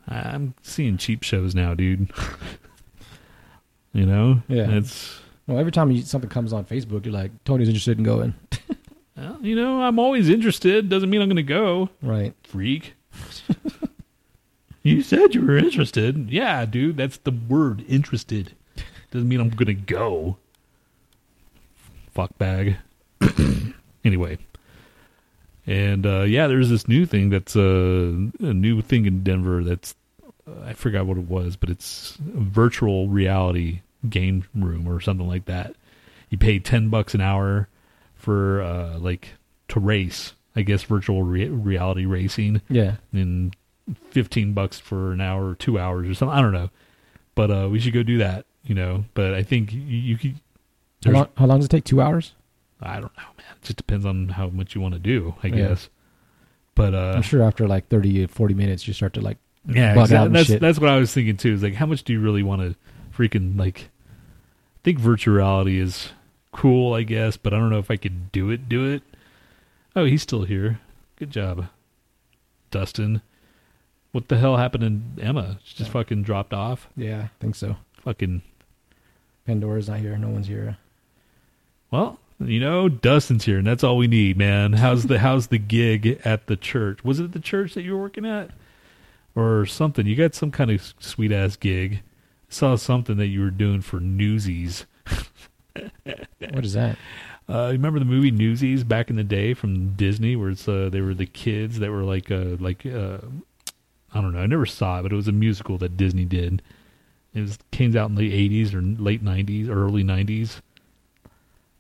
I'm 0.08 0.54
seeing 0.62 0.98
cheap 0.98 1.24
shows 1.24 1.54
now, 1.54 1.74
dude. 1.74 2.12
you 3.94 4.06
know, 4.06 4.42
Yeah. 4.48 4.70
It's 4.70 5.20
Well, 5.48 5.60
every 5.60 5.72
time 5.72 5.92
you, 5.92 6.02
something 6.02 6.30
comes 6.30 6.54
on 6.54 6.66
Facebook, 6.66 7.06
you're 7.06 7.14
like, 7.14 7.32
Tony's 7.46 7.68
interested 7.68 7.98
in 7.98 8.04
going. 8.04 8.34
well, 9.18 9.38
you 9.42 9.56
know, 9.56 9.82
I'm 9.82 10.00
always 10.00 10.30
interested. 10.30 10.90
Doesn't 10.90 11.10
mean 11.10 11.22
I'm 11.22 11.30
gonna 11.30 11.44
go. 11.44 11.90
Right. 12.02 12.34
freak. 12.44 12.94
you 14.84 15.02
said 15.02 15.34
you 15.36 15.46
were 15.46 15.58
interested. 15.58 16.30
Yeah, 16.30 16.66
dude, 16.66 16.98
that's 16.98 17.18
the 17.18 17.32
word 17.32 17.84
interested. 17.88 18.54
Doesn't 19.12 19.28
mean 19.28 19.40
I'm 19.40 19.50
gonna 19.50 19.74
go. 19.74 20.38
Fuck 22.14 22.38
bag. 22.38 22.78
anyway. 24.04 24.38
And 25.68 26.06
uh, 26.06 26.22
yeah, 26.22 26.48
there's 26.48 26.70
this 26.70 26.88
new 26.88 27.06
thing 27.06 27.30
that's 27.30 27.56
uh, 27.56 28.14
a 28.40 28.54
new 28.54 28.82
thing 28.82 29.06
in 29.06 29.22
Denver 29.22 29.64
that's 29.66 29.96
I 30.66 30.74
forgot 30.74 31.06
what 31.06 31.18
it 31.18 31.28
was, 31.28 31.56
but 31.56 31.70
it's 31.70 32.18
a 32.36 32.40
virtual 32.40 33.08
reality 33.08 33.82
game 34.10 34.46
room 34.56 34.88
or 34.88 35.00
something 35.02 35.28
like 35.28 35.46
that. 35.46 35.76
You 36.30 36.38
pay 36.38 36.60
ten 36.60 36.90
bucks 36.90 37.14
an 37.14 37.22
hour 37.22 37.68
for 38.16 38.62
uh, 38.62 38.98
like 39.00 39.30
to 39.70 39.80
race, 39.80 40.34
I 40.56 40.62
guess 40.62 40.84
virtual 40.84 41.24
re- 41.24 41.48
reality 41.50 42.06
racing, 42.06 42.62
Yeah. 42.70 42.96
and 43.14 43.56
fifteen 44.10 44.54
bucks 44.54 44.80
for 44.80 45.12
an 45.12 45.22
hour 45.22 45.50
or 45.50 45.56
two 45.56 45.80
hours 45.80 46.08
or 46.10 46.14
something. 46.14 46.38
I 46.38 46.42
don't 46.42 46.54
know, 46.54 46.70
but 47.36 47.52
uh, 47.52 47.70
we 47.72 47.80
should 47.80 47.94
go 47.94 48.04
do 48.04 48.18
that. 48.20 48.46
You 48.64 48.76
know, 48.76 49.06
but 49.14 49.34
I 49.34 49.44
think 49.44 49.72
you, 49.74 49.80
you 49.80 50.18
could. 50.18 50.40
How 51.06 51.12
long, 51.12 51.28
how 51.38 51.46
long 51.46 51.58
does 51.60 51.66
it 51.68 51.70
take? 51.70 51.86
Two 51.86 52.02
hours? 52.02 52.34
I 52.82 52.96
don't 52.96 53.16
know, 53.18 53.24
man. 53.38 53.56
It 53.62 53.64
just 53.64 53.78
depends 53.78 54.06
on 54.06 54.30
how 54.30 54.48
much 54.50 54.76
you 54.76 54.82
want 54.82 54.94
to 54.94 55.00
do, 55.00 55.36
I 55.42 55.48
Yeah. 55.48 55.56
guess. 55.70 55.90
But 56.76 56.94
uh, 56.94 57.14
I'm 57.16 57.22
sure 57.22 57.42
after 57.44 57.68
like 57.68 57.88
30, 57.88 58.28
40 58.28 58.54
minutes, 58.54 58.88
you 58.88 58.94
start 58.94 59.14
to 59.14 59.22
like, 59.22 59.38
Yeah, 59.68 59.94
bug 59.96 60.06
exactly. 60.06 60.18
out 60.18 60.26
and 60.28 60.36
that's 60.36 60.48
shit. 60.48 60.62
that's 60.62 60.80
what 60.80 60.90
I 60.90 60.98
was 60.98 61.14
thinking 61.14 61.38
too. 61.38 61.54
Is 61.54 61.64
like, 61.64 61.76
how 61.76 61.86
much 61.86 62.04
do 62.04 62.14
you 62.14 62.20
really 62.20 62.44
want 62.44 62.62
to 62.62 62.76
freaking 63.16 63.58
like? 63.60 63.90
I 64.76 64.80
think 64.84 65.00
virtual 65.00 65.36
reality 65.36 65.80
is 65.80 66.10
cool, 66.52 66.94
I 66.94 67.04
guess, 67.04 67.36
but 67.36 67.54
I 67.54 67.58
don't 67.58 67.70
know 67.70 67.80
if 67.80 67.92
I 67.92 67.98
could 67.98 68.32
do 68.32 68.50
it. 68.50 68.70
Do 68.70 68.86
it. 68.86 69.04
Oh, 69.96 70.06
he's 70.06 70.22
still 70.22 70.44
here. 70.44 70.80
Good 71.18 71.32
job, 71.32 71.68
Dustin. 72.72 73.22
What 74.12 74.30
the 74.30 74.38
hell 74.38 74.58
happened 74.58 75.18
to 75.18 75.24
Emma? 75.24 75.60
She 75.64 75.76
just 75.76 75.92
fucking 75.92 76.24
dropped 76.24 76.54
off. 76.54 76.88
yeah, 76.96 77.24
I 77.24 77.30
think 77.40 77.56
so. 77.56 77.76
Fucking 78.04 78.42
Pandora's 79.46 79.90
not 79.90 80.00
here. 80.00 80.18
No 80.18 80.30
one's 80.30 80.48
here. 80.48 80.78
well, 81.92 82.20
you 82.40 82.60
know, 82.60 82.88
Dustin's 82.88 83.46
here, 83.46 83.58
and 83.58 83.68
that's 83.68 83.84
all 83.84 83.98
we 83.98 84.08
need, 84.08 84.38
man. 84.38 84.74
How's 84.74 85.04
the 85.04 85.20
how's 85.28 85.48
the 85.48 85.58
gig 85.58 86.22
at 86.24 86.48
the 86.48 86.56
church? 86.56 87.04
Was 87.04 87.20
it 87.20 87.34
the 87.34 87.40
church 87.40 87.74
that 87.74 87.82
you 87.82 87.94
were 87.96 88.02
working 88.02 88.26
at, 88.26 88.52
or 89.38 89.66
something? 89.66 90.08
You 90.08 90.16
got 90.16 90.34
some 90.36 90.52
kind 90.52 90.72
of 90.72 90.94
sweet 91.00 91.32
ass 91.32 91.56
gig. 91.56 92.02
I 92.50 92.54
saw 92.54 92.76
something 92.76 93.18
that 93.18 93.28
you 93.28 93.42
were 93.42 93.52
doing 93.52 93.82
for 93.82 94.00
Newsies. 94.00 94.86
What 96.40 96.66
is 96.66 96.74
that? 96.74 96.98
Uh, 97.48 97.70
remember 97.72 98.00
the 98.00 98.06
movie 98.06 98.32
Newsies 98.32 98.84
back 98.84 99.12
in 99.12 99.16
the 99.16 99.24
day 99.24 99.54
from 99.54 99.94
Disney, 99.94 100.36
where 100.36 100.50
it's 100.50 100.68
uh, 100.68 100.90
they 100.92 101.02
were 101.02 101.14
the 101.14 101.28
kids 101.28 101.78
that 101.80 101.92
were 101.92 102.04
like 102.04 102.32
uh, 102.32 102.58
like 102.60 102.84
uh, 102.84 103.20
I 104.12 104.22
don't 104.22 104.34
know. 104.34 104.40
I 104.40 104.48
never 104.48 104.66
saw 104.66 105.00
it, 105.00 105.04
but 105.04 105.12
it 105.12 105.16
was 105.16 105.28
a 105.28 105.34
musical 105.34 105.78
that 105.78 105.96
Disney 105.96 106.26
did. 106.26 106.64
It 107.36 107.42
was 107.42 107.60
came 107.72 107.96
out 107.96 108.10
in 108.10 108.16
the 108.16 108.32
'80s 108.50 108.74
or 108.74 108.82
late 108.82 109.24
'90s, 109.24 109.70
or 109.70 109.86
early 109.86 110.04
'90s. 110.04 110.62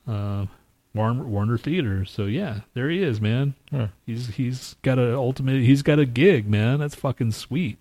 Uh, 0.07 0.45
Warner, 0.97 1.23
Warner 1.23 1.57
Theater. 1.57 2.05
So 2.05 2.25
yeah, 2.25 2.61
there 2.73 2.89
he 2.89 3.01
is, 3.01 3.21
man. 3.21 3.53
Huh. 3.71 3.87
He's 4.05 4.27
he's 4.27 4.75
got 4.81 4.99
a 4.99 5.15
ultimate. 5.15 5.61
He's 5.61 5.81
got 5.81 5.99
a 5.99 6.05
gig, 6.05 6.49
man. 6.49 6.79
That's 6.79 6.95
fucking 6.95 7.31
sweet. 7.31 7.77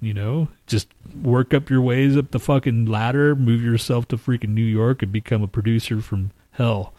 You 0.00 0.14
know, 0.14 0.48
just 0.68 0.88
work 1.22 1.52
up 1.52 1.68
your 1.68 1.80
ways 1.80 2.16
up 2.16 2.30
the 2.30 2.38
fucking 2.38 2.86
ladder, 2.86 3.34
move 3.34 3.62
yourself 3.62 4.06
to 4.08 4.16
freaking 4.16 4.50
New 4.50 4.62
York, 4.62 5.02
and 5.02 5.10
become 5.10 5.42
a 5.42 5.48
producer 5.48 6.00
from 6.00 6.30
hell. 6.52 6.92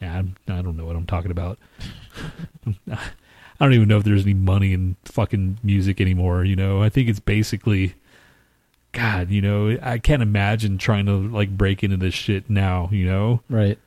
Yeah, 0.00 0.18
I'm, 0.18 0.36
I 0.48 0.60
don't 0.60 0.76
know 0.76 0.84
what 0.84 0.96
I'm 0.96 1.06
talking 1.06 1.30
about. 1.30 1.58
I 2.90 2.98
don't 3.64 3.72
even 3.72 3.88
know 3.88 3.96
if 3.98 4.04
there's 4.04 4.24
any 4.24 4.34
money 4.34 4.72
in 4.72 4.96
fucking 5.04 5.58
music 5.62 6.00
anymore. 6.00 6.44
You 6.44 6.56
know, 6.56 6.82
I 6.82 6.88
think 6.90 7.08
it's 7.08 7.20
basically, 7.20 7.94
God, 8.92 9.30
you 9.30 9.40
know, 9.40 9.78
I 9.80 9.98
can't 9.98 10.22
imagine 10.22 10.76
trying 10.76 11.06
to 11.06 11.12
like 11.12 11.56
break 11.56 11.82
into 11.82 11.96
this 11.96 12.14
shit 12.14 12.50
now. 12.50 12.88
You 12.92 13.06
know, 13.06 13.40
Right. 13.48 13.78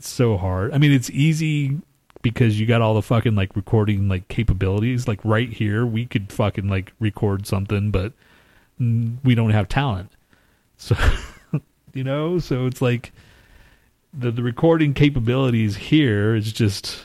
It's 0.00 0.08
so 0.08 0.38
hard. 0.38 0.72
I 0.72 0.78
mean, 0.78 0.92
it's 0.92 1.10
easy 1.10 1.78
because 2.22 2.58
you 2.58 2.64
got 2.64 2.80
all 2.80 2.94
the 2.94 3.02
fucking 3.02 3.34
like 3.34 3.54
recording 3.54 4.08
like 4.08 4.28
capabilities. 4.28 5.06
Like 5.06 5.20
right 5.24 5.50
here, 5.50 5.84
we 5.84 6.06
could 6.06 6.32
fucking 6.32 6.68
like 6.68 6.94
record 7.00 7.46
something, 7.46 7.90
but 7.90 8.14
we 8.78 9.34
don't 9.34 9.50
have 9.50 9.68
talent. 9.68 10.10
So, 10.78 10.96
you 11.92 12.02
know, 12.02 12.38
so 12.38 12.64
it's 12.64 12.80
like 12.80 13.12
the 14.14 14.30
the 14.30 14.42
recording 14.42 14.94
capabilities 14.94 15.76
here 15.76 16.34
is 16.34 16.50
just, 16.50 17.04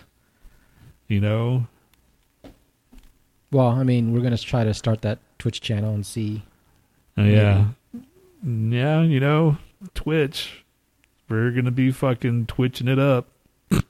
you 1.10 1.20
know, 1.20 1.68
Well, 3.52 3.68
I 3.68 3.84
mean, 3.84 4.14
we're 4.14 4.22
gonna 4.22 4.38
try 4.38 4.64
to 4.64 4.74
start 4.74 5.02
that 5.02 5.20
Twitch 5.38 5.60
channel 5.60 5.94
and 5.94 6.06
see. 6.06 6.44
uh, 7.18 7.24
yeah, 7.24 7.66
Mm, 8.46 8.72
yeah, 8.74 9.02
you 9.02 9.20
know, 9.20 9.58
Twitch. 9.96 10.64
We're 11.30 11.52
gonna 11.52 11.72
be 11.72 11.92
fucking 11.92 12.48
twitching 12.48 12.88
it 12.88 13.00
up. 13.00 13.28
I 13.72 13.82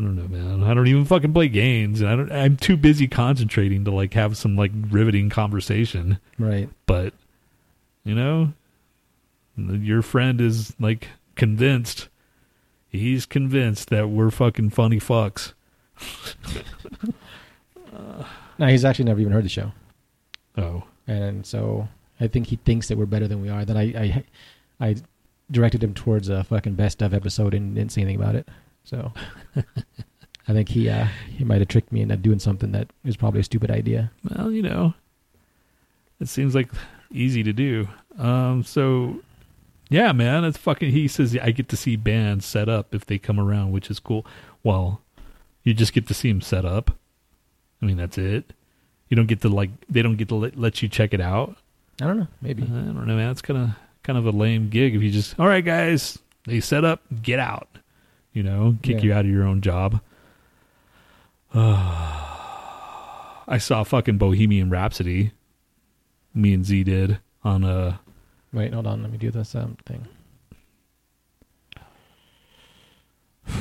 don't 0.00 0.16
know, 0.16 0.28
man. 0.28 0.64
I 0.64 0.74
don't 0.74 0.88
even 0.88 1.04
fucking 1.04 1.32
play 1.32 1.48
games, 1.48 2.00
and 2.00 2.10
I 2.10 2.16
don't. 2.16 2.32
I'm 2.32 2.56
too 2.56 2.76
busy 2.76 3.06
concentrating 3.06 3.84
to 3.84 3.92
like 3.92 4.14
have 4.14 4.36
some 4.36 4.56
like 4.56 4.72
riveting 4.90 5.30
conversation. 5.30 6.18
Right. 6.38 6.68
But 6.86 7.14
you 8.04 8.14
know, 8.14 8.52
your 9.56 10.02
friend 10.02 10.40
is 10.40 10.74
like 10.80 11.08
convinced. 11.36 12.08
He's 12.88 13.24
convinced 13.24 13.88
that 13.90 14.10
we're 14.10 14.30
fucking 14.30 14.70
funny 14.70 14.98
fucks. 15.00 15.52
No, 18.58 18.66
he's 18.68 18.84
actually 18.84 19.06
never 19.06 19.20
even 19.20 19.32
heard 19.32 19.44
the 19.44 19.48
show, 19.48 19.72
Oh, 20.56 20.84
and 21.06 21.44
so 21.44 21.88
I 22.20 22.28
think 22.28 22.46
he 22.46 22.56
thinks 22.56 22.88
that 22.88 22.98
we're 22.98 23.06
better 23.06 23.26
than 23.26 23.40
we 23.40 23.48
are. 23.48 23.64
Then 23.64 23.76
I, 23.76 23.82
I, 23.82 24.24
I 24.88 24.96
directed 25.52 25.84
him 25.84 25.94
towards 25.94 26.28
a 26.28 26.42
fucking 26.44 26.74
best 26.74 27.02
of 27.02 27.14
episode 27.14 27.54
and 27.54 27.74
didn't 27.74 27.92
say 27.92 28.00
anything 28.00 28.20
about 28.20 28.34
it. 28.34 28.48
So 28.84 29.12
I 29.56 30.52
think 30.52 30.70
he, 30.70 30.88
uh, 30.88 31.06
he 31.36 31.44
might 31.44 31.60
have 31.60 31.68
tricked 31.68 31.92
me 31.92 32.00
into 32.00 32.16
doing 32.16 32.40
something 32.40 32.72
that 32.72 32.88
is 33.04 33.16
probably 33.16 33.40
a 33.40 33.44
stupid 33.44 33.70
idea. 33.70 34.10
well, 34.28 34.50
you 34.50 34.62
know, 34.62 34.94
it 36.20 36.28
seems 36.28 36.54
like 36.54 36.68
easy 37.12 37.42
to 37.44 37.52
do. 37.52 37.88
Um, 38.18 38.64
so 38.64 39.20
yeah, 39.92 40.12
man, 40.12 40.44
it's 40.44 40.56
fucking. 40.56 40.90
He 40.90 41.06
says 41.06 41.36
I 41.36 41.50
get 41.50 41.68
to 41.68 41.76
see 41.76 41.96
bands 41.96 42.46
set 42.46 42.66
up 42.66 42.94
if 42.94 43.04
they 43.04 43.18
come 43.18 43.38
around, 43.38 43.72
which 43.72 43.90
is 43.90 44.00
cool. 44.00 44.24
Well, 44.62 45.02
you 45.64 45.74
just 45.74 45.92
get 45.92 46.06
to 46.08 46.14
see 46.14 46.30
them 46.30 46.40
set 46.40 46.64
up. 46.64 46.92
I 47.82 47.86
mean, 47.86 47.98
that's 47.98 48.16
it. 48.16 48.54
You 49.10 49.16
don't 49.16 49.26
get 49.26 49.42
to 49.42 49.50
like. 49.50 49.68
They 49.90 50.00
don't 50.00 50.16
get 50.16 50.28
to 50.28 50.34
let, 50.34 50.58
let 50.58 50.82
you 50.82 50.88
check 50.88 51.12
it 51.12 51.20
out. 51.20 51.56
I 52.00 52.06
don't 52.06 52.20
know, 52.20 52.28
maybe. 52.40 52.62
I 52.62 52.66
don't 52.66 53.06
know, 53.06 53.16
man. 53.16 53.30
It's 53.30 53.42
kind 53.42 53.60
of 53.60 53.70
kind 54.02 54.18
of 54.18 54.26
a 54.26 54.30
lame 54.30 54.68
gig 54.68 54.94
if 54.94 55.02
you 55.02 55.10
just. 55.10 55.38
All 55.38 55.46
right, 55.46 55.64
guys, 55.64 56.18
they 56.46 56.60
set 56.60 56.84
up, 56.84 57.02
get 57.22 57.38
out. 57.38 57.68
You 58.32 58.42
know, 58.42 58.76
kick 58.82 58.96
Yeah. 58.98 59.02
you 59.02 59.12
out 59.12 59.24
of 59.26 59.30
your 59.30 59.44
own 59.44 59.60
job. 59.60 60.00
I 61.54 63.58
saw 63.58 63.84
fucking 63.84 64.18
Bohemian 64.18 64.70
Rhapsody. 64.70 65.32
Me 66.34 66.54
and 66.54 66.64
Z 66.64 66.84
did 66.84 67.18
on 67.44 67.62
a. 67.64 68.00
Wait, 68.52 68.72
hold 68.72 68.86
on. 68.86 69.02
Let 69.02 69.12
me 69.12 69.18
do 69.18 69.30
this 69.30 69.54
um, 69.54 69.76
thing. 69.84 70.06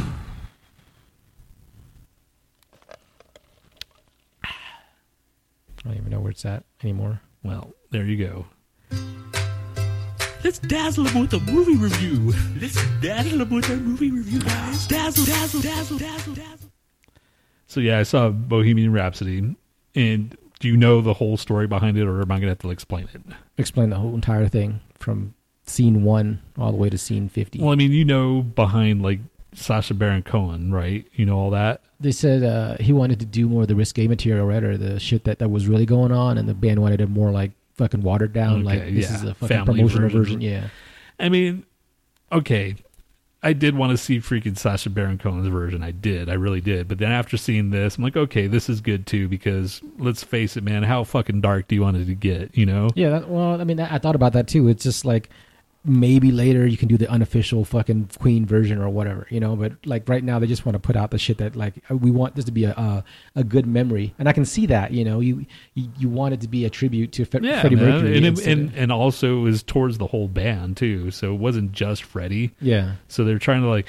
I 4.44 4.50
don't 5.84 5.98
even 5.98 6.10
know 6.10 6.20
where 6.20 6.32
it's 6.32 6.46
at 6.46 6.64
anymore. 6.84 7.22
Well, 7.44 7.72
there 7.89 8.06
you 8.06 8.18
go. 8.26 8.46
Let's 10.44 10.58
dazzle 10.60 11.04
them 11.04 11.22
with 11.22 11.34
a 11.34 11.39
movie 11.39 11.76
review. 11.76 12.34
Let's 12.60 12.76
dazzle 13.00 13.39
them 13.39 13.50
with 13.50 13.70
a 13.70 13.76
movie 13.76 14.10
review, 14.10 14.39
guys. 14.42 14.88
Dazzle, 14.88 15.26
dazzle, 15.26 15.62
dazzle, 15.62 15.98
dazzle, 16.00 16.34
dazzle. 16.34 16.70
So 17.68 17.80
yeah, 17.80 18.00
I 18.00 18.04
saw 18.04 18.30
Bohemian 18.30 18.92
Rhapsody, 18.92 19.56
and 19.96 20.38
do 20.60 20.68
you 20.68 20.76
know 20.76 21.00
the 21.02 21.14
whole 21.14 21.38
story 21.38 21.68
behind 21.68 21.98
it, 21.98 22.08
or 22.08 22.22
am 22.22 22.32
I 22.32 22.39
gonna 22.39 22.50
have 22.50 22.60
to 22.60 22.72
explain 22.72 23.08
it? 23.14 23.22
Explain 23.58 23.92
the 23.92 23.98
whole 23.98 24.16
entire 24.16 24.48
thing 24.48 24.80
from 24.98 25.36
scene 25.66 26.04
one 26.04 26.42
all 26.58 26.72
the 26.72 26.78
way 26.78 26.89
to 26.89 26.98
scene 26.98 27.30
50. 27.30 27.60
Well, 27.60 27.72
I 27.72 27.76
mean, 27.76 27.92
you 27.92 28.04
know, 28.04 28.42
behind 28.42 29.04
like 29.04 29.20
Sacha 29.54 29.94
Baron 29.94 30.24
Cohen, 30.24 30.74
right? 30.74 31.06
You 31.14 31.26
know 31.28 31.38
all 31.38 31.52
that. 31.52 31.82
they 32.00 32.12
said 32.12 32.44
uh, 32.44 32.78
he 32.80 32.94
wanted 32.94 33.20
to 33.20 33.26
do 33.26 33.48
more 33.48 33.62
of 33.62 33.68
the 33.68 33.76
risque 33.76 34.08
material, 34.08 34.48
right, 34.48 34.64
or 34.64 34.76
the 34.76 35.00
shit 35.00 35.24
that, 35.26 35.38
that 35.39 35.50
was 35.50 35.68
really 35.68 35.86
going 35.86 36.12
on, 36.12 36.38
and 36.39 36.50
the 36.50 36.56
band 36.56 36.82
wanted 36.82 37.00
it 37.00 37.10
more 37.10 37.30
like 37.32 37.52
fucking 37.82 38.01
watered 38.03 38.32
down, 38.32 38.63
like 38.63 38.82
this 38.82 39.09
yeah. 39.09 39.15
is 39.15 39.23
a 39.23 39.34
fucking 39.34 39.47
Family 39.47 39.73
promotional 39.79 40.09
version. 40.09 40.19
version. 40.19 40.41
Yeah, 40.41 40.67
I 41.19 41.29
mean, 41.29 41.65
okay, 42.32 42.75
I 43.41 43.53
did 43.53 43.75
want 43.75 43.89
to 43.89 43.97
see 43.97 44.19
freaking 44.19 44.55
Sacha 44.55 44.91
Baron 44.91 45.17
Cohen's 45.17 45.47
version. 45.47 45.82
I 45.82 45.89
did, 45.89 46.29
I 46.29 46.34
really 46.34 46.61
did. 46.61 46.88
But 46.88 46.99
then 46.99 47.11
after 47.11 47.38
seeing 47.38 47.71
this, 47.71 47.97
I'm 47.97 48.03
like, 48.03 48.15
okay, 48.15 48.45
this 48.45 48.69
is 48.69 48.82
good 48.82 49.07
too 49.07 49.27
because 49.27 49.82
let's 49.97 50.23
face 50.23 50.55
it, 50.57 50.63
man, 50.63 50.84
how 50.84 51.03
fucking 51.03 51.41
dark 51.41 51.67
do 51.67 51.73
you 51.73 51.82
want 51.82 51.97
it 51.97 52.05
to 52.05 52.13
get? 52.13 52.55
You 52.55 52.67
know? 52.67 52.89
yeah. 52.95 53.09
That, 53.09 53.29
well, 53.29 53.59
I 53.59 53.63
mean, 53.63 53.79
I 53.79 53.97
thought 53.97 54.15
about 54.15 54.34
that 54.34 54.47
too. 54.47 54.67
It's 54.67 54.84
just 54.84 55.05
like 55.05 55.29
maybe 55.84 56.32
later 56.32 56.67
you 56.67 56.77
can 56.77 56.88
do 56.88 56.95
the 56.97 57.09
unofficial 57.09 57.65
fucking 57.65 58.09
Queen 58.19 58.45
version 58.45 58.77
or 58.79 58.88
whatever, 58.89 59.25
you 59.29 59.39
know. 59.39 59.55
But 59.55 59.73
like 59.86 60.07
right 60.07 60.23
now, 60.23 60.38
they 60.39 60.47
just 60.47 60.65
want 60.65 60.75
to 60.75 60.79
put 60.79 60.95
out 60.95 61.11
the 61.11 61.17
shit 61.17 61.38
that 61.39 61.55
like 61.55 61.73
we 61.89 62.11
want 62.11 62.36
this 62.36 62.45
to 62.45 62.51
be 62.51 62.65
a 62.65 62.71
a, 62.71 63.03
a 63.36 63.43
good 63.43 63.65
memory, 63.65 64.13
and 64.19 64.29
I 64.29 64.34
can 64.34 64.45
see 64.45 64.65
that. 64.67 64.91
You 64.91 65.03
know, 65.05 65.19
you 65.19 65.45
you, 65.73 65.89
you 65.97 66.09
want 66.09 66.34
it 66.34 66.41
to 66.41 66.47
be 66.47 66.65
a 66.65 66.69
tribute 66.69 67.11
to 67.13 67.25
Fre- 67.25 67.39
Yeah, 67.41 67.61
Freddie 67.61 67.75
man. 67.77 67.89
Mercury, 67.89 68.17
and, 68.17 68.25
it, 68.25 68.47
and 68.47 68.73
and 68.75 68.91
also 68.91 69.39
it 69.39 69.41
was 69.41 69.63
towards 69.63 69.97
the 69.97 70.07
whole 70.07 70.27
band 70.27 70.77
too, 70.77 71.11
so 71.11 71.34
it 71.34 71.38
wasn't 71.39 71.71
just 71.71 72.03
Freddie. 72.03 72.51
yeah. 72.59 72.95
So 73.07 73.23
they're 73.23 73.39
trying 73.39 73.61
to 73.61 73.67
like 73.67 73.88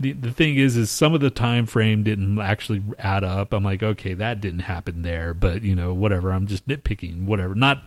the 0.00 0.12
the 0.12 0.30
thing 0.32 0.56
is 0.56 0.76
is 0.76 0.90
some 0.90 1.14
of 1.14 1.20
the 1.20 1.30
time 1.30 1.66
frame 1.66 2.02
didn't 2.02 2.38
actually 2.40 2.82
add 2.98 3.22
up. 3.22 3.52
I'm 3.52 3.62
like, 3.64 3.82
okay, 3.82 4.14
that 4.14 4.40
didn't 4.40 4.60
happen 4.60 5.02
there, 5.02 5.34
but 5.34 5.62
you 5.62 5.74
know, 5.74 5.92
whatever. 5.94 6.32
I'm 6.32 6.46
just 6.46 6.66
nitpicking, 6.66 7.26
whatever. 7.26 7.54
Not 7.54 7.82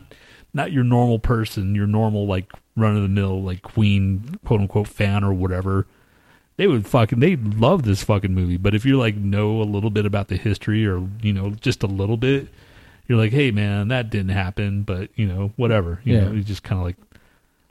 not 0.54 0.72
your 0.72 0.84
normal 0.84 1.20
person, 1.20 1.76
your 1.76 1.88
normal 1.88 2.26
like 2.28 2.52
run 2.78 2.96
of 2.96 3.02
the 3.02 3.10
mill 3.10 3.42
like 3.44 3.62
Queen 3.62 4.40
quote 4.46 4.62
unquote 4.62 4.88
fan 4.88 5.24
or 5.24 5.34
whatever. 5.34 5.86
They 6.56 6.66
would 6.68 6.88
fucking 6.88 7.20
they 7.20 7.36
love 7.36 7.84
this 7.84 8.04
fucking 8.04 8.34
movie, 8.34 8.58
but 8.58 8.74
if 8.74 8.86
you're 8.86 8.98
like 8.98 9.16
know 9.16 9.62
a 9.62 9.64
little 9.64 9.90
bit 9.90 10.06
about 10.06 10.28
the 10.30 10.38
history 10.38 10.88
or 10.88 11.08
you 11.22 11.34
know 11.34 11.52
just 11.52 11.84
a 11.84 11.88
little 11.88 12.18
bit, 12.18 12.48
you're 13.08 13.18
like, 13.18 13.32
hey 13.32 13.52
man, 13.52 13.90
that 13.90 14.10
didn't 14.10 14.30
happen, 14.30 14.84
but 14.84 15.10
you 15.16 15.28
know 15.28 15.52
whatever. 15.56 16.02
You 16.04 16.16
Yeah. 16.16 16.24
know, 16.26 16.32
you 16.32 16.44
just 16.44 16.64
kind 16.64 16.80
of 16.80 16.86
like 16.86 16.98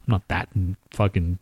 I'm 0.07 0.13
not 0.13 0.29
that 0.29 0.49
fucking 0.91 1.39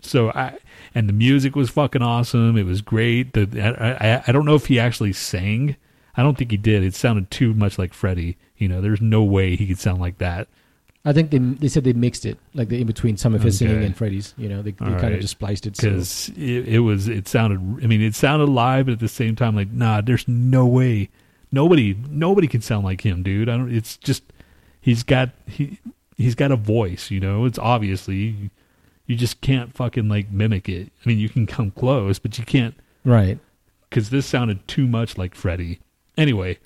so 0.00 0.30
I 0.30 0.58
and 0.94 1.08
the 1.08 1.12
music 1.14 1.54
was 1.54 1.70
fucking 1.70 2.02
awesome. 2.02 2.56
It 2.58 2.64
was 2.66 2.82
great. 2.82 3.32
The 3.34 3.48
I, 3.62 4.16
I 4.16 4.24
I 4.26 4.32
don't 4.32 4.44
know 4.44 4.54
if 4.56 4.66
he 4.66 4.78
actually 4.78 5.12
sang. 5.12 5.76
I 6.14 6.22
don't 6.22 6.36
think 6.36 6.50
he 6.50 6.58
did. 6.58 6.82
It 6.82 6.94
sounded 6.94 7.30
too 7.30 7.54
much 7.54 7.78
like 7.78 7.94
Freddie. 7.94 8.36
You 8.58 8.68
know, 8.68 8.82
there's 8.82 9.00
no 9.00 9.22
way 9.24 9.56
he 9.56 9.66
could 9.66 9.78
sound 9.78 10.00
like 10.00 10.18
that. 10.18 10.46
I 11.04 11.12
think 11.12 11.30
they 11.30 11.38
they 11.38 11.68
said 11.68 11.82
they 11.84 11.92
mixed 11.94 12.24
it 12.24 12.38
like 12.54 12.68
the, 12.68 12.80
in 12.80 12.86
between 12.86 13.16
some 13.16 13.34
of 13.34 13.42
his 13.42 13.58
singing 13.58 13.82
and 13.82 13.96
Freddie's. 13.96 14.34
You 14.36 14.48
know, 14.48 14.62
they, 14.62 14.70
they 14.70 14.84
kind 15.00 15.14
of 15.14 15.20
just 15.20 15.32
spliced 15.32 15.66
it. 15.66 15.76
So. 15.76 15.88
because 15.90 16.28
it, 16.36 16.68
it 16.68 16.78
was 16.80 17.08
it 17.08 17.26
sounded 17.28 17.58
i 17.82 17.86
mean 17.88 18.00
it 18.00 18.14
sounded 18.14 18.48
live 18.48 18.86
but 18.86 18.92
at 18.92 19.00
the 19.00 19.08
same 19.08 19.34
time 19.34 19.56
like 19.56 19.70
nah 19.72 20.00
there's 20.00 20.26
no 20.28 20.64
way 20.66 21.08
nobody 21.50 21.96
nobody 22.08 22.46
can 22.46 22.60
sound 22.60 22.84
like 22.84 23.00
him 23.00 23.22
dude 23.24 23.48
i 23.48 23.56
don't 23.56 23.74
it's 23.74 23.96
just 23.96 24.22
he's 24.80 25.02
got 25.02 25.30
he 25.46 25.78
he's 26.16 26.34
got 26.36 26.52
a 26.52 26.56
voice 26.56 27.10
you 27.10 27.18
know 27.18 27.44
it's 27.46 27.58
obviously 27.58 28.50
you 29.06 29.16
just 29.16 29.40
can't 29.40 29.74
fucking 29.74 30.08
like 30.08 30.30
mimic 30.30 30.68
it 30.68 30.90
i 31.04 31.08
mean 31.08 31.18
you 31.18 31.28
can 31.28 31.46
come 31.46 31.70
close 31.72 32.18
but 32.20 32.38
you 32.38 32.44
can't 32.44 32.74
Right. 33.04 33.38
because 33.90 34.10
this 34.10 34.26
sounded 34.26 34.66
too 34.68 34.86
much 34.86 35.18
like 35.18 35.34
Freddie. 35.34 35.80
Anyway, 36.16 36.58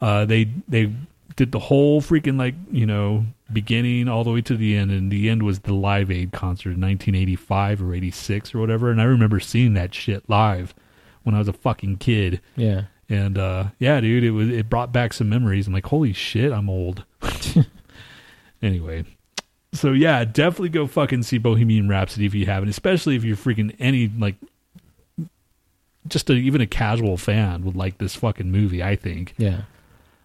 uh, 0.00 0.24
they 0.24 0.48
they 0.66 0.90
did 1.36 1.52
the 1.52 1.58
whole 1.58 2.00
freaking 2.00 2.38
like 2.38 2.54
you 2.72 2.86
know 2.86 3.26
beginning 3.52 4.08
all 4.08 4.24
the 4.24 4.32
way 4.32 4.42
to 4.42 4.56
the 4.56 4.76
end, 4.76 4.90
and 4.90 5.10
the 5.10 5.28
end 5.28 5.42
was 5.42 5.60
the 5.60 5.74
Live 5.74 6.10
Aid 6.10 6.32
concert 6.32 6.70
in 6.70 6.80
1985 6.80 7.82
or 7.82 7.94
86 7.94 8.54
or 8.54 8.58
whatever. 8.58 8.90
And 8.90 9.00
I 9.00 9.04
remember 9.04 9.40
seeing 9.40 9.74
that 9.74 9.94
shit 9.94 10.28
live 10.28 10.74
when 11.22 11.34
I 11.34 11.38
was 11.38 11.48
a 11.48 11.52
fucking 11.52 11.98
kid. 11.98 12.40
Yeah. 12.56 12.84
And 13.08 13.38
uh, 13.38 13.68
yeah, 13.78 14.00
dude, 14.00 14.24
it 14.24 14.32
was 14.32 14.48
it 14.48 14.68
brought 14.68 14.92
back 14.92 15.12
some 15.12 15.28
memories. 15.28 15.66
I'm 15.66 15.72
like, 15.72 15.86
holy 15.86 16.12
shit, 16.12 16.52
I'm 16.52 16.68
old. 16.68 17.04
anyway, 18.62 19.04
so 19.72 19.92
yeah, 19.92 20.24
definitely 20.24 20.70
go 20.70 20.88
fucking 20.88 21.22
see 21.22 21.38
Bohemian 21.38 21.88
Rhapsody 21.88 22.26
if 22.26 22.34
you 22.34 22.46
haven't, 22.46 22.68
especially 22.68 23.14
if 23.14 23.22
you're 23.22 23.36
freaking 23.36 23.76
any 23.78 24.08
like 24.08 24.34
just 26.08 26.30
a, 26.30 26.34
even 26.34 26.60
a 26.60 26.66
casual 26.66 27.16
fan 27.16 27.64
would 27.64 27.76
like 27.76 27.98
this 27.98 28.16
fucking 28.16 28.50
movie. 28.50 28.82
I 28.82 28.96
think. 28.96 29.34
Yeah. 29.38 29.62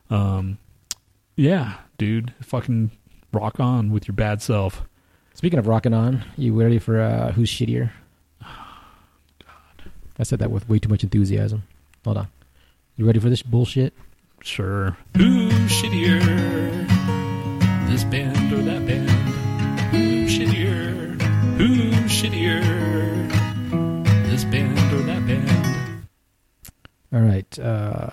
Um, 0.09 0.57
yeah, 1.35 1.77
dude, 1.97 2.33
fucking 2.41 2.91
rock 3.31 3.59
on 3.59 3.91
with 3.91 4.07
your 4.07 4.15
bad 4.15 4.41
self. 4.41 4.83
Speaking 5.33 5.59
of 5.59 5.67
rocking 5.67 5.93
on, 5.93 6.23
you 6.37 6.59
ready 6.59 6.79
for 6.79 6.99
uh, 6.99 7.31
who's 7.31 7.49
shittier? 7.49 7.91
God, 8.41 9.91
I 10.19 10.23
said 10.23 10.39
that 10.39 10.51
with 10.51 10.67
way 10.67 10.79
too 10.79 10.89
much 10.89 11.03
enthusiasm. 11.03 11.63
Hold 12.03 12.17
on. 12.17 12.27
You 12.97 13.05
ready 13.05 13.19
for 13.19 13.29
this 13.29 13.41
bullshit? 13.41 13.93
Sure. 14.43 14.97
Who's 15.15 15.53
shittier? 15.71 16.21
This 17.89 18.03
band 18.03 18.53
or 18.53 18.61
that 18.63 18.85
band? 18.85 19.09
Who's 19.91 20.31
shittier? 20.31 21.21
Who's 21.57 22.11
shittier? 22.11 22.61
This 24.29 24.43
band 24.45 24.93
or 24.93 25.03
that 25.03 25.25
band? 25.25 26.07
All 27.13 27.21
right. 27.21 27.59
Uh, 27.59 28.09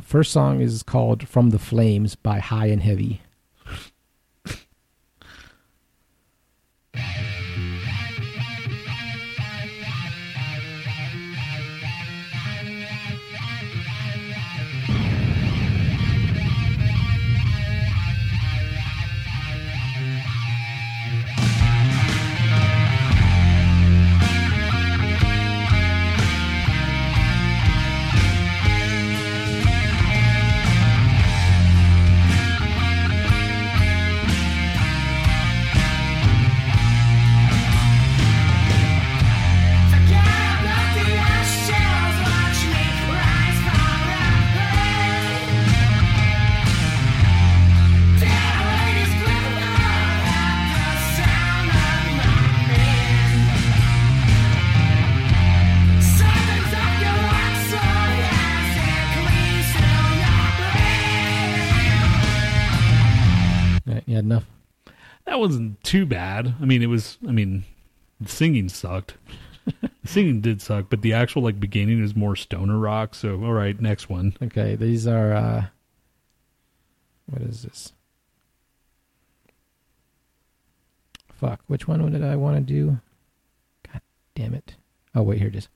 first 0.00 0.32
song 0.32 0.60
is 0.60 0.82
called 0.82 1.28
"From 1.28 1.50
the 1.50 1.58
Flames" 1.58 2.14
by 2.14 2.38
High 2.38 2.66
and 2.66 2.82
Heavy. 2.82 3.20
Too 65.88 66.04
bad. 66.04 66.54
I 66.60 66.66
mean, 66.66 66.82
it 66.82 66.86
was. 66.86 67.16
I 67.26 67.32
mean, 67.32 67.64
the 68.20 68.28
singing 68.28 68.68
sucked. 68.68 69.14
the 69.64 69.90
singing 70.04 70.42
did 70.42 70.60
suck, 70.60 70.86
but 70.90 71.00
the 71.00 71.14
actual 71.14 71.42
like 71.42 71.58
beginning 71.58 72.02
is 72.04 72.14
more 72.14 72.36
stoner 72.36 72.78
rock. 72.78 73.14
So, 73.14 73.42
all 73.42 73.54
right, 73.54 73.80
next 73.80 74.10
one. 74.10 74.36
Okay, 74.42 74.76
these 74.76 75.06
are. 75.06 75.32
uh 75.32 75.64
What 77.26 77.40
is 77.42 77.62
this? 77.62 77.92
Fuck, 81.34 81.60
which 81.68 81.88
one 81.88 82.10
did 82.12 82.22
I 82.22 82.36
want 82.36 82.56
to 82.56 82.60
do? 82.60 82.98
God 83.90 84.02
damn 84.34 84.54
it. 84.54 84.74
Oh, 85.14 85.22
wait, 85.22 85.38
here 85.38 85.48
it 85.48 85.56
is. 85.56 85.68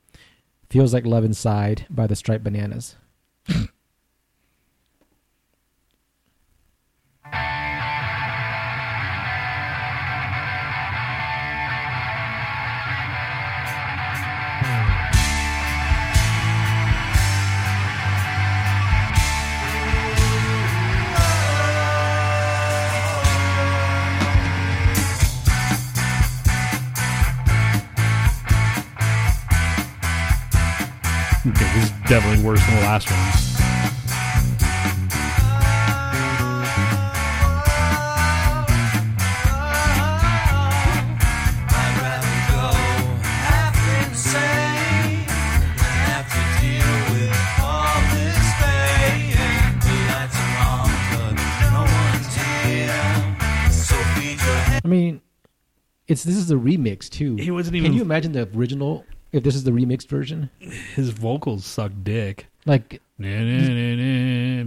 Feels 0.69 0.93
Like 0.93 1.07
Love 1.07 1.25
Inside 1.25 1.87
by 1.89 2.07
the 2.07 2.17
Striped 2.17 2.43
Bananas. 2.45 2.97
one's 51.81 52.37
here. 52.67 53.71
So 53.71 53.97
feed 54.15 54.37
your 54.39 54.57
head. 54.57 54.83
I 54.85 54.89
mean, 54.89 55.23
it's 56.09 56.25
this 56.25 56.37
is 56.37 56.51
a 56.51 56.57
remix 56.57 57.09
too. 57.09 57.37
He 57.37 57.51
wasn't 57.51 57.77
even. 57.77 57.93
Can 57.93 57.97
you 57.97 58.03
imagine 58.03 58.33
the 58.33 58.47
original? 58.55 59.07
If 59.33 59.45
this 59.45 59.55
is 59.55 59.65
the 59.65 59.71
remixed 59.71 60.09
version, 60.09 60.51
His 60.95 61.11
vocals 61.11 61.65
suck 61.65 61.93
dick. 62.03 62.47
like, 62.67 63.01
Do 63.19 63.29
you 63.29 64.65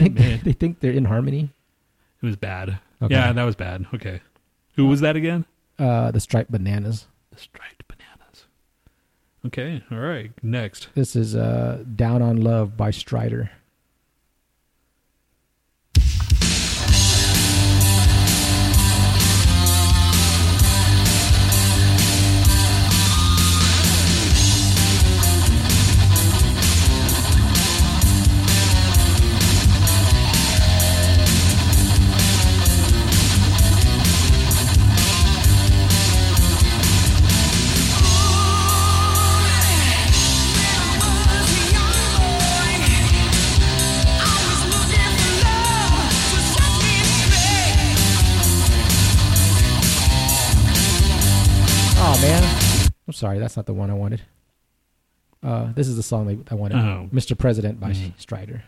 think 0.00 0.18
it 0.20 0.40
they 0.44 0.52
think 0.52 0.80
they're 0.80 0.92
in 0.92 1.04
harmony? 1.04 1.50
It 2.22 2.26
was 2.26 2.36
bad. 2.36 2.78
Okay. 3.00 3.14
Yeah, 3.14 3.32
that 3.32 3.44
was 3.44 3.54
bad. 3.54 3.86
Okay. 3.94 4.20
Who 4.74 4.86
was 4.86 5.00
that 5.00 5.14
again? 5.16 5.44
Uh, 5.78 6.10
the 6.10 6.18
striped 6.20 6.50
bananas. 6.50 7.06
The 7.30 7.38
striped 7.38 7.84
bananas. 7.86 8.46
Okay. 9.46 9.84
All 9.92 9.98
right. 9.98 10.32
Next. 10.42 10.88
This 10.94 11.14
is 11.14 11.36
uh, 11.36 11.84
"Down 11.94 12.22
on 12.22 12.40
Love" 12.42 12.76
by 12.76 12.90
Strider. 12.90 13.50
Sorry, 53.18 53.38
that's 53.38 53.56
not 53.56 53.66
the 53.66 53.74
one 53.74 53.90
I 53.90 53.94
wanted. 53.94 54.22
Uh, 55.42 55.72
this 55.74 55.88
is 55.88 55.96
the 55.96 56.02
song 56.02 56.26
that 56.26 56.52
I 56.52 56.54
wanted, 56.54 56.76
Oh. 56.78 57.08
"Mr. 57.12 57.36
President" 57.36 57.78
by 57.80 57.90
Mhm. 57.92 58.12
Strider. 58.18 58.62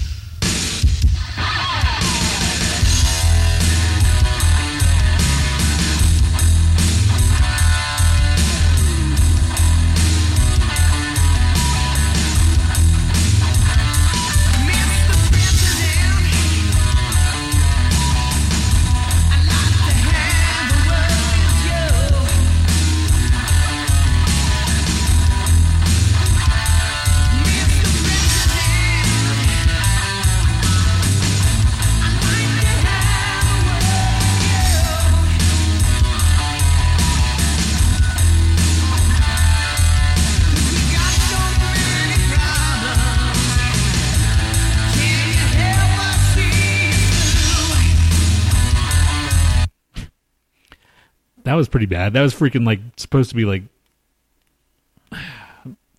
That 51.46 51.54
was 51.54 51.68
pretty 51.68 51.86
bad. 51.86 52.12
That 52.12 52.22
was 52.22 52.34
freaking 52.34 52.66
like 52.66 52.80
supposed 52.96 53.30
to 53.30 53.36
be 53.36 53.44
like 53.44 53.62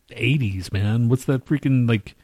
80s, 0.09 0.71
man. 0.73 1.09
What's 1.09 1.25
that 1.25 1.45
freaking 1.45 1.87
like 1.87 2.15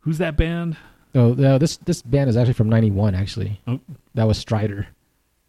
Who's 0.00 0.18
that 0.18 0.36
band? 0.36 0.76
Oh, 1.14 1.32
no, 1.34 1.56
this 1.58 1.76
this 1.78 2.02
band 2.02 2.28
is 2.28 2.36
actually 2.36 2.54
from 2.54 2.68
'91. 2.68 3.14
Actually, 3.14 3.60
Oh. 3.66 3.80
that 4.14 4.24
was 4.24 4.38
Strider. 4.38 4.88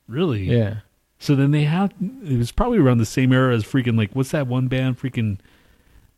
Really? 0.07 0.43
Yeah, 0.43 0.77
So 1.19 1.35
then 1.35 1.51
they 1.51 1.63
have 1.63 1.91
it 2.23 2.37
was 2.37 2.51
probably 2.51 2.77
around 2.77 2.99
the 2.99 3.05
same 3.05 3.33
era 3.33 3.53
as 3.55 3.63
freaking 3.63 3.97
like 3.97 4.11
what's 4.13 4.31
that 4.31 4.45
one 4.47 4.67
band 4.67 4.99
freaking 4.99 5.39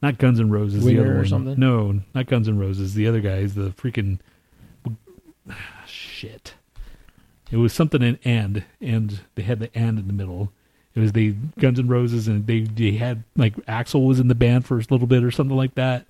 not 0.01 0.17
Guns 0.17 0.39
N' 0.39 0.49
Roses 0.49 0.83
the 0.85 0.99
other 0.99 1.13
or 1.13 1.17
one. 1.19 1.27
something? 1.27 1.59
No, 1.59 2.01
not 2.13 2.27
Guns 2.27 2.47
N' 2.49 2.59
Roses. 2.59 2.93
The 2.95 3.07
other 3.07 3.21
guys, 3.21 3.55
the 3.55 3.69
freaking 3.71 4.19
shit. 5.87 6.53
It 7.51 7.57
was 7.57 7.73
something 7.73 8.01
in 8.01 8.19
and 8.23 8.63
and 8.81 9.21
they 9.35 9.43
had 9.43 9.59
the 9.59 9.75
and 9.75 9.99
in 9.99 10.07
the 10.07 10.13
middle. 10.13 10.51
It 10.95 10.99
was 10.99 11.13
the 11.13 11.31
Guns 11.59 11.79
N' 11.79 11.87
Roses 11.87 12.27
and 12.27 12.45
they 12.47 12.61
they 12.61 12.91
had 12.91 13.23
like 13.35 13.55
Axl 13.65 14.05
was 14.05 14.19
in 14.19 14.27
the 14.27 14.35
band 14.35 14.65
for 14.65 14.77
a 14.77 14.85
little 14.89 15.07
bit 15.07 15.23
or 15.23 15.31
something 15.31 15.57
like 15.57 15.75
that. 15.75 16.05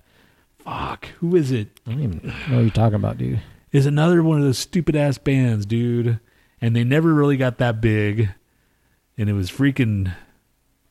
Fuck, 0.58 1.06
who 1.20 1.36
is 1.36 1.50
it? 1.50 1.68
I 1.86 1.92
don't 1.92 2.02
even 2.02 2.20
know 2.48 2.56
what 2.56 2.62
you're 2.62 2.70
talking 2.70 2.96
about, 2.96 3.18
dude. 3.18 3.40
is 3.72 3.86
another 3.86 4.22
one 4.22 4.38
of 4.38 4.44
those 4.44 4.58
stupid 4.58 4.94
ass 4.96 5.16
bands, 5.16 5.64
dude. 5.64 6.20
And 6.60 6.76
they 6.76 6.84
never 6.84 7.14
really 7.14 7.38
got 7.38 7.56
that 7.58 7.80
big. 7.80 8.28
And 9.16 9.30
it 9.30 9.32
was 9.32 9.50
freaking 9.50 10.12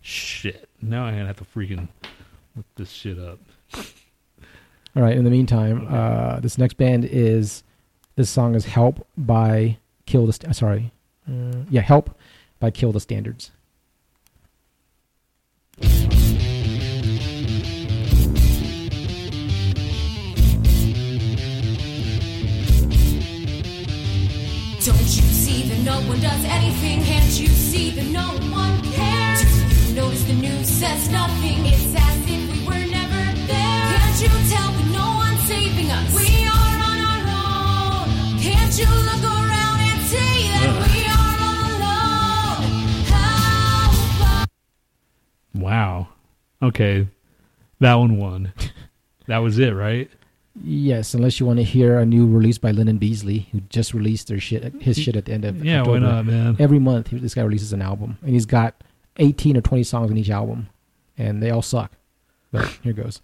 shit. 0.02 0.68
Now 0.82 1.04
I'm 1.04 1.14
gonna 1.14 1.28
have 1.28 1.38
to 1.38 1.46
freaking 1.46 1.90
look 2.56 2.66
this 2.76 2.90
shit 2.92 3.20
up. 3.20 3.40
All 4.96 5.04
right. 5.04 5.16
In 5.16 5.24
the 5.24 5.30
meantime, 5.30 5.88
uh, 5.90 6.40
this 6.40 6.58
next 6.58 6.74
band 6.78 7.06
is 7.06 7.64
this 8.16 8.30
song 8.30 8.56
is 8.56 8.66
"Help" 8.66 9.06
by 9.18 9.78
Kill 10.10 10.26
the. 10.26 10.34
St- 10.34 10.56
sorry, 10.56 10.92
uh, 11.30 11.66
yeah, 11.70 11.82
"Help" 11.82 12.18
by 12.60 12.72
Kill 12.72 12.92
the 12.92 13.00
Standards. 13.00 13.52
Don't 24.82 24.98
you 24.98 25.28
see 25.30 25.70
that 25.70 25.80
no 25.86 26.02
one 26.10 26.20
does 26.20 26.44
anything? 26.46 27.04
Can't 27.04 27.40
you 27.40 27.48
see 27.48 27.92
that 27.92 28.08
no 28.08 28.30
one 28.50 28.82
cares? 28.92 29.44
You 29.90 29.94
notice 29.94 30.24
the 30.24 30.34
news 30.34 30.68
says 30.68 31.08
nothing? 31.12 31.68
It's 31.68 31.94
as 31.94 32.18
if 32.26 32.50
we 32.52 32.66
were 32.66 32.84
never 32.98 33.22
there. 33.46 33.94
Can't 33.94 34.22
you 34.24 34.30
tell 34.50 34.72
that 34.72 34.90
no 34.92 35.06
one's 35.22 35.44
saving 35.44 35.92
us? 35.92 36.10
We 36.16 36.48
are 36.48 36.76
on 36.90 36.98
our 37.12 37.24
own. 38.02 38.40
Can't 38.42 38.74
you 38.76 38.88
look 39.06 39.24
around 39.24 39.49
Wow. 45.60 46.10
Okay. 46.62 47.08
That 47.80 47.96
one 47.96 48.18
won. 48.18 48.54
that 49.28 49.38
was 49.40 49.60
it, 49.60 49.72
right? 49.72 50.10
Yes, 50.62 51.14
unless 51.14 51.40
you 51.40 51.46
want 51.46 51.60
to 51.60 51.64
hear 51.64 52.00
a 52.00 52.06
new 52.06 52.28
release 52.28 52.58
by 52.58 52.72
Lennon 52.72 52.98
Beasley, 52.98 53.48
who 53.52 53.62
just 53.62 53.94
released 53.94 54.28
their 54.28 54.40
shit, 54.40 54.64
his 54.82 54.98
shit 54.98 55.16
at 55.16 55.26
the 55.26 55.32
end 55.32 55.46
of 55.46 55.64
Yeah, 55.64 55.84
why 55.84 56.00
not, 56.00 56.26
man? 56.26 56.58
Every 56.60 56.80
month, 56.80 57.10
this 57.12 57.36
guy 57.36 57.44
releases 57.44 57.72
an 57.72 57.82
album, 57.82 58.18
and 58.22 58.32
he's 58.32 58.46
got 58.46 58.76
18 59.18 59.56
or 59.56 59.62
20 59.62 59.84
songs 59.84 60.12
on 60.12 60.18
each 60.18 60.30
album, 60.30 60.68
and 61.18 61.42
they 61.42 61.50
all 61.52 61.62
suck. 61.62 61.94
But 62.52 62.68
here 62.84 62.94
goes. 62.94 63.22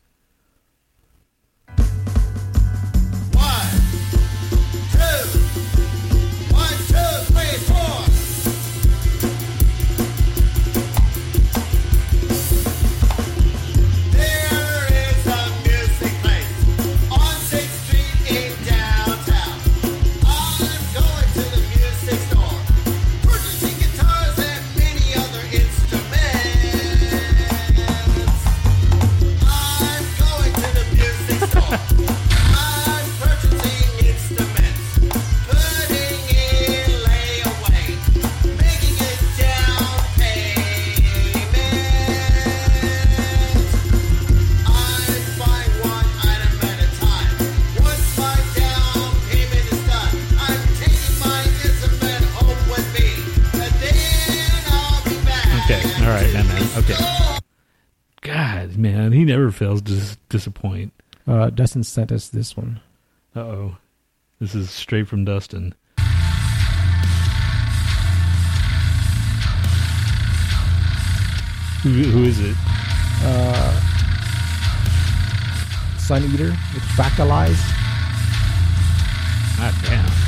Okay. 56.77 57.39
God, 58.21 58.75
man, 58.75 59.11
he 59.11 59.23
never 59.23 59.51
fails 59.51 59.81
to 59.83 59.93
dis- 59.93 60.17
disappoint. 60.29 60.91
Uh, 61.27 61.49
Dustin 61.49 61.83
sent 61.83 62.11
us 62.11 62.29
this 62.29 62.57
one. 62.57 62.81
Uh 63.35 63.39
oh. 63.39 63.77
This 64.39 64.53
is 64.55 64.69
straight 64.69 65.07
from 65.07 65.23
Dustin. 65.25 65.73
Who, 71.83 71.91
who 71.91 72.23
is 72.23 72.39
it? 72.39 72.55
Sun 75.99 76.23
Eater 76.25 76.49
with 76.49 76.83
Fractalize. 76.95 77.61
God 79.57 79.73
damn. 79.83 80.24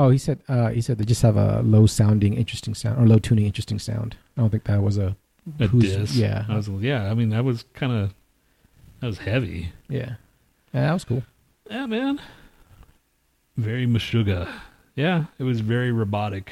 Oh, 0.00 0.08
he 0.08 0.16
said 0.18 0.38
uh, 0.48 0.68
he 0.70 0.80
said 0.80 0.96
they 0.98 1.04
just 1.04 1.20
have 1.22 1.36
a 1.36 1.60
low 1.62 1.84
sounding, 1.86 2.32
interesting 2.34 2.74
sound 2.74 2.98
or 3.02 3.06
low 3.06 3.18
tuning, 3.18 3.44
interesting 3.44 3.78
sound. 3.78 4.16
I 4.36 4.40
don't 4.40 4.50
think 4.50 4.64
that 4.64 4.82
was 4.82 4.96
a 4.96 5.14
A 5.58 5.66
Who's- 5.66 5.94
diss. 5.96 6.16
yeah. 6.16 6.44
I 6.48 6.56
was, 6.56 6.68
yeah, 6.68 7.10
I 7.10 7.14
mean, 7.14 7.28
that 7.30 7.44
was 7.44 7.64
kind 7.74 7.92
of, 7.92 8.14
that 9.00 9.06
was 9.08 9.18
heavy. 9.18 9.72
yeah. 9.88 10.14
Yeah, 10.72 10.86
that 10.86 10.92
was 10.94 11.04
cool. 11.04 11.22
Yeah, 11.70 11.84
man. 11.86 12.20
Very 13.56 13.86
Meshuggah. 13.86 14.48
Yeah, 14.94 15.24
it 15.38 15.42
was 15.42 15.60
very 15.60 15.92
robotic. 15.92 16.50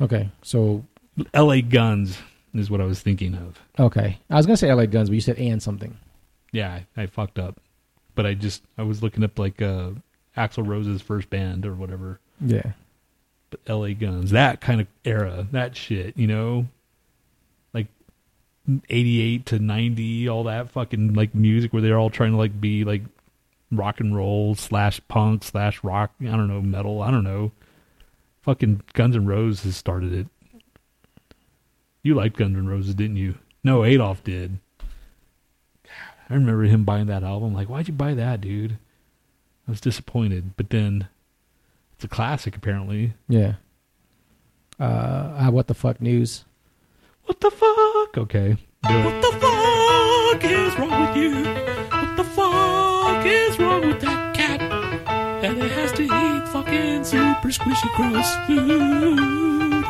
Okay, 0.00 0.28
so 0.42 0.84
L.A. 1.32 1.62
Guns 1.62 2.18
is 2.52 2.70
what 2.70 2.80
I 2.80 2.84
was 2.84 3.00
thinking 3.00 3.34
of. 3.34 3.60
okay, 3.78 4.18
I 4.28 4.34
was 4.36 4.44
gonna 4.46 4.56
say 4.56 4.72
LA 4.72 4.86
Guns, 4.86 5.08
but 5.08 5.14
you 5.14 5.20
said 5.20 5.38
and 5.38 5.62
something. 5.62 5.96
Yeah, 6.52 6.80
I, 6.96 7.02
I 7.02 7.06
fucked 7.06 7.38
up, 7.38 7.60
but 8.14 8.26
I 8.26 8.34
just 8.34 8.62
I 8.76 8.82
was 8.82 9.02
looking 9.02 9.24
up 9.24 9.38
like 9.38 9.62
uh, 9.62 9.90
Axl 10.36 10.66
Rose's 10.66 11.00
first 11.02 11.30
band 11.30 11.64
or 11.64 11.74
whatever. 11.74 12.20
Yeah. 12.40 12.72
But 13.50 13.60
L.A. 13.66 13.94
Guns, 13.94 14.30
that 14.32 14.60
kind 14.60 14.80
of 14.80 14.86
era, 15.04 15.46
that 15.52 15.76
shit, 15.76 16.16
you 16.16 16.26
know, 16.26 16.66
like 17.72 17.86
'88 18.88 19.46
to 19.46 19.58
'90, 19.58 20.28
all 20.28 20.44
that 20.44 20.70
fucking 20.70 21.14
like 21.14 21.34
music 21.34 21.72
where 21.72 21.82
they're 21.82 21.98
all 21.98 22.10
trying 22.10 22.32
to 22.32 22.36
like 22.36 22.60
be 22.60 22.84
like 22.84 23.02
rock 23.70 24.00
and 24.00 24.14
roll 24.14 24.54
slash 24.54 25.00
punk 25.08 25.44
slash 25.44 25.82
rock. 25.84 26.12
I 26.20 26.24
don't 26.24 26.48
know 26.48 26.60
metal. 26.60 27.02
I 27.02 27.10
don't 27.10 27.24
know. 27.24 27.52
Fucking 28.42 28.82
Guns 28.92 29.16
N' 29.16 29.26
Roses 29.26 29.76
started 29.76 30.12
it. 30.12 30.26
You 32.02 32.14
liked 32.14 32.36
Guns 32.36 32.56
N' 32.56 32.66
Roses, 32.66 32.94
didn't 32.94 33.16
you? 33.16 33.36
No, 33.62 33.84
Adolf 33.84 34.22
did. 34.22 34.58
I 36.28 36.34
remember 36.34 36.64
him 36.64 36.84
buying 36.84 37.06
that 37.06 37.22
album. 37.22 37.54
Like, 37.54 37.68
why'd 37.68 37.88
you 37.88 37.94
buy 37.94 38.14
that, 38.14 38.40
dude? 38.40 38.78
I 39.66 39.70
was 39.70 39.80
disappointed, 39.80 40.56
but 40.56 40.70
then 40.70 41.08
a 42.04 42.08
classic 42.08 42.56
apparently. 42.56 43.14
Yeah. 43.28 43.54
Uh, 44.78 44.82
uh, 44.82 45.50
what 45.50 45.66
the 45.66 45.74
fuck 45.74 46.00
news? 46.00 46.44
What 47.24 47.40
the 47.40 47.50
fuck? 47.50 48.18
Okay, 48.18 48.56
do 48.88 48.94
it. 48.98 49.04
What 49.04 49.22
the 49.22 49.32
fuck 49.40 50.44
is 50.44 50.78
wrong 50.78 51.00
with 51.00 51.16
you? 51.16 51.44
What 51.90 52.16
the 52.16 52.24
fuck 52.24 53.24
is 53.24 53.58
wrong 53.58 53.86
with 53.86 54.00
that 54.00 54.34
cat? 54.34 54.60
That 55.42 55.56
it 55.56 55.70
has 55.70 55.92
to 55.92 56.02
eat 56.02 56.48
fucking 56.48 57.04
super 57.04 57.48
squishy 57.48 57.88
gross 57.96 58.34
food. 58.46 59.84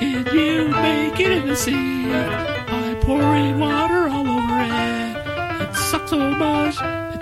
And 0.00 0.26
you 0.32 0.68
make 0.68 1.20
it 1.20 1.32
in 1.32 1.46
the 1.48 1.56
sea 1.56 2.06
by 2.06 2.94
pouring 3.02 3.58
water 3.58 4.08
all 4.08 4.28
over 4.28 4.60
it. 4.60 5.68
It 5.68 5.74
sucks 5.76 6.10
so 6.10 6.30
much 6.30 6.76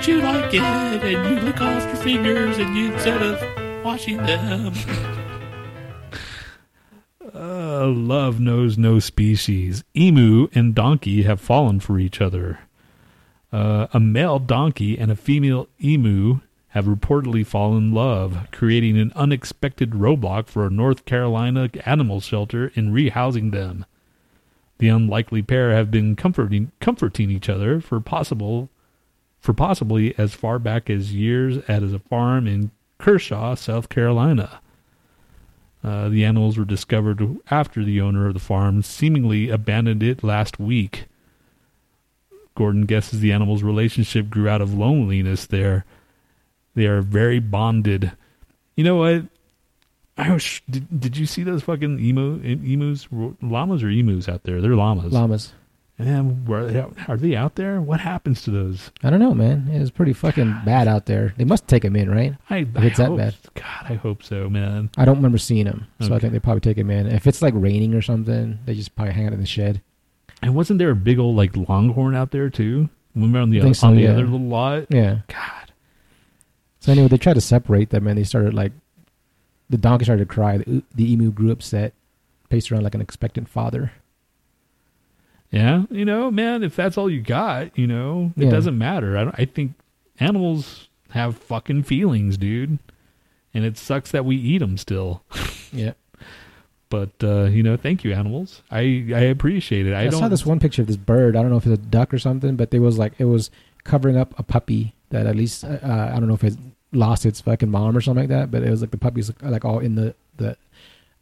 you 0.07 0.20
like 0.20 0.52
it, 0.52 0.61
and 0.61 1.30
you 1.30 1.40
lick 1.40 1.61
off 1.61 1.84
your 1.84 1.96
fingers, 1.96 2.59
and 2.59 2.76
you 2.76 2.92
instead 2.92 3.22
of 3.22 3.84
washing 3.84 4.18
them. 4.18 4.72
Uh, 7.34 7.88
love 7.88 8.38
knows 8.38 8.78
no 8.78 9.00
species. 9.00 9.82
Emu 9.96 10.46
and 10.55 10.72
donkey 10.72 11.24
have 11.24 11.40
fallen 11.40 11.80
for 11.80 11.98
each 11.98 12.20
other. 12.20 12.61
Uh, 13.52 13.88
a 13.92 13.98
male 13.98 14.38
donkey 14.38 14.96
and 14.96 15.11
a 15.11 15.16
female 15.16 15.68
emu 15.82 16.38
have 16.68 16.86
reportedly 16.86 17.44
fallen 17.44 17.78
in 17.78 17.92
love, 17.92 18.48
creating 18.52 18.98
an 18.98 19.12
unexpected 19.16 19.90
roadblock 19.90 20.46
for 20.46 20.66
a 20.66 20.70
North 20.70 21.05
Carolina 21.05 21.68
animal 21.84 22.20
shelter 22.20 22.70
in 22.74 22.92
rehousing 22.92 23.50
them. 23.50 23.84
The 24.78 24.88
unlikely 24.88 25.42
pair 25.42 25.72
have 25.72 25.90
been 25.90 26.16
comforting 26.16 26.72
comforting 26.80 27.30
each 27.30 27.48
other 27.48 27.80
for 27.80 28.00
possible 28.00 28.70
for 29.45 29.53
possibly 29.53 30.18
as 30.18 30.32
far 30.32 30.59
back 30.59 30.88
as 30.88 31.12
years 31.12 31.59
at 31.68 31.82
a 31.82 31.99
farm 31.99 32.47
in 32.47 32.70
Kershaw, 32.97 33.55
South 33.55 33.90
Carolina. 33.90 34.59
Uh, 35.84 36.09
the 36.09 36.24
animals 36.24 36.57
were 36.57 36.64
discovered 36.64 37.22
after 37.51 37.84
the 37.84 38.01
owner 38.01 38.26
of 38.26 38.32
the 38.32 38.40
farm 38.40 38.80
seemingly 38.80 39.51
abandoned 39.51 40.03
it 40.03 40.24
last 40.24 40.59
week. 40.59 41.05
Gordon 42.55 42.86
guesses 42.86 43.20
the 43.20 43.32
animals' 43.32 43.62
relationship 43.62 44.30
grew 44.30 44.49
out 44.49 44.62
of 44.62 44.72
loneliness 44.72 45.45
there. 45.45 45.84
They 46.74 46.86
are 46.86 47.03
very 47.03 47.38
bonded. 47.38 48.12
You 48.76 48.84
know 48.84 48.97
what? 48.97 49.26
I 50.16 50.32
was, 50.32 50.62
did, 50.70 51.01
did 51.01 51.18
you 51.18 51.26
see 51.26 51.42
those 51.42 51.62
fucking 51.64 52.01
emu, 52.01 52.40
emus, 52.42 53.09
llamas 53.42 53.82
or 53.82 53.90
emus 53.90 54.26
out 54.26 54.45
there? 54.45 54.62
They're 54.62 54.74
llamas. 54.74 55.12
Llamas. 55.12 55.53
And 55.97 56.49
were 56.49 56.66
they, 56.66 56.84
are 57.07 57.16
they 57.16 57.36
out 57.36 57.55
there? 57.55 57.80
What 57.80 58.01
happens 58.01 58.42
to 58.42 58.51
those? 58.51 58.90
I 59.05 59.11
don't 59.11 59.20
know, 59.20 59.32
man. 59.32 59.68
It 59.72 59.78
was 59.78 59.92
pretty 59.92 60.12
fucking 60.12 60.62
bad 60.64 60.88
out 60.88 61.07
there. 61.07 61.34
They 61.36 61.45
must 61.45 61.68
take 61.68 61.84
him 61.84 61.95
in, 61.95 62.11
right? 62.11 62.34
I, 62.51 62.59
If 62.59 62.76
I 62.76 62.84
it's 62.86 62.97
that 62.99 63.09
hope, 63.11 63.18
bad. 63.18 63.36
God, 63.55 63.86
I 63.90 63.95
hope 63.95 64.24
so, 64.24 64.51
man. 64.51 64.90
I 64.97 65.05
don't 65.05 65.16
remember 65.16 65.38
seeing 65.38 65.66
him, 65.66 65.86
so 66.01 66.12
I 66.12 66.18
think 66.18 66.32
they 66.32 66.40
probably 66.40 66.62
take 66.62 66.76
him 66.76 66.90
in. 66.90 67.07
If 67.07 67.28
it's 67.28 67.42
like 67.42 67.55
raining 67.57 67.95
or 67.95 68.03
something, 68.03 68.59
they 68.64 68.74
just 68.74 68.97
probably 68.97 69.14
hang 69.14 69.26
out 69.28 69.34
in 69.34 69.40
the 69.40 69.47
shed. 69.47 69.82
And 70.42 70.57
wasn't 70.57 70.80
there 70.80 70.90
a 70.90 70.97
big 70.97 71.20
old 71.20 71.36
like 71.36 71.57
longhorn 71.57 72.16
out 72.16 72.32
there 72.32 72.51
too? 72.51 72.88
Remember 73.14 73.38
on 73.38 73.51
the 73.51 73.61
other, 73.61 73.72
so, 73.74 73.86
on 73.86 73.95
the 73.95 74.03
yeah. 74.03 74.11
other 74.11 74.24
little 74.24 74.40
lot? 74.49 74.86
Yeah. 74.90 75.18
God, 75.28 75.72
So 76.80 76.90
anyway, 76.90 77.07
they 77.07 77.18
tried 77.18 77.34
to 77.34 77.40
separate 77.40 77.90
them, 77.90 78.09
and 78.09 78.18
they 78.18 78.24
started 78.24 78.53
like 78.53 78.72
the 79.70 79.78
donkey 79.78 80.05
started 80.07 80.28
to 80.28 80.34
cry. 80.34 80.59
The, 80.59 80.82
the 80.92 81.12
emu 81.12 81.30
grew 81.30 81.53
upset, 81.53 81.95
paced 82.49 82.72
around 82.72 82.82
like 82.82 82.97
an 82.97 83.01
expectant 83.01 83.49
father. 83.49 83.92
Yeah, 85.55 85.84
you 85.90 86.05
know, 86.05 86.30
man, 86.30 86.62
if 86.62 86.74
that's 86.76 86.98
all 86.98 87.09
you 87.09 87.20
got, 87.22 87.78
you 87.78 87.86
know, 87.86 88.32
it 88.36 88.44
Yeah. 88.44 88.50
doesn't 88.50 88.76
matter. 88.76 89.16
I 89.16 89.24
don't, 89.24 89.34
I 89.38 89.44
think 89.44 89.72
animals 90.18 90.88
have 91.11 91.36
fucking 91.36 91.84
feelings, 91.84 92.36
dude, 92.36 92.78
and 93.55 93.64
it 93.64 93.78
sucks 93.78 94.11
that 94.11 94.24
we 94.24 94.36
eat 94.36 94.59
them 94.59 94.76
still. 94.76 95.22
Yeah. 95.72 95.94
But 96.88 97.11
uh, 97.24 97.44
you 97.46 97.64
know, 97.64 97.76
thank 97.76 98.05
you, 98.05 98.12
animals. 98.12 98.62
I 98.70 98.80
I 99.12 99.22
appreciate 99.34 99.88
it. 99.88 99.92
I, 99.94 100.02
I, 100.02 100.05
don't. 100.05 100.20
saw 100.20 100.28
this 100.28 100.46
one 100.46 100.61
picture 100.61 100.82
of 100.82 100.86
this 100.86 100.96
bird. 100.96 101.34
I 101.34 101.42
don't 101.42 101.50
know 101.50 101.57
if 101.57 101.66
it's 101.66 101.74
a 101.82 101.86
duck 101.86 102.14
or 102.14 102.18
something, 102.20 102.55
but 102.55 102.72
it 102.72 102.78
was 102.78 102.96
like 102.96 103.14
it 103.18 103.24
was 103.24 103.50
covering 103.82 104.16
up 104.16 104.38
a 104.38 104.44
puppy 104.44 104.94
that 105.11 105.26
at 105.26 105.34
least 105.34 105.64
uh, 105.64 105.78
I 105.82 106.20
don't 106.20 106.28
know 106.28 106.34
if 106.34 106.44
it 106.44 106.55
lost 106.92 107.26
its 107.26 107.40
fucking 107.40 107.70
mom 107.72 107.96
or 107.96 108.00
something 108.00 108.22
like 108.22 108.28
that. 108.28 108.52
But 108.52 108.62
it 108.62 108.70
was 108.70 108.82
like 108.82 108.92
the 108.92 108.98
puppy's 108.98 109.32
like 109.42 109.64
all 109.64 109.80
in 109.80 109.96
the 109.96 110.14
the 110.36 110.57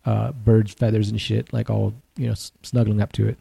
uh, 0.05 0.33
bird's 0.33 0.75
feathers 0.75 1.09
and 1.09 1.19
shit, 1.19 1.51
like 1.55 1.71
all 1.71 1.95
you 2.19 2.27
know 2.27 2.33
s- 2.33 2.53
snuggling 2.63 3.01
up 3.01 3.13
to 3.13 3.27
it. 3.29 3.39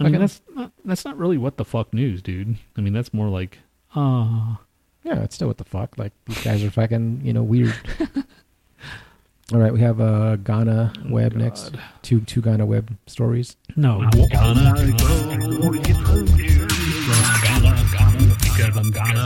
I 0.00 0.04
mean, 0.04 0.14
Okay. 0.14 0.20
that's 0.22 0.40
not 0.54 0.72
that's 0.84 1.04
not 1.04 1.16
really 1.18 1.36
what 1.38 1.56
the 1.58 1.64
fuck 1.64 1.92
news, 1.92 2.22
dude. 2.22 2.56
I 2.76 2.80
mean, 2.80 2.92
that's 2.94 3.12
more 3.12 3.28
like, 3.28 3.58
ah, 3.94 4.58
Yeah, 5.04 5.22
it's 5.22 5.34
still 5.34 5.48
what 5.48 5.58
the 5.58 5.64
fuck. 5.64 5.98
Like 5.98 6.12
these 6.26 6.42
guys 6.42 6.64
are 6.64 6.70
fucking 6.70 7.20
you 7.22 7.32
know 7.34 7.42
weird. 7.42 7.74
all 9.52 9.58
right, 9.58 9.72
we 9.72 9.80
have 9.80 10.00
uh, 10.00 10.36
Ghana 10.36 10.92
web 11.08 11.34
next. 11.34 11.74
Two 12.02 12.20
two 12.22 12.40
Ghana 12.40 12.64
web 12.66 12.96
stories. 13.06 13.56
no, 13.76 14.00
I'm 14.02 14.10
gonna 14.10 14.26
go 15.60 15.72
get 15.72 15.96
her 15.96 16.22
news 16.22 16.72
Ghana, 17.42 17.72
Ghana, 17.92 18.36
I'm 18.76 18.90
Ghana, 18.90 18.90
Ghana. 18.90 19.24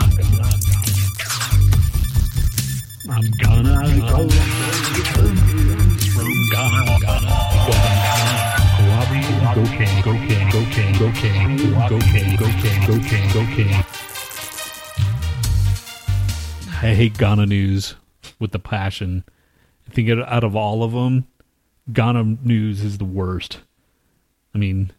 I'm 3.07 3.31
gonna 3.43 4.01
go 4.01 4.27
get 4.29 5.07
her 5.09 5.29
news 5.29 6.07
from 6.15 6.33
Ghana, 6.51 6.99
Ghana, 7.01 7.33
because 7.53 7.83
I'm 7.85 7.99
Ghana. 8.05 8.35
Koabi, 8.75 9.21
go 9.55 9.63
king, 9.77 9.95
go 10.03 10.13
king, 10.13 10.13
go 10.13 10.13
king, 10.27 10.44
go 10.55 10.65
king, 10.71 10.93
go 11.01 11.11
king, 11.11 11.57
go 11.89 11.99
king, 11.99 12.37
go 12.37 12.99
king, 13.01 13.33
go 13.33 13.45
king. 13.57 13.75
I 16.81 16.95
hate 16.95 17.19
Ghana 17.19 17.47
news 17.47 17.97
with 18.39 18.53
the 18.53 18.61
passion. 18.61 19.25
I 19.89 19.91
think 19.93 20.09
out- 20.11 20.29
out 20.29 20.45
of 20.45 20.55
all 20.55 20.85
of 20.85 20.93
them, 20.93 21.27
Ghana 21.93 22.37
news 22.45 22.83
is 22.83 22.99
the 22.99 23.05
worst. 23.05 23.63
I 24.55 24.59
mean, 24.59 24.93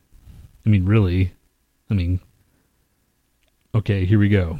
I 0.66 0.70
mean, 0.70 0.86
really. 0.86 1.32
I 1.90 1.94
mean, 1.94 2.20
okay, 3.74 4.04
here 4.04 4.20
we 4.20 4.28
go. 4.28 4.60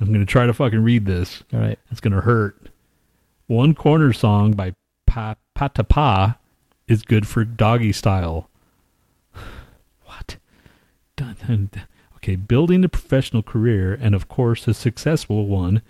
I'm 0.00 0.08
going 0.08 0.18
to 0.18 0.26
try 0.26 0.46
to 0.46 0.52
fucking 0.52 0.82
read 0.82 1.06
this. 1.06 1.44
All 1.54 1.60
right. 1.60 1.78
It's 1.92 2.00
going 2.00 2.12
to 2.14 2.22
hurt. 2.22 2.56
One 3.46 3.72
corner 3.74 4.12
song 4.12 4.52
by 4.54 4.74
pa- 5.06 5.36
Patapaa 5.56 6.38
is 6.88 7.02
good 7.04 7.24
for 7.28 7.44
doggy 7.44 7.92
style. 7.92 8.48
Okay, 12.16 12.36
building 12.36 12.84
a 12.84 12.88
professional 12.88 13.42
career 13.42 13.98
and, 14.00 14.14
of 14.14 14.28
course, 14.28 14.68
a 14.68 14.74
successful 14.74 15.46
one 15.46 15.82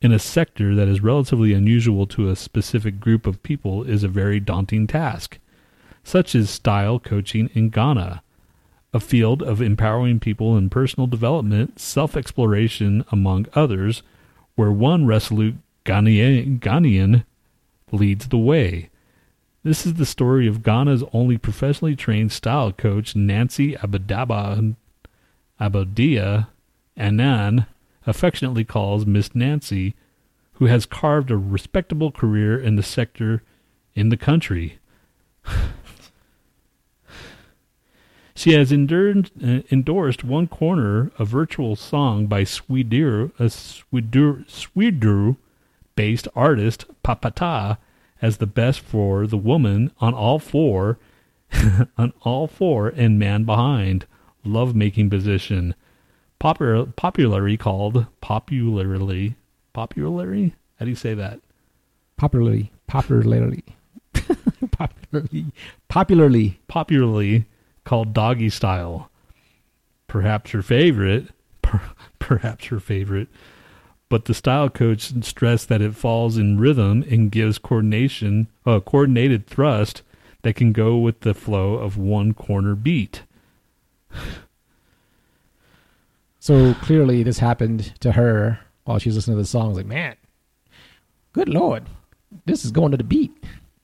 in 0.00 0.12
a 0.12 0.18
sector 0.18 0.74
that 0.74 0.88
is 0.88 1.02
relatively 1.02 1.52
unusual 1.52 2.06
to 2.06 2.30
a 2.30 2.36
specific 2.36 3.00
group 3.00 3.26
of 3.26 3.42
people 3.42 3.82
is 3.82 4.02
a 4.02 4.08
very 4.08 4.40
daunting 4.40 4.86
task, 4.86 5.38
such 6.02 6.34
as 6.34 6.48
style 6.48 6.98
coaching 6.98 7.50
in 7.52 7.68
Ghana, 7.68 8.22
a 8.94 9.00
field 9.00 9.42
of 9.42 9.60
empowering 9.60 10.20
people 10.20 10.56
in 10.56 10.70
personal 10.70 11.06
development, 11.06 11.78
self 11.78 12.16
exploration, 12.16 13.04
among 13.12 13.46
others, 13.54 14.02
where 14.54 14.72
one 14.72 15.06
resolute 15.06 15.56
Ghanaian, 15.84 16.60
Ghanaian 16.60 17.24
leads 17.92 18.28
the 18.28 18.38
way. 18.38 18.90
This 19.64 19.84
is 19.84 19.94
the 19.94 20.06
story 20.06 20.46
of 20.46 20.62
Ghana's 20.62 21.02
only 21.12 21.36
professionally 21.36 21.96
trained 21.96 22.30
style 22.30 22.72
coach, 22.72 23.16
Nancy 23.16 23.74
Abadaba 23.74 24.76
Abadia 25.60 26.46
Anan, 26.96 27.66
affectionately 28.06 28.64
calls 28.64 29.04
Miss 29.04 29.34
Nancy, 29.34 29.94
who 30.54 30.66
has 30.66 30.86
carved 30.86 31.30
a 31.30 31.36
respectable 31.36 32.12
career 32.12 32.58
in 32.58 32.76
the 32.76 32.82
sector 32.84 33.42
in 33.94 34.10
the 34.10 34.16
country. 34.16 34.78
she 38.34 38.52
has 38.52 38.70
endured, 38.70 39.32
uh, 39.42 39.62
endorsed 39.72 40.22
one 40.22 40.46
corner, 40.46 41.10
a 41.18 41.24
virtual 41.24 41.74
song 41.74 42.26
by 42.26 42.42
Swediru, 42.42 43.32
a 43.40 43.46
Swediru, 43.46 45.36
based 45.96 46.28
artist 46.36 46.84
Papata 47.02 47.78
as 48.20 48.38
the 48.38 48.46
best 48.46 48.80
for 48.80 49.26
the 49.26 49.36
woman 49.36 49.90
on 50.00 50.14
all 50.14 50.38
four 50.38 50.98
on 51.98 52.12
all 52.22 52.46
four 52.46 52.88
and 52.88 53.18
man 53.18 53.44
behind 53.44 54.06
love 54.44 54.74
making 54.74 55.10
position. 55.10 55.74
Popular 56.38 56.86
popularly 56.86 57.56
called 57.56 58.06
popularly 58.20 59.36
popularly? 59.72 60.54
How 60.78 60.84
do 60.84 60.90
you 60.90 60.96
say 60.96 61.14
that? 61.14 61.40
Popularly, 62.16 62.72
popularly, 62.86 63.64
popularly, 64.72 65.52
popularly. 65.88 66.60
popularly 66.68 67.44
called 67.84 68.12
doggy 68.12 68.50
style. 68.50 69.10
Perhaps 70.08 70.50
her 70.50 70.62
favorite 70.62 71.28
per, 71.62 71.80
perhaps 72.18 72.66
her 72.66 72.80
favorite 72.80 73.28
but 74.08 74.24
the 74.24 74.34
style 74.34 74.68
coach 74.68 75.12
stressed 75.24 75.68
that 75.68 75.82
it 75.82 75.94
falls 75.94 76.36
in 76.36 76.58
rhythm 76.58 77.04
and 77.10 77.30
gives 77.30 77.58
coordination 77.58 78.48
a 78.64 78.80
coordinated 78.80 79.46
thrust 79.46 80.02
that 80.42 80.54
can 80.54 80.72
go 80.72 80.96
with 80.96 81.20
the 81.20 81.34
flow 81.34 81.74
of 81.74 81.96
one 81.96 82.32
corner 82.34 82.74
beat 82.74 83.22
So 86.40 86.72
clearly, 86.80 87.22
this 87.22 87.40
happened 87.40 87.92
to 88.00 88.12
her 88.12 88.60
while 88.84 88.98
she 88.98 89.10
was 89.10 89.16
listening 89.16 89.36
to 89.36 89.42
the 89.42 89.46
song. 89.46 89.66
I 89.66 89.68
was 89.68 89.76
like, 89.76 89.86
man, 89.86 90.16
good 91.34 91.50
lord, 91.50 91.84
this 92.46 92.64
is 92.64 92.70
going 92.70 92.90
to 92.92 92.96
the 92.96 93.04
beat, 93.04 93.36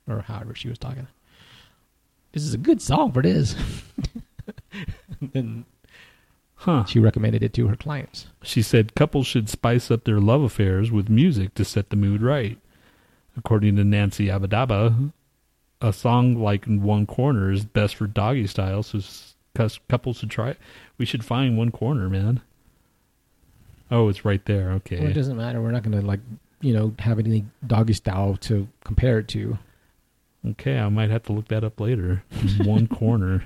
or 0.09 0.21
however 0.21 0.55
she 0.55 0.69
was 0.69 0.79
talking. 0.79 1.07
This 2.33 2.43
is 2.43 2.55
a 2.55 2.59
good 2.59 2.81
song 2.81 3.13
for 3.13 3.21
this. 3.23 3.55
and 5.35 5.67
huh 6.65 6.85
she 6.85 6.99
recommended 6.99 7.43
it 7.43 7.53
to 7.55 7.69
her 7.69 7.77
clients. 7.77 8.27
She 8.43 8.63
said 8.63 8.95
couples 8.95 9.27
should 9.27 9.49
spice 9.49 9.91
up 9.91 10.05
their 10.05 10.21
love 10.21 10.43
affairs 10.43 10.91
with 10.91 11.09
music 11.11 11.55
to 11.55 11.65
set 11.65 11.91
the 11.91 11.97
mood 11.97 12.23
right. 12.23 12.59
According 13.37 13.77
to 13.77 13.85
Nancy 13.85 14.27
Abadaba, 14.29 15.13
a 15.81 15.93
song 15.93 16.37
like 16.37 16.65
One 16.65 17.05
Corner 17.05 17.51
is 17.51 17.65
best 17.65 17.97
for 17.97 18.07
doggy 18.07 18.47
style, 18.47 18.83
so 18.83 19.01
couples 19.89 20.19
should 20.19 20.31
try 20.31 20.51
it. 20.51 20.59
We 20.97 21.05
should 21.05 21.25
find 21.25 21.59
One 21.59 21.71
Corner, 21.71 22.09
man. 22.09 22.41
Oh, 23.91 24.09
it's 24.09 24.25
right 24.25 24.45
there. 24.47 24.69
Well, 24.69 24.81
it 25.11 25.13
doesn't 25.13 25.37
matter. 25.37 25.61
We're 25.61 25.73
not 25.73 25.83
going 25.83 26.01
to 26.01 26.07
like, 26.07 26.21
you 26.61 26.73
know, 26.73 26.95
have 27.01 27.19
any 27.19 27.45
doggy 27.67 27.93
style 27.93 28.37
to 28.43 28.67
compare 28.85 29.19
it 29.19 29.29
to. 29.29 29.59
Okay, 30.53 30.79
I 30.79 30.89
might 30.89 31.11
have 31.11 31.25
to 31.25 31.33
look 31.33 31.49
that 31.49 31.65
up 31.65 31.81
later. 31.81 32.23
One 32.65 32.87
Corner. 32.87 33.45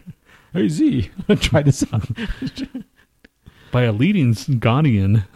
Hey 0.52 0.68
Z, 0.68 1.10
try 1.40 1.62
this 1.62 1.84
out. 1.92 2.08
By 3.72 3.82
a 3.82 3.92
leading 3.92 4.34
Ghanaian. 4.34 5.24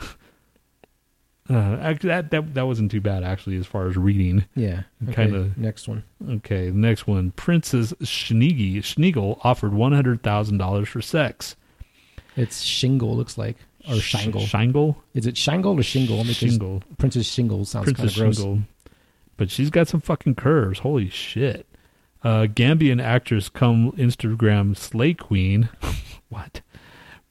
Uh, 1.50 1.76
actually, 1.82 2.08
that, 2.08 2.30
that, 2.30 2.54
that 2.54 2.66
wasn't 2.66 2.90
too 2.90 3.00
bad, 3.00 3.24
actually, 3.24 3.56
as 3.56 3.66
far 3.66 3.86
as 3.86 3.96
reading. 3.96 4.44
Yeah, 4.54 4.84
okay, 5.04 5.24
Kinda- 5.26 5.50
Next 5.56 5.86
one. 5.88 6.04
Okay, 6.26 6.70
next 6.70 7.06
one. 7.06 7.32
Princess 7.32 7.92
Schneegi, 7.94 8.76
Schneegel 8.78 9.38
offered 9.42 9.72
$100,000 9.72 10.86
for 10.86 11.02
sex. 11.02 11.56
It's 12.36 12.62
Shyngle. 12.62 13.16
Looks 13.16 13.36
like 13.36 13.56
or 13.88 13.96
shingle. 13.96 14.40
Shyngle 14.42 14.96
Is 15.14 15.26
it 15.26 15.34
Shyngle 15.36 15.78
or 15.78 15.82
Shyngle? 15.82 16.24
Shyngle. 16.24 16.82
Princess 16.96 17.26
Shyngle 17.26 17.66
sounds 17.66 17.92
kind 17.92 18.08
of 18.08 18.14
gross. 18.14 18.36
Shyngle. 18.36 18.60
But 19.36 19.50
she's 19.50 19.68
got 19.70 19.88
some 19.88 20.00
fucking 20.00 20.36
curves. 20.36 20.78
Holy 20.78 21.10
shit. 21.10 21.66
Uh, 22.22 22.46
Gambian 22.46 23.02
actress 23.02 23.48
come 23.48 23.92
Instagram 23.92 24.76
slay 24.76 25.12
queen. 25.12 25.68
what? 26.28 26.60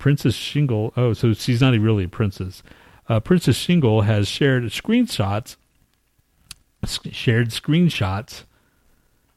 Princess 0.02 0.34
Shyngle. 0.34 0.94
Oh, 0.98 1.14
so 1.14 1.32
she's 1.34 1.62
not 1.62 1.78
really 1.80 2.06
a 2.06 2.10
princess. 2.10 2.64
Uh, 3.08 3.20
Princess 3.20 3.56
Shyngle 3.56 4.02
has 4.02 4.28
shared 4.28 4.64
screenshots. 4.64 5.58
Shared 7.12 7.50
screenshots. 7.50 8.46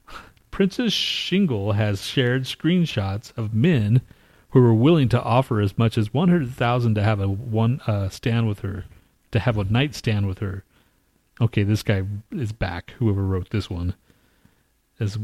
Princess 0.50 0.94
Shyngle 0.94 1.72
has 1.72 2.06
shared 2.06 2.44
screenshots 2.44 3.36
of 3.36 3.52
men 3.52 4.00
who 4.52 4.62
were 4.62 4.72
willing 4.72 5.10
to 5.10 5.22
offer 5.22 5.60
as 5.60 5.76
much 5.76 5.98
as 5.98 6.14
one 6.14 6.30
hundred 6.30 6.54
thousand 6.54 6.94
to 6.94 7.02
have 7.02 7.20
a 7.20 7.28
one 7.28 7.82
uh, 7.86 8.08
stand 8.08 8.48
with 8.48 8.60
her, 8.60 8.86
to 9.32 9.40
have 9.40 9.58
a 9.58 9.64
night 9.64 9.94
stand 9.94 10.26
with 10.26 10.38
her. 10.38 10.64
Okay, 11.42 11.62
this 11.62 11.82
guy 11.82 12.04
is 12.30 12.52
back. 12.52 12.94
Whoever 12.98 13.22
wrote 13.22 13.50
this 13.50 13.68
one, 13.68 13.96
as 14.98 15.18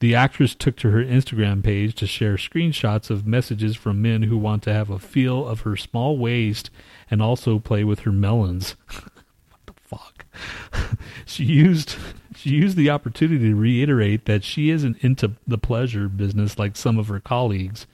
the 0.00 0.14
actress 0.14 0.54
took 0.54 0.76
to 0.76 0.90
her 0.90 1.04
Instagram 1.04 1.62
page 1.62 1.94
to 1.96 2.06
share 2.06 2.34
screenshots 2.34 3.10
of 3.10 3.26
messages 3.26 3.76
from 3.76 4.02
men 4.02 4.24
who 4.24 4.36
want 4.36 4.62
to 4.64 4.72
have 4.72 4.90
a 4.90 4.98
feel 4.98 5.46
of 5.46 5.60
her 5.60 5.76
small 5.76 6.18
waist 6.18 6.70
and 7.10 7.22
also 7.22 7.58
play 7.58 7.84
with 7.84 8.00
her 8.00 8.12
melons. 8.12 8.76
what 8.90 9.60
the 9.66 9.74
fuck? 9.82 10.26
she 11.26 11.44
used 11.44 11.96
she 12.36 12.50
used 12.50 12.76
the 12.76 12.90
opportunity 12.90 13.48
to 13.48 13.54
reiterate 13.54 14.26
that 14.26 14.44
she 14.44 14.70
isn't 14.70 14.98
into 14.98 15.32
the 15.46 15.58
pleasure 15.58 16.08
business 16.08 16.58
like 16.58 16.76
some 16.76 16.98
of 16.98 17.08
her 17.08 17.20
colleagues. 17.20 17.86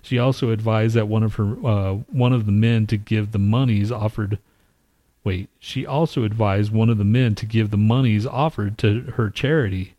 She 0.00 0.18
also 0.18 0.50
advised 0.50 0.96
that 0.96 1.06
one 1.06 1.22
of 1.22 1.34
her 1.36 1.56
uh, 1.64 1.92
one 2.10 2.32
of 2.32 2.46
the 2.46 2.52
men 2.52 2.86
to 2.88 2.96
give 2.96 3.32
the 3.32 3.38
monies 3.38 3.92
offered. 3.92 4.38
Wait, 5.22 5.48
she 5.60 5.86
also 5.86 6.24
advised 6.24 6.72
one 6.72 6.90
of 6.90 6.98
the 6.98 7.04
men 7.04 7.36
to 7.36 7.46
give 7.46 7.70
the 7.70 7.76
monies 7.76 8.26
offered 8.26 8.76
to 8.78 9.02
her 9.16 9.30
charity. 9.30 9.94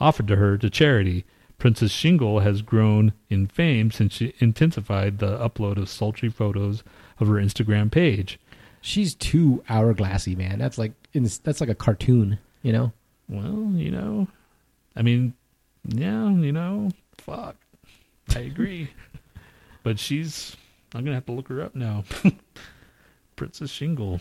Offered 0.00 0.28
to 0.28 0.36
her 0.36 0.56
to 0.58 0.70
charity. 0.70 1.24
Princess 1.58 1.90
Shyngle 1.90 2.40
has 2.40 2.62
grown 2.62 3.12
in 3.28 3.48
fame 3.48 3.90
since 3.90 4.14
she 4.14 4.34
intensified 4.38 5.18
the 5.18 5.36
upload 5.38 5.76
of 5.76 5.88
sultry 5.88 6.28
photos 6.28 6.84
of 7.18 7.26
her 7.26 7.34
Instagram 7.34 7.90
page. 7.90 8.38
She's 8.80 9.14
too 9.14 9.64
hourglassy, 9.68 10.36
man. 10.36 10.58
That's 10.58 10.78
like 10.78 10.92
in, 11.12 11.28
that's 11.42 11.60
like 11.60 11.68
a 11.68 11.74
cartoon, 11.74 12.38
you 12.62 12.72
know. 12.72 12.92
Well, 13.28 13.72
you 13.74 13.90
know, 13.90 14.28
I 14.94 15.02
mean, 15.02 15.34
yeah, 15.84 16.30
you 16.30 16.52
know, 16.52 16.90
fuck. 17.18 17.56
I 18.34 18.40
agree. 18.40 18.90
but 19.82 19.98
she's, 19.98 20.56
I'm 20.94 21.00
going 21.00 21.12
to 21.12 21.16
have 21.16 21.26
to 21.26 21.32
look 21.32 21.48
her 21.48 21.62
up 21.62 21.74
now. 21.74 22.04
Princess 23.36 23.70
Shyngle. 23.70 24.20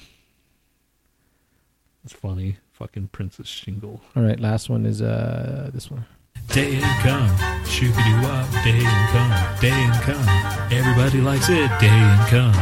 It's 2.04 2.14
funny. 2.14 2.58
Fucking 2.78 3.08
Princess 3.08 3.48
Shyngle. 3.48 4.02
All 4.16 4.22
right, 4.22 4.40
last 4.40 4.70
one 4.70 4.86
is 4.86 5.02
uh 5.02 5.72
this 5.74 5.90
one. 5.90 6.06
Day 6.50 6.76
and 6.76 7.02
come, 7.02 7.28
shoopy 7.66 8.04
doo 8.06 8.22
wop, 8.22 8.48
day 8.64 8.80
and 8.86 9.10
come, 9.10 9.60
day 9.60 9.72
and 9.72 9.94
come. 10.04 10.72
Everybody 10.72 11.20
likes 11.20 11.50
it, 11.50 11.72
day 11.80 11.88
and 11.90 12.30
come. 12.30 12.54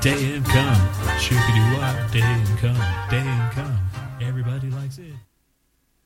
Day 0.00 0.36
and 0.36 0.44
come, 0.46 0.74
shoopy 1.18 1.52
doo 1.54 1.76
wop, 1.76 2.10
day 2.10 2.22
and 2.22 2.58
come, 2.60 3.10
day 3.10 3.18
and 3.18 3.52
come. 3.52 3.78
Everybody 4.22 4.70
likes 4.70 4.96
it. 4.96 5.12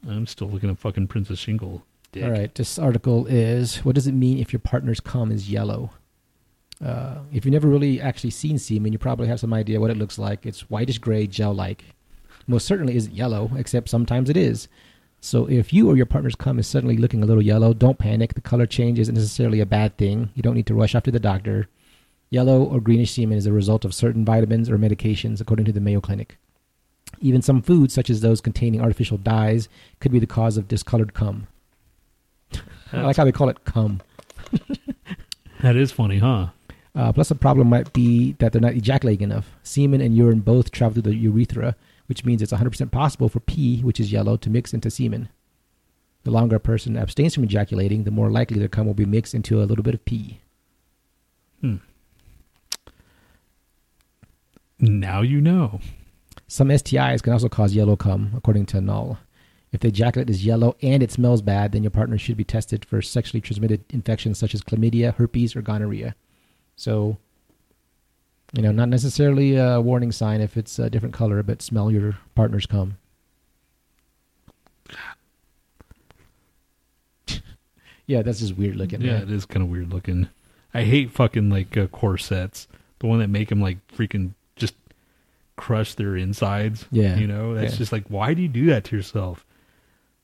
I'm 0.08 0.26
still 0.26 0.48
looking 0.48 0.68
at 0.68 0.78
fucking 0.78 1.06
Princess 1.06 1.38
Shyngle. 1.38 1.82
Dick. 2.10 2.24
All 2.24 2.32
right, 2.32 2.52
this 2.52 2.80
article 2.80 3.26
is 3.26 3.76
what 3.84 3.94
does 3.94 4.08
it 4.08 4.12
mean 4.12 4.38
if 4.38 4.52
your 4.52 4.60
partner's 4.60 4.98
cum 4.98 5.30
is 5.30 5.48
yellow? 5.48 5.90
Uh, 6.84 7.18
if 7.32 7.44
you've 7.44 7.52
never 7.52 7.68
really 7.68 8.00
actually 8.00 8.30
seen 8.30 8.58
semen, 8.58 8.92
you 8.92 8.98
probably 8.98 9.28
have 9.28 9.38
some 9.38 9.54
idea 9.54 9.80
what 9.80 9.92
it 9.92 9.96
looks 9.96 10.18
like. 10.18 10.44
It's 10.44 10.68
whitish 10.68 10.98
gray, 10.98 11.28
gel-like. 11.28 11.84
Most 12.46 12.66
certainly 12.66 12.96
isn't 12.96 13.14
yellow, 13.14 13.50
except 13.56 13.88
sometimes 13.88 14.30
it 14.30 14.36
is. 14.36 14.68
So 15.20 15.48
if 15.48 15.72
you 15.72 15.90
or 15.90 15.96
your 15.96 16.06
partner's 16.06 16.34
cum 16.34 16.58
is 16.58 16.66
suddenly 16.66 16.96
looking 16.96 17.22
a 17.22 17.26
little 17.26 17.42
yellow, 17.42 17.74
don't 17.74 17.98
panic. 17.98 18.34
The 18.34 18.40
color 18.40 18.66
change 18.66 18.98
isn't 18.98 19.14
necessarily 19.14 19.60
a 19.60 19.66
bad 19.66 19.96
thing. 19.96 20.30
You 20.34 20.42
don't 20.42 20.54
need 20.54 20.66
to 20.66 20.74
rush 20.74 20.94
off 20.94 21.02
to 21.04 21.10
the 21.10 21.18
doctor. 21.18 21.68
Yellow 22.30 22.62
or 22.62 22.80
greenish 22.80 23.12
semen 23.12 23.38
is 23.38 23.46
a 23.46 23.52
result 23.52 23.84
of 23.84 23.94
certain 23.94 24.24
vitamins 24.24 24.68
or 24.68 24.78
medications, 24.78 25.40
according 25.40 25.66
to 25.66 25.72
the 25.72 25.80
Mayo 25.80 26.00
Clinic. 26.00 26.36
Even 27.20 27.42
some 27.42 27.62
foods, 27.62 27.94
such 27.94 28.10
as 28.10 28.20
those 28.20 28.40
containing 28.40 28.80
artificial 28.80 29.16
dyes, 29.16 29.68
could 30.00 30.12
be 30.12 30.18
the 30.18 30.26
cause 30.26 30.56
of 30.56 30.68
discolored 30.68 31.14
cum. 31.14 31.46
I 32.92 33.02
like 33.02 33.16
how 33.16 33.24
they 33.24 33.32
call 33.32 33.48
it 33.48 33.64
cum. 33.64 34.00
That 35.60 35.76
is 35.76 35.90
funny, 35.90 36.18
huh? 36.18 36.48
Uh, 36.94 37.12
plus, 37.12 37.28
the 37.28 37.34
problem 37.34 37.68
might 37.68 37.92
be 37.92 38.32
that 38.38 38.52
they're 38.52 38.60
not 38.60 38.74
ejaculating 38.74 39.24
enough. 39.24 39.56
Semen 39.62 40.00
and 40.00 40.16
urine 40.16 40.40
both 40.40 40.70
travel 40.70 40.94
through 40.94 41.10
the 41.10 41.14
urethra, 41.16 41.76
which 42.06 42.24
means 42.24 42.42
it's 42.42 42.52
100% 42.52 42.90
possible 42.90 43.28
for 43.28 43.40
pee, 43.40 43.80
which 43.82 44.00
is 44.00 44.12
yellow, 44.12 44.36
to 44.36 44.50
mix 44.50 44.72
into 44.72 44.90
semen. 44.90 45.28
The 46.24 46.30
longer 46.30 46.56
a 46.56 46.60
person 46.60 46.96
abstains 46.96 47.34
from 47.34 47.44
ejaculating, 47.44 48.04
the 48.04 48.10
more 48.10 48.30
likely 48.30 48.58
their 48.58 48.68
cum 48.68 48.86
will 48.86 48.94
be 48.94 49.04
mixed 49.04 49.34
into 49.34 49.62
a 49.62 49.64
little 49.64 49.84
bit 49.84 49.94
of 49.94 50.04
pee. 50.04 50.40
Hmm. 51.60 51.76
Now 54.78 55.22
you 55.22 55.40
know. 55.40 55.80
Some 56.48 56.68
STIs 56.68 57.22
can 57.22 57.32
also 57.32 57.48
cause 57.48 57.74
yellow 57.74 57.96
cum, 57.96 58.32
according 58.36 58.66
to 58.66 58.80
Null. 58.80 59.18
If 59.72 59.80
the 59.80 59.88
ejaculate 59.88 60.30
is 60.30 60.44
yellow 60.44 60.76
and 60.82 61.02
it 61.02 61.10
smells 61.10 61.42
bad, 61.42 61.72
then 61.72 61.82
your 61.82 61.90
partner 61.90 62.18
should 62.18 62.36
be 62.36 62.44
tested 62.44 62.84
for 62.84 63.02
sexually 63.02 63.40
transmitted 63.40 63.84
infections 63.90 64.38
such 64.38 64.54
as 64.54 64.62
chlamydia, 64.62 65.14
herpes, 65.14 65.56
or 65.56 65.62
gonorrhea. 65.62 66.14
So, 66.76 67.18
you 68.56 68.62
know, 68.62 68.72
not 68.72 68.88
necessarily 68.88 69.56
a 69.56 69.80
warning 69.80 70.10
sign 70.12 70.40
if 70.40 70.56
it's 70.56 70.78
a 70.78 70.88
different 70.88 71.14
color, 71.14 71.42
but 71.42 71.60
smell 71.60 71.90
your 71.90 72.16
partner's 72.34 72.64
cum. 72.64 72.96
yeah, 78.06 78.22
that's 78.22 78.40
just 78.40 78.56
weird 78.56 78.76
looking. 78.76 79.02
Yeah, 79.02 79.14
right? 79.14 79.22
it 79.24 79.30
is 79.30 79.44
kind 79.44 79.62
of 79.62 79.68
weird 79.70 79.92
looking. 79.92 80.28
I 80.72 80.84
hate 80.84 81.10
fucking 81.10 81.50
like 81.50 81.76
uh, 81.76 81.86
corsets. 81.88 82.66
The 83.00 83.06
one 83.06 83.18
that 83.18 83.28
make 83.28 83.48
them 83.50 83.60
like 83.60 83.78
freaking 83.88 84.30
just 84.56 84.74
crush 85.56 85.94
their 85.94 86.16
insides. 86.16 86.86
Yeah. 86.90 87.16
You 87.16 87.26
know, 87.26 87.54
that's 87.54 87.72
Yeah. 87.74 87.78
just 87.78 87.92
like, 87.92 88.04
why 88.08 88.32
do 88.34 88.40
you 88.42 88.48
do 88.48 88.66
that 88.66 88.84
to 88.84 88.96
yourself? 88.96 89.44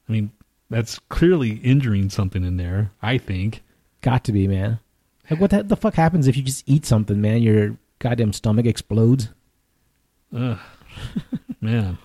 I 0.09 0.12
mean, 0.12 0.30
that's 0.70 0.99
clearly 1.11 1.57
injuring 1.59 2.09
something 2.09 2.45
in 2.45 2.57
there, 2.57 2.93
I 3.03 3.18
think. 3.18 3.62
Got 4.01 4.24
to 4.24 4.33
be, 4.33 4.49
man. 4.49 4.78
Like, 5.30 5.39
what 5.41 5.51
the, 5.51 5.62
the 5.62 5.76
fuck 5.76 5.95
happens 5.95 6.26
if 6.26 6.37
you 6.37 6.43
just 6.43 6.64
eat 6.66 6.85
something, 6.87 7.20
man? 7.20 7.43
Your 7.43 7.76
goddamn 8.03 8.33
stomach 8.33 8.67
explodes. 8.67 9.29
Ugh. 10.37 10.59
Man. 11.61 11.97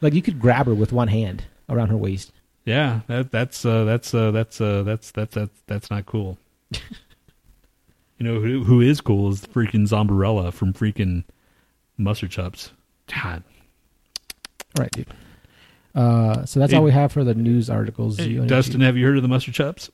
Like, 0.00 0.12
you 0.14 0.20
could 0.22 0.40
grab 0.40 0.66
her 0.66 0.74
with 0.74 0.92
one 0.92 1.08
hand 1.08 1.44
around 1.68 1.88
her 1.88 1.96
waist. 1.96 2.32
Yeah, 2.64 3.00
that 3.06 3.30
that's 3.30 3.64
uh 3.64 3.84
that's 3.84 4.12
uh 4.12 4.30
that's 4.30 4.60
uh 4.60 4.82
that's 4.82 5.10
that's 5.12 5.34
that's 5.34 5.62
that's 5.66 5.90
not 5.90 6.04
cool. 6.04 6.36
you 6.72 6.80
know 8.20 8.40
who 8.40 8.62
who 8.64 8.82
is 8.82 9.00
cool 9.00 9.30
is 9.30 9.40
the 9.40 9.48
freaking 9.48 9.88
Zombierella 9.88 10.52
from 10.52 10.74
freaking 10.74 11.24
Mustard 11.96 12.30
Chops. 12.30 12.72
God. 13.06 13.42
All 14.76 14.82
right, 14.82 14.92
dude. 14.92 15.06
Uh, 15.94 16.44
so 16.44 16.60
that's 16.60 16.72
Hey- 16.72 16.78
all 16.78 16.84
we 16.84 16.90
have 16.90 17.10
for 17.10 17.24
the 17.24 17.34
news 17.34 17.70
articles. 17.70 18.18
Hey, 18.18 18.34
Dustin, 18.36 18.82
have 18.82 18.98
you 18.98 19.06
heard 19.06 19.16
of 19.16 19.22
the 19.22 19.28
Mustard 19.28 19.54
Chops? 19.54 19.90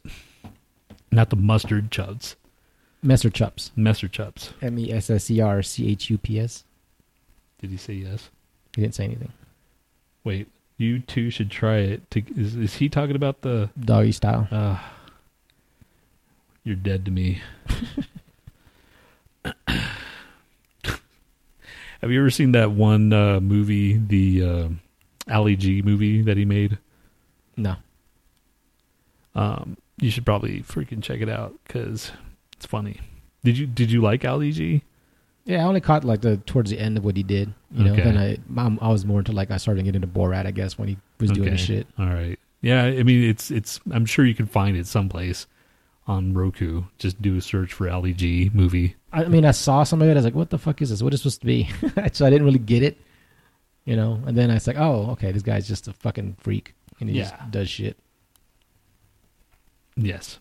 Not 1.13 1.31
the 1.31 1.37
mustard 1.37 1.93
chubs. 1.93 2.35
Messer 3.05 3.29
Chups. 3.29 3.71
Mustard 3.77 4.13
Chops. 4.13 4.55
M 4.63 4.79
E 4.79 4.91
S 4.91 5.11
S 5.11 5.31
E 5.31 5.41
R 5.41 5.63
C 5.63 5.91
H 5.91 6.09
U 6.09 6.17
P 6.17 6.41
S. 6.41 6.65
Did 7.61 7.71
he 7.71 7.77
say 7.77 7.93
yes? 7.93 8.31
He 8.75 8.83
didn't 8.83 8.95
say 8.95 9.05
anything. 9.05 9.33
Wait, 10.25 10.49
you 10.79 11.01
two 11.01 11.31
should 11.31 11.51
try 11.51 11.77
it. 11.77 12.11
To, 12.13 12.23
is, 12.35 12.57
is 12.57 12.77
he 12.77 12.89
talking 12.89 13.15
about 13.15 13.43
the? 13.43 13.69
Doggy 13.79 14.13
style. 14.13 14.49
Uh, 14.51 14.79
you're 16.65 16.77
dead 16.77 17.05
to 17.05 17.11
me. 17.11 17.43
Have 22.01 22.11
you 22.11 22.21
ever 22.21 22.31
seen 22.31 22.53
that 22.53 22.71
one 22.71 23.13
uh, 23.13 23.41
movie, 23.41 23.99
the 23.99 24.43
uh, 24.43 24.69
Ali 25.31 25.57
G 25.57 25.83
movie 25.83 26.23
that 26.23 26.39
he 26.39 26.47
made? 26.47 26.79
No. 27.57 27.77
Um, 29.35 29.77
you 29.99 30.11
should 30.11 30.25
probably 30.25 30.61
freaking 30.61 31.03
check 31.03 31.21
it 31.21 31.29
out 31.29 31.55
because 31.67 32.13
it's 32.65 32.71
funny. 32.71 32.99
Did 33.45 33.59
you 33.59 33.67
Did 33.67 33.91
you 33.91 34.01
like 34.01 34.25
Ali 34.25 34.51
G? 34.53 34.83
Yeah, 35.45 35.62
I 35.62 35.69
only 35.69 35.83
caught 35.83 36.03
like 36.05 36.23
the 36.23 36.39
towards 36.39 36.71
the 36.71 36.79
end 36.79 36.97
of 36.97 37.05
what 37.05 37.15
he 37.17 37.23
did. 37.23 37.53
You 37.71 37.85
know, 37.85 37.93
Okay. 37.93 38.03
then 38.05 38.17
I 38.17 38.39
I'm, 38.59 38.79
I 38.81 38.89
was 38.89 39.05
more 39.05 39.19
into 39.19 39.33
like 39.33 39.51
I 39.51 39.59
started 39.59 39.85
getting 39.85 40.03
into 40.03 40.09
Borat, 40.19 40.47
I 40.47 40.51
guess, 40.51 40.79
when 40.79 40.89
he 40.89 40.97
was 41.21 41.31
doing 41.31 41.53
his 41.53 41.61
shit. 41.61 41.87
All 41.99 42.07
right. 42.07 42.39
Yeah, 42.62 42.85
I 42.85 43.03
mean 43.03 43.23
it's 43.29 43.51
it's. 43.51 43.81
I'm 43.93 44.07
sure 44.07 44.25
you 44.25 44.35
can 44.35 44.47
find 44.47 44.77
it 44.79 44.87
someplace 44.87 45.47
on 46.07 46.33
Roku. 46.33 46.85
Just 46.99 47.21
do 47.21 47.37
a 47.37 47.43
search 47.43 47.75
for 47.75 47.91
Ali 47.91 48.15
G 48.15 48.51
movie. 48.55 48.97
I 49.12 49.25
mean, 49.25 49.45
I 49.45 49.51
saw 49.51 49.83
some 49.85 50.01
of 50.01 50.09
it. 50.09 50.12
I 50.12 50.15
was 50.15 50.25
like, 50.25 50.35
"What 50.35 50.49
the 50.49 50.57
fuck 50.59 50.81
is 50.81 50.89
this? 50.89 51.03
What 51.03 51.12
is 51.12 51.21
supposed 51.21 51.41
to 51.41 51.47
be?" 51.47 51.69
so 52.12 52.25
I 52.25 52.31
didn't 52.31 52.47
really 52.47 52.59
get 52.59 52.83
it, 52.83 52.97
you 53.85 53.97
know. 53.97 54.23
And 54.27 54.39
then 54.39 54.51
I 54.51 54.55
was 54.55 54.67
like, 54.67 54.79
"Oh, 54.79 55.11
okay, 55.12 55.31
this 55.31 55.43
guy's 55.43 55.69
just 55.69 55.87
a 55.89 55.93
fucking 55.93 56.37
freak, 56.41 56.75
and 57.01 57.11
he 57.11 57.19
Yeah. 57.19 57.25
just 57.29 57.51
does 57.51 57.69
shit." 57.69 57.99
Yes. 59.97 60.39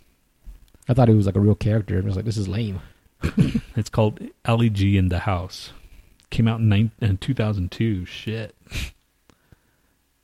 I 0.87 0.93
thought 0.93 1.07
he 1.07 1.13
was 1.13 1.25
like 1.25 1.35
a 1.35 1.39
real 1.39 1.55
character. 1.55 1.97
I 1.97 2.01
was 2.01 2.15
like, 2.15 2.25
"This 2.25 2.37
is 2.37 2.47
lame." 2.47 2.81
It's 3.75 3.89
called 3.89 4.19
Ali 4.45 4.69
G 4.69 4.97
in 4.97 5.09
the 5.09 5.19
House. 5.19 5.71
Came 6.29 6.47
out 6.47 6.59
in, 6.59 6.91
in 7.01 7.17
2002. 7.17 8.05
Shit. 8.05 8.55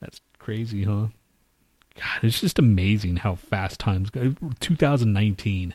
That's 0.00 0.20
crazy, 0.38 0.84
huh? 0.84 1.08
God, 1.96 2.22
it's 2.22 2.40
just 2.40 2.58
amazing 2.58 3.16
how 3.16 3.34
fast 3.34 3.80
times 3.80 4.10
go. 4.10 4.34
2019. 4.60 5.74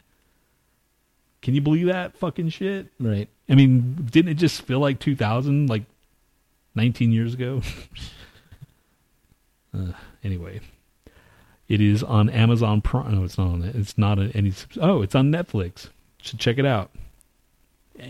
Can 1.42 1.54
you 1.54 1.62
believe 1.62 1.88
that 1.88 2.18
fucking 2.18 2.50
shit? 2.50 2.88
Right. 3.00 3.28
I 3.48 3.56
mean, 3.56 4.08
didn't 4.10 4.32
it 4.32 4.36
just 4.36 4.62
feel 4.64 4.80
like 4.80 5.00
2000, 5.00 5.70
like 5.70 5.84
19 6.74 7.12
years 7.12 7.34
ago? 7.34 7.62
uh, 9.74 9.92
anyway, 10.24 10.62
it 11.68 11.82
is 11.82 12.04
on 12.04 12.30
Amazon 12.30 12.82
Prime. 12.82 13.16
No, 13.16 13.24
it's 13.24 13.38
not 13.38 13.48
on 13.48 13.64
it. 13.64 13.76
It's 13.76 13.98
not 13.98 14.20
on 14.20 14.32
any. 14.32 14.54
Oh, 14.80 15.02
it's 15.02 15.16
on 15.16 15.32
Netflix. 15.32 15.90
Should 16.22 16.40
check 16.40 16.58
it 16.58 16.66
out. 16.66 16.92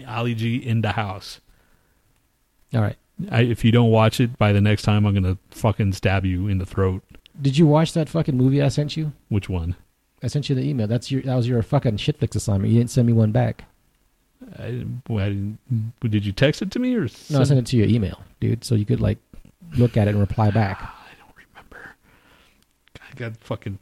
Ali 0.07 0.33
G 0.35 0.55
in 0.57 0.81
the 0.81 0.91
house. 0.93 1.39
All 2.73 2.81
right. 2.81 2.97
I, 3.31 3.41
if 3.41 3.63
you 3.63 3.71
don't 3.71 3.91
watch 3.91 4.19
it 4.19 4.37
by 4.37 4.51
the 4.51 4.59
next 4.61 4.81
time, 4.83 5.05
I'm 5.05 5.13
gonna 5.13 5.37
fucking 5.51 5.93
stab 5.93 6.25
you 6.25 6.47
in 6.47 6.57
the 6.57 6.65
throat. 6.65 7.03
Did 7.41 7.57
you 7.57 7.65
watch 7.67 7.93
that 7.93 8.09
fucking 8.09 8.35
movie 8.35 8.61
I 8.61 8.67
sent 8.69 8.97
you? 8.97 9.13
Which 9.29 9.47
one? 9.49 9.75
I 10.23 10.27
sent 10.27 10.49
you 10.49 10.55
the 10.55 10.63
email. 10.63 10.87
That's 10.87 11.11
your 11.11 11.21
that 11.21 11.35
was 11.35 11.47
your 11.47 11.61
fucking 11.61 11.97
shitflix 11.97 12.35
assignment. 12.35 12.73
You 12.73 12.79
didn't 12.79 12.91
send 12.91 13.07
me 13.07 13.13
one 13.13 13.31
back. 13.31 13.65
I, 14.59 14.85
well, 15.07 15.25
I 15.25 15.29
didn't- 15.29 15.59
did 16.01 16.25
you 16.25 16.31
text 16.33 16.61
it 16.61 16.71
to 16.71 16.79
me 16.79 16.95
or? 16.95 17.07
No, 17.29 17.39
I 17.41 17.43
sent 17.43 17.59
it 17.59 17.65
to 17.67 17.77
your 17.77 17.87
email, 17.87 18.21
dude, 18.39 18.63
so 18.65 18.75
you 18.75 18.85
could 18.85 18.99
like 19.01 19.17
look 19.77 19.95
at 19.97 20.07
it 20.07 20.11
and 20.11 20.19
reply 20.19 20.51
back. 20.51 20.81
I 20.81 21.13
don't 21.19 21.35
remember. 21.49 21.95
I 23.01 23.04
got 23.15 23.37
fucking 23.37 23.79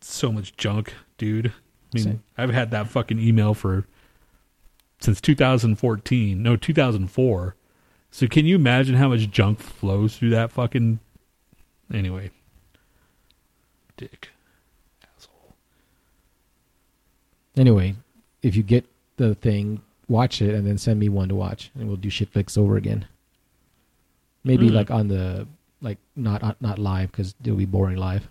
so 0.00 0.32
much 0.32 0.56
junk, 0.56 0.94
dude. 1.18 1.48
I 1.48 1.52
mean, 1.94 2.04
Same. 2.04 2.22
I've 2.38 2.50
had 2.50 2.70
that 2.70 2.88
fucking 2.88 3.18
email 3.18 3.54
for 3.54 3.86
since 5.00 5.20
2014. 5.20 6.42
No, 6.42 6.56
2004. 6.56 7.56
So 8.10 8.26
can 8.26 8.44
you 8.46 8.56
imagine 8.56 8.96
how 8.96 9.08
much 9.08 9.30
junk 9.30 9.60
flows 9.60 10.16
through 10.16 10.30
that 10.30 10.50
fucking? 10.50 10.98
Anyway, 11.92 12.30
dick, 13.96 14.30
asshole. 15.16 15.54
Anyway, 17.56 17.94
if 18.42 18.56
you 18.56 18.62
get 18.62 18.84
the 19.16 19.34
thing, 19.34 19.82
watch 20.08 20.40
it 20.40 20.54
and 20.54 20.66
then 20.66 20.78
send 20.78 20.98
me 21.00 21.08
one 21.08 21.28
to 21.28 21.34
watch, 21.34 21.70
and 21.74 21.86
we'll 21.88 21.96
do 21.96 22.10
shit 22.10 22.32
shitflix 22.32 22.56
over 22.56 22.76
again. 22.76 23.06
Maybe 24.44 24.68
Hmm. 24.68 24.74
like 24.74 24.90
on 24.90 25.08
the 25.08 25.46
like 25.82 25.98
not 26.16 26.60
not 26.60 26.78
live 26.78 27.10
because 27.10 27.34
it'll 27.42 27.56
be 27.56 27.64
boring 27.64 27.96
live. 27.96 28.28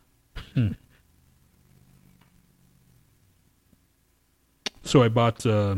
So 4.84 5.04
I 5.04 5.08
bought. 5.08 5.46
Uh, 5.46 5.76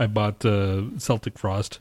I 0.00 0.06
bought 0.06 0.44
uh, 0.44 0.96
Celtic 0.98 1.36
Frost, 1.36 1.80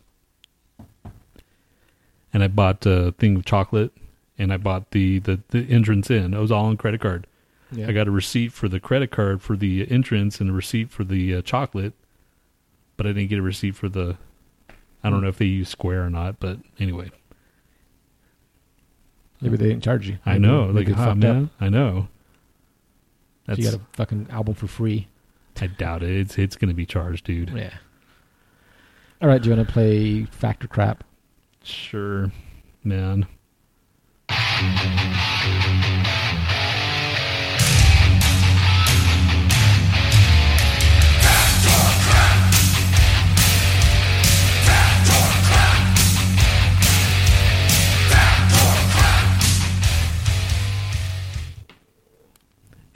and 2.34 2.44
I 2.44 2.48
bought 2.48 2.84
a 2.88 3.12
thing 3.12 3.36
of 3.36 3.46
chocolate, 3.46 3.92
and 4.40 4.52
I 4.52 4.58
bought 4.58 4.90
the 4.92 5.20
the, 5.20 5.40
the 5.50 5.70
entrance 5.70 6.10
in. 6.10 6.34
It 6.34 6.40
was 6.40 6.52
all 6.52 6.66
on 6.66 6.78
credit 6.78 7.02
card. 7.02 7.28
Yeah. 7.72 7.88
I 7.88 7.92
got 7.92 8.08
a 8.08 8.12
receipt 8.12 8.54
for 8.54 8.68
the 8.68 8.80
credit 8.80 9.12
card 9.12 9.42
for 9.42 9.56
the 9.56 9.90
entrance 9.92 10.40
and 10.42 10.50
a 10.50 10.54
receipt 10.54 10.90
for 10.90 11.04
the 11.04 11.36
uh, 11.36 11.42
chocolate, 11.42 11.94
but 12.96 13.06
I 13.06 13.10
didn't 13.10 13.30
get 13.30 13.40
a 13.40 13.44
receipt 13.44 13.76
for 13.76 13.90
the. 13.90 14.18
I 15.04 15.12
don't 15.12 15.22
know 15.22 15.30
if 15.30 15.38
they 15.38 15.46
use 15.46 15.70
Square 15.70 16.06
or 16.06 16.10
not, 16.10 16.40
but 16.40 16.58
anyway, 16.80 17.12
Maybe 19.42 19.58
they 19.58 19.70
didn't 19.70 19.84
charge 19.84 20.08
you. 20.10 20.18
I 20.26 20.34
Maybe- 20.34 20.48
know. 20.48 20.66
Like, 20.66 20.90
ah, 20.98 21.14
man, 21.14 21.44
up. 21.46 21.50
I 21.62 21.70
know. 21.70 22.08
So 23.48 23.54
you 23.56 23.64
got 23.64 23.76
a 23.76 23.82
fucking 23.94 24.28
album 24.30 24.56
for 24.56 24.68
free. 24.68 25.08
I 25.62 25.68
doubt 25.68 26.04
it. 26.04 26.10
It's 26.12 26.38
it's 26.38 26.56
gonna 26.56 26.74
be 26.74 26.86
charged, 26.86 27.26
dude. 27.26 27.50
Yeah. 27.56 27.74
All 29.22 29.28
right, 29.30 29.42
do 29.42 29.50
you 29.50 29.56
want 29.56 29.68
to 29.68 29.74
play 29.74 30.26
Factor 30.26 30.68
Crap? 30.68 31.04
Sure, 31.64 32.32
man. 32.84 33.26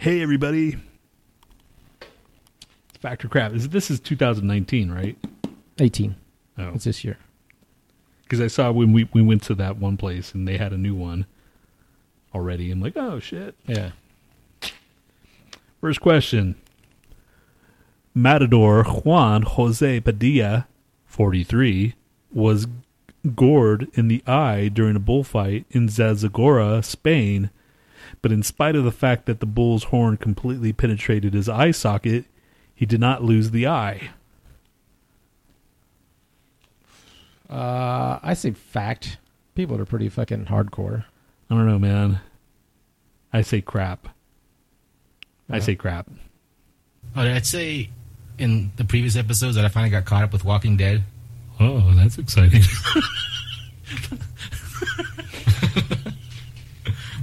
Hey, 0.01 0.23
everybody. 0.23 0.77
It's 2.01 2.97
Factor 2.99 3.27
crap. 3.27 3.51
This 3.51 3.91
is 3.91 3.99
2019, 3.99 4.89
right? 4.89 5.15
18. 5.79 6.15
Oh, 6.57 6.71
It's 6.73 6.85
this 6.85 7.03
year. 7.03 7.19
because 8.23 8.41
I 8.41 8.47
saw 8.47 8.71
when 8.71 8.93
we 8.93 9.07
we 9.13 9.21
went 9.21 9.43
to 9.43 9.53
that 9.55 9.77
one 9.77 9.97
place 9.97 10.33
and 10.33 10.47
they 10.47 10.57
had 10.57 10.73
a 10.73 10.77
new 10.77 10.95
one 10.95 11.27
already. 12.33 12.71
I'm 12.71 12.81
like, 12.81 12.97
oh 12.97 13.19
shit. 13.19 13.53
Yeah. 13.67 13.91
First 15.79 16.01
question. 16.01 16.55
Matador 18.15 18.83
Juan 18.83 19.43
Jose 19.43 19.99
Padilla, 19.99 20.67
43, 21.05 21.93
was 22.33 22.65
gored 23.35 23.87
in 23.93 24.07
the 24.07 24.23
eye 24.25 24.67
during 24.67 24.95
a 24.95 24.99
bullfight 24.99 25.67
in 25.69 25.89
Zaragoza, 25.89 26.81
Spain. 26.81 27.51
But 28.21 28.31
in 28.31 28.43
spite 28.43 28.75
of 28.75 28.83
the 28.83 28.91
fact 28.91 29.25
that 29.25 29.39
the 29.39 29.45
bull's 29.45 29.85
horn 29.85 30.17
completely 30.17 30.73
penetrated 30.73 31.33
his 31.33 31.49
eye 31.49 31.71
socket, 31.71 32.25
he 32.73 32.85
did 32.85 32.99
not 32.99 33.23
lose 33.23 33.51
the 33.51 33.67
eye. 33.67 34.11
Uh, 37.49 38.19
I 38.21 38.33
say 38.33 38.51
fact. 38.51 39.17
People 39.55 39.79
are 39.79 39.85
pretty 39.85 40.07
fucking 40.07 40.45
hardcore. 40.45 41.05
I 41.49 41.55
don't 41.55 41.67
know, 41.67 41.79
man. 41.79 42.19
I 43.33 43.41
say 43.41 43.61
crap. 43.61 44.07
I 45.49 45.59
say 45.59 45.75
crap. 45.75 46.09
Oh, 47.15 47.23
did 47.23 47.35
I 47.35 47.41
say 47.41 47.89
in 48.37 48.71
the 48.77 48.85
previous 48.85 49.17
episodes 49.17 49.55
that 49.55 49.65
I 49.65 49.67
finally 49.67 49.89
got 49.89 50.05
caught 50.05 50.23
up 50.23 50.31
with 50.31 50.45
Walking 50.45 50.77
Dead? 50.77 51.03
Oh, 51.59 51.93
that's 51.93 52.17
exciting. 52.17 52.61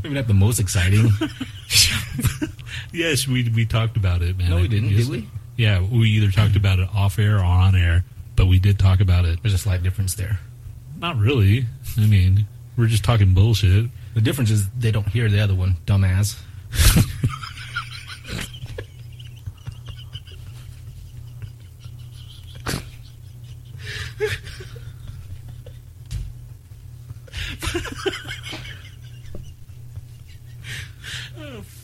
Maybe 0.08 0.20
not 0.20 0.26
the 0.26 0.32
most 0.32 0.58
exciting. 0.58 1.10
yes, 2.94 3.28
we 3.28 3.46
we 3.50 3.66
talked 3.66 3.98
about 3.98 4.22
it, 4.22 4.38
man. 4.38 4.48
No, 4.48 4.56
we 4.56 4.66
didn't, 4.66 4.88
did 4.88 5.06
we? 5.06 5.28
Yeah, 5.58 5.82
we 5.82 6.08
either 6.08 6.30
talked 6.30 6.56
about 6.56 6.78
it 6.78 6.88
off 6.94 7.18
air 7.18 7.36
or 7.36 7.44
on 7.44 7.76
air, 7.76 8.06
but 8.34 8.46
we 8.46 8.58
did 8.58 8.78
talk 8.78 9.00
about 9.00 9.26
it. 9.26 9.38
There's 9.42 9.52
a 9.52 9.58
slight 9.58 9.82
difference 9.82 10.14
there. 10.14 10.40
Not 10.96 11.18
really. 11.18 11.66
I 11.98 12.06
mean, 12.06 12.46
we're 12.74 12.86
just 12.86 13.04
talking 13.04 13.34
bullshit. 13.34 13.90
The 14.14 14.22
difference 14.22 14.50
is 14.50 14.70
they 14.70 14.92
don't 14.92 15.06
hear 15.06 15.28
the 15.28 15.40
other 15.40 15.54
one, 15.54 15.76
dumbass. 15.84 16.38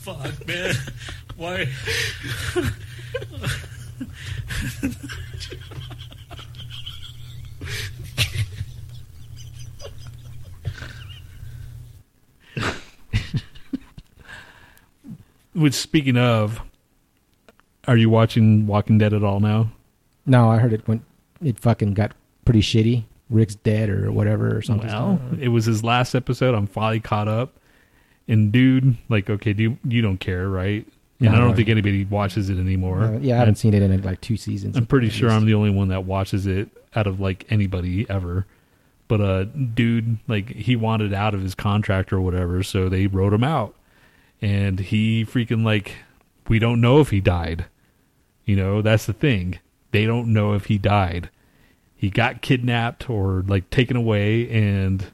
Fuck, 0.05 0.47
man. 0.47 0.75
Why? 1.35 1.67
Which, 15.53 15.73
speaking 15.73 16.17
of, 16.17 16.61
are 17.87 17.95
you 17.95 18.09
watching 18.09 18.67
Walking 18.67 18.97
Dead 18.97 19.13
at 19.13 19.23
all 19.23 19.39
now? 19.39 19.71
No, 20.25 20.49
I 20.49 20.57
heard 20.57 20.73
it 20.73 20.85
went. 20.87 21.03
It 21.41 21.59
fucking 21.59 21.93
got 21.93 22.11
pretty 22.43 22.61
shitty. 22.61 23.05
Rick's 23.29 23.55
dead 23.55 23.89
or 23.89 24.11
whatever 24.11 24.55
or 24.55 24.61
something. 24.61 24.87
Well, 24.87 25.19
it 25.39 25.47
was 25.47 25.65
his 25.65 25.83
last 25.83 26.13
episode. 26.13 26.53
I'm 26.53 26.67
finally 26.67 26.99
caught 26.99 27.27
up. 27.27 27.53
And 28.27 28.51
dude, 28.51 28.97
like, 29.09 29.29
okay, 29.29 29.53
do 29.53 29.63
you, 29.63 29.77
you 29.87 30.01
don't 30.01 30.17
care, 30.17 30.49
right? 30.49 30.85
And 31.19 31.29
I 31.29 31.39
don't 31.39 31.55
think 31.55 31.69
anybody 31.69 32.03
watches 32.03 32.49
it 32.49 32.57
anymore. 32.57 33.03
Uh, 33.03 33.19
yeah, 33.19 33.35
I 33.35 33.37
haven't 33.39 33.55
seen 33.55 33.73
it 33.73 33.81
in 33.81 34.01
like 34.01 34.19
two 34.21 34.35
seasons. 34.35 34.75
I'm 34.75 34.85
pretty 34.85 35.07
at 35.07 35.13
sure 35.13 35.29
least. 35.29 35.37
I'm 35.39 35.45
the 35.45 35.53
only 35.53 35.69
one 35.69 35.87
that 35.87 36.03
watches 36.03 36.45
it 36.45 36.69
out 36.95 37.07
of 37.07 37.19
like 37.19 37.45
anybody 37.49 38.05
ever. 38.09 38.45
But 39.07 39.21
uh 39.21 39.43
dude, 39.45 40.17
like 40.27 40.49
he 40.49 40.75
wanted 40.75 41.13
out 41.13 41.33
of 41.33 41.41
his 41.41 41.55
contract 41.55 42.11
or 42.11 42.19
whatever, 42.19 42.63
so 42.63 42.89
they 42.89 43.07
wrote 43.07 43.33
him 43.33 43.43
out. 43.43 43.75
And 44.41 44.79
he 44.79 45.23
freaking 45.25 45.63
like 45.63 45.93
we 46.47 46.59
don't 46.59 46.81
know 46.81 46.99
if 46.99 47.11
he 47.11 47.21
died. 47.21 47.65
You 48.43 48.55
know, 48.55 48.81
that's 48.81 49.05
the 49.05 49.13
thing. 49.13 49.59
They 49.91 50.05
don't 50.05 50.33
know 50.33 50.53
if 50.53 50.65
he 50.65 50.77
died. 50.77 51.29
He 51.95 52.09
got 52.09 52.41
kidnapped 52.41 53.09
or 53.09 53.43
like 53.47 53.69
taken 53.69 53.95
away 53.95 54.49
and 54.49 55.05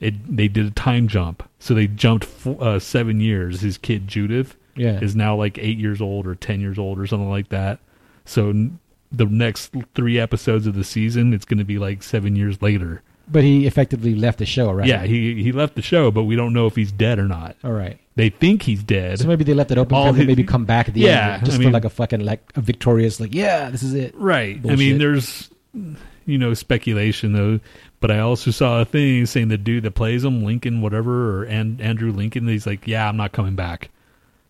it 0.00 0.36
they 0.36 0.48
did 0.48 0.66
a 0.66 0.70
time 0.70 1.06
jump. 1.06 1.42
So 1.58 1.74
they 1.74 1.86
jumped 1.86 2.24
f- 2.24 2.46
uh, 2.60 2.78
7 2.78 3.20
years. 3.20 3.60
His 3.60 3.76
kid 3.76 4.08
Judith 4.08 4.56
Yeah. 4.76 5.00
is 5.00 5.16
now 5.16 5.36
like 5.36 5.58
eight 5.58 5.78
years 5.78 6.00
old 6.00 6.26
or 6.26 6.34
ten 6.34 6.60
years 6.60 6.78
old 6.78 6.98
or 6.98 7.06
something 7.06 7.30
like 7.30 7.48
that. 7.48 7.78
So 8.24 8.50
n- 8.50 8.78
the 9.12 9.24
next 9.26 9.72
three 9.94 10.18
episodes 10.18 10.66
of 10.66 10.74
the 10.74 10.84
season, 10.84 11.32
it's 11.32 11.44
going 11.44 11.58
to 11.58 11.64
be 11.64 11.78
like 11.78 12.02
seven 12.02 12.36
years 12.36 12.60
later. 12.60 13.02
But 13.28 13.42
he 13.42 13.66
effectively 13.66 14.14
left 14.14 14.38
the 14.38 14.46
show, 14.46 14.70
right? 14.72 14.86
Yeah, 14.86 15.04
he 15.04 15.42
he 15.42 15.50
left 15.50 15.74
the 15.74 15.82
show, 15.82 16.10
but 16.12 16.24
we 16.24 16.36
don't 16.36 16.52
know 16.52 16.66
if 16.66 16.76
he's 16.76 16.92
dead 16.92 17.18
or 17.18 17.26
not. 17.26 17.56
All 17.64 17.72
right. 17.72 17.98
They 18.14 18.30
think 18.30 18.62
he's 18.62 18.82
dead. 18.82 19.18
So 19.18 19.26
maybe 19.26 19.42
they 19.44 19.52
left 19.52 19.70
it 19.72 19.78
open 19.78 19.96
All 19.96 20.04
for 20.04 20.10
him 20.10 20.20
to 20.20 20.26
maybe 20.26 20.44
come 20.44 20.64
back 20.64 20.88
at 20.88 20.94
the 20.94 21.00
Yeah, 21.00 21.34
end, 21.34 21.44
just 21.44 21.60
I 21.60 21.62
for 21.64 21.70
like 21.70 21.84
a 21.84 21.90
fucking 21.90 22.20
like 22.20 22.40
a 22.54 22.60
victorious, 22.60 23.18
like 23.20 23.34
yeah, 23.34 23.68
this 23.70 23.82
is 23.82 23.94
it. 23.94 24.14
Right. 24.16 24.60
I 24.68 24.76
mean, 24.76 24.98
there's 24.98 25.50
you 25.74 26.38
know 26.38 26.54
speculation 26.54 27.32
though, 27.32 27.60
but 28.00 28.10
I 28.10 28.20
also 28.20 28.50
saw 28.52 28.80
a 28.80 28.84
thing 28.84 29.26
saying 29.26 29.48
the 29.48 29.58
dude 29.58 29.82
that 29.84 29.92
plays 29.96 30.24
him, 30.24 30.44
Lincoln, 30.44 30.80
whatever, 30.80 31.40
or 31.40 31.44
and 31.44 31.80
Andrew 31.80 32.12
Lincoln, 32.12 32.46
he's 32.48 32.66
like, 32.66 32.86
yeah, 32.86 33.08
I'm 33.08 33.16
not 33.16 33.32
coming 33.32 33.54
back. 33.56 33.90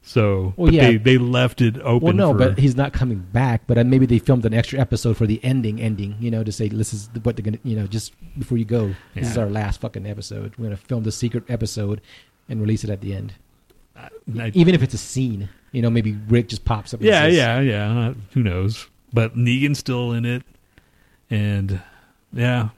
So, 0.09 0.55
Well, 0.57 0.73
yeah. 0.73 0.83
they 0.87 0.97
they 0.99 1.19
left 1.19 1.61
it 1.61 1.79
open. 1.83 2.01
Well, 2.07 2.15
no, 2.15 2.33
for, 2.33 2.39
but 2.39 2.59
he's 2.61 2.77
not 2.77 2.93
coming 2.93 3.19
back. 3.33 3.63
But 3.67 3.77
uh, 3.77 3.83
maybe 3.85 4.07
they 4.07 4.21
filmed 4.21 4.45
an 4.47 4.55
extra 4.55 4.79
episode 4.79 5.17
for 5.17 5.27
the 5.27 5.41
ending, 5.43 5.81
ending. 5.81 6.15
You 6.21 6.31
know, 6.31 6.45
to 6.45 6.53
say 6.53 6.69
this 6.69 6.95
is 6.95 7.11
what 7.25 7.35
they're 7.37 7.43
gonna. 7.45 7.59
You 7.65 7.75
know, 7.75 7.89
just 7.89 8.13
before 8.39 8.57
you 8.57 8.65
go, 8.65 8.95
this 9.15 9.29
is 9.29 9.37
our 9.37 9.51
last 9.51 9.81
fucking 9.81 10.07
episode. 10.07 10.55
We're 10.57 10.67
gonna 10.67 10.77
film 10.77 11.03
the 11.03 11.11
secret 11.11 11.43
episode 11.49 12.01
and 12.49 12.61
release 12.61 12.85
it 12.85 12.91
at 12.91 13.01
the 13.01 13.15
end, 13.15 13.35
I- 13.97 14.53
even 14.55 14.77
if 14.77 14.83
it's 14.85 14.95
a 14.95 14.99
scene. 14.99 15.49
You 15.73 15.83
know, 15.83 15.91
maybe 15.91 16.17
Rick 16.29 16.49
just 16.51 16.65
pops 16.65 16.95
up. 16.95 17.01
And 17.01 17.09
Yeah, 17.09 17.23
says, 17.25 17.35
yeah, 17.37 17.61
yeah. 17.61 17.99
uh, 18.11 18.15
Who 18.33 18.43
knows? 18.45 18.87
But 19.13 19.35
Negan's 19.37 19.81
still 19.81 20.13
in 20.13 20.25
it, 20.25 20.45
and 21.31 21.81
yeah, 22.33 22.69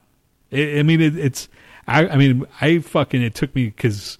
I 0.51 0.79
I 0.79 0.83
mean, 0.83 0.99
it, 0.99 1.15
it's. 1.17 1.47
I, 1.87 2.07
I 2.07 2.15
mean, 2.17 2.45
I 2.59 2.79
fucking. 2.79 3.21
It 3.21 3.35
took 3.35 3.53
me 3.55 3.65
because 3.65 4.17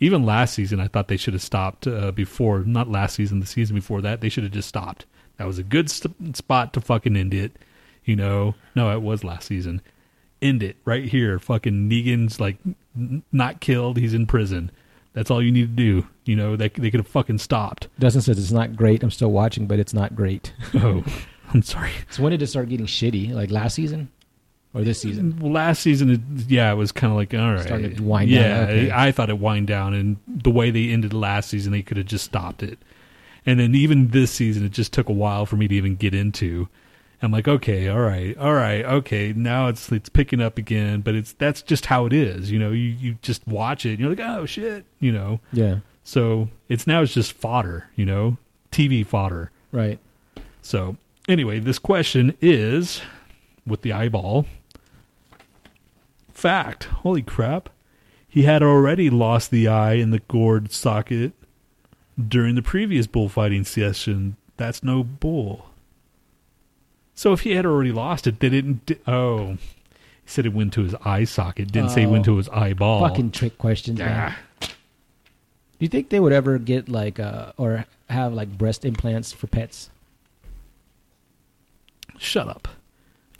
even 0.00 0.24
last 0.24 0.54
season, 0.54 0.80
I 0.80 0.88
thought 0.88 1.08
they 1.08 1.16
should 1.16 1.34
have 1.34 1.42
stopped 1.42 1.86
uh, 1.86 2.12
before. 2.12 2.60
Not 2.60 2.88
last 2.88 3.16
season, 3.16 3.40
the 3.40 3.46
season 3.46 3.74
before 3.74 4.00
that, 4.02 4.20
they 4.20 4.28
should 4.28 4.44
have 4.44 4.52
just 4.52 4.68
stopped. 4.68 5.06
That 5.36 5.46
was 5.46 5.58
a 5.58 5.62
good 5.62 5.90
st- 5.90 6.36
spot 6.36 6.72
to 6.74 6.80
fucking 6.80 7.16
end 7.16 7.34
it. 7.34 7.52
You 8.04 8.16
know, 8.16 8.54
no, 8.74 8.92
it 8.92 9.02
was 9.02 9.24
last 9.24 9.46
season. 9.46 9.82
End 10.40 10.62
it 10.62 10.76
right 10.84 11.04
here. 11.04 11.38
Fucking 11.38 11.90
Negan's 11.90 12.40
like 12.40 12.58
n- 12.96 13.22
not 13.32 13.60
killed. 13.60 13.96
He's 13.98 14.14
in 14.14 14.26
prison. 14.26 14.70
That's 15.14 15.30
all 15.30 15.42
you 15.42 15.50
need 15.50 15.76
to 15.76 15.82
do. 15.82 16.06
You 16.24 16.36
know, 16.36 16.54
they 16.56 16.68
they 16.68 16.90
could 16.90 17.00
have 17.00 17.08
fucking 17.08 17.38
stopped. 17.38 17.88
Dustin 17.98 18.22
says 18.22 18.38
it's 18.38 18.52
not 18.52 18.76
great. 18.76 19.02
I'm 19.02 19.10
still 19.10 19.32
watching, 19.32 19.66
but 19.66 19.78
it's 19.78 19.94
not 19.94 20.14
great. 20.14 20.52
Oh, 20.74 21.04
I'm 21.52 21.62
sorry. 21.62 21.90
So 22.10 22.22
when 22.22 22.30
did 22.30 22.42
it 22.42 22.46
start 22.46 22.68
getting 22.68 22.86
shitty? 22.86 23.32
Like 23.32 23.50
last 23.50 23.74
season 23.74 24.10
or 24.74 24.82
this 24.82 25.00
season? 25.00 25.38
Last 25.40 25.80
season, 25.82 26.10
it, 26.10 26.20
yeah, 26.48 26.70
it 26.72 26.76
was 26.76 26.92
kind 26.92 27.10
of 27.10 27.16
like 27.16 27.32
all 27.34 27.54
right. 27.54 27.60
Starting 27.66 27.96
to 27.96 28.02
wind 28.02 28.30
down, 28.30 28.40
yeah, 28.40 28.60
okay. 28.64 28.90
I 28.92 29.12
thought 29.12 29.30
it 29.30 29.38
wind 29.38 29.66
down, 29.66 29.94
and 29.94 30.16
the 30.26 30.50
way 30.50 30.70
they 30.70 30.88
ended 30.90 31.12
last 31.12 31.50
season, 31.50 31.72
they 31.72 31.82
could 31.82 31.96
have 31.96 32.06
just 32.06 32.24
stopped 32.24 32.62
it. 32.62 32.78
And 33.46 33.58
then 33.60 33.74
even 33.74 34.08
this 34.08 34.30
season, 34.30 34.64
it 34.64 34.72
just 34.72 34.92
took 34.92 35.08
a 35.08 35.12
while 35.12 35.46
for 35.46 35.56
me 35.56 35.68
to 35.68 35.74
even 35.74 35.96
get 35.96 36.14
into. 36.14 36.68
I'm 37.20 37.32
like, 37.32 37.48
okay, 37.48 37.88
all 37.88 37.98
right, 38.00 38.36
all 38.38 38.54
right, 38.54 38.84
okay. 38.84 39.32
Now 39.32 39.66
it's 39.68 39.90
it's 39.90 40.08
picking 40.08 40.40
up 40.40 40.56
again, 40.58 41.00
but 41.00 41.14
it's 41.16 41.32
that's 41.32 41.62
just 41.62 41.86
how 41.86 42.06
it 42.06 42.12
is. 42.12 42.50
You 42.50 42.58
know, 42.60 42.70
you 42.70 42.90
you 42.90 43.16
just 43.22 43.46
watch 43.48 43.84
it, 43.86 43.90
and 43.92 44.00
you're 44.00 44.10
like, 44.10 44.20
oh 44.20 44.46
shit, 44.46 44.84
you 45.00 45.10
know. 45.10 45.40
Yeah, 45.52 45.78
So 46.04 46.48
it's 46.68 46.86
now 46.86 47.02
it's 47.02 47.14
just 47.14 47.32
fodder, 47.32 47.88
you 47.96 48.04
know, 48.04 48.36
TV 48.70 49.04
fodder. 49.04 49.50
right. 49.72 49.98
So 50.62 50.96
anyway, 51.28 51.58
this 51.60 51.78
question 51.78 52.36
is 52.42 53.00
with 53.66 53.82
the 53.82 53.92
eyeball. 53.92 54.46
Fact. 56.38 56.84
Holy 56.84 57.22
crap. 57.22 57.68
He 58.28 58.42
had 58.42 58.62
already 58.62 59.10
lost 59.10 59.50
the 59.50 59.66
eye 59.66 59.94
in 59.94 60.10
the 60.10 60.20
gourd 60.20 60.70
socket 60.70 61.32
during 62.16 62.54
the 62.54 62.62
previous 62.62 63.08
bullfighting 63.08 63.64
session. 63.64 64.36
That's 64.56 64.84
no 64.84 65.02
bull. 65.02 65.70
So 67.16 67.32
if 67.32 67.40
he 67.40 67.56
had 67.56 67.66
already 67.66 67.90
lost 67.90 68.28
it, 68.28 68.38
they 68.38 68.50
didn't. 68.50 68.86
Di- 68.86 68.98
oh, 69.08 69.54
he 69.54 69.58
said 70.26 70.46
it 70.46 70.52
went 70.52 70.72
to 70.74 70.84
his 70.84 70.94
eye 71.04 71.24
socket. 71.24 71.72
Didn't 71.72 71.90
say 71.90 72.04
it 72.04 72.06
went 72.06 72.24
to 72.26 72.36
his 72.36 72.48
eyeball. 72.50 73.00
Fucking 73.00 73.32
trick 73.32 73.58
questions, 73.58 73.98
man. 73.98 74.36
Do 74.60 74.68
you 75.80 75.88
think 75.88 76.10
they 76.10 76.20
would 76.20 76.32
ever 76.32 76.58
get 76.58 76.88
like 76.88 77.18
uh 77.18 77.50
or 77.56 77.84
have 78.10 78.32
like 78.32 78.56
breast 78.56 78.84
implants 78.84 79.32
for 79.32 79.48
pets? 79.48 79.90
shut 82.16 82.46
up. 82.46 82.68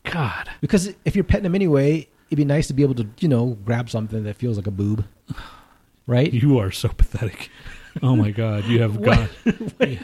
God. 0.03 0.51
Because 0.61 0.93
if 1.05 1.15
you're 1.15 1.23
petting 1.23 1.45
them 1.45 1.55
anyway, 1.55 2.09
it'd 2.29 2.37
be 2.37 2.45
nice 2.45 2.67
to 2.69 2.75
be 2.75 2.83
able 2.83 2.95
to, 2.97 3.07
you 3.21 3.29
know, 3.29 3.57
grab 3.65 3.91
something 3.91 4.25
that 4.25 4.37
feels 4.37 4.57
like 4.57 4.67
a 4.67 4.71
boob. 4.71 5.05
Right? 6.07 6.33
You 6.33 6.59
are 6.59 6.71
so 6.71 6.89
pathetic. 6.89 7.51
Oh 8.03 8.17
my 8.17 8.31
god, 8.31 8.65
you 8.65 8.81
have 8.83 9.03
got. 9.09 9.29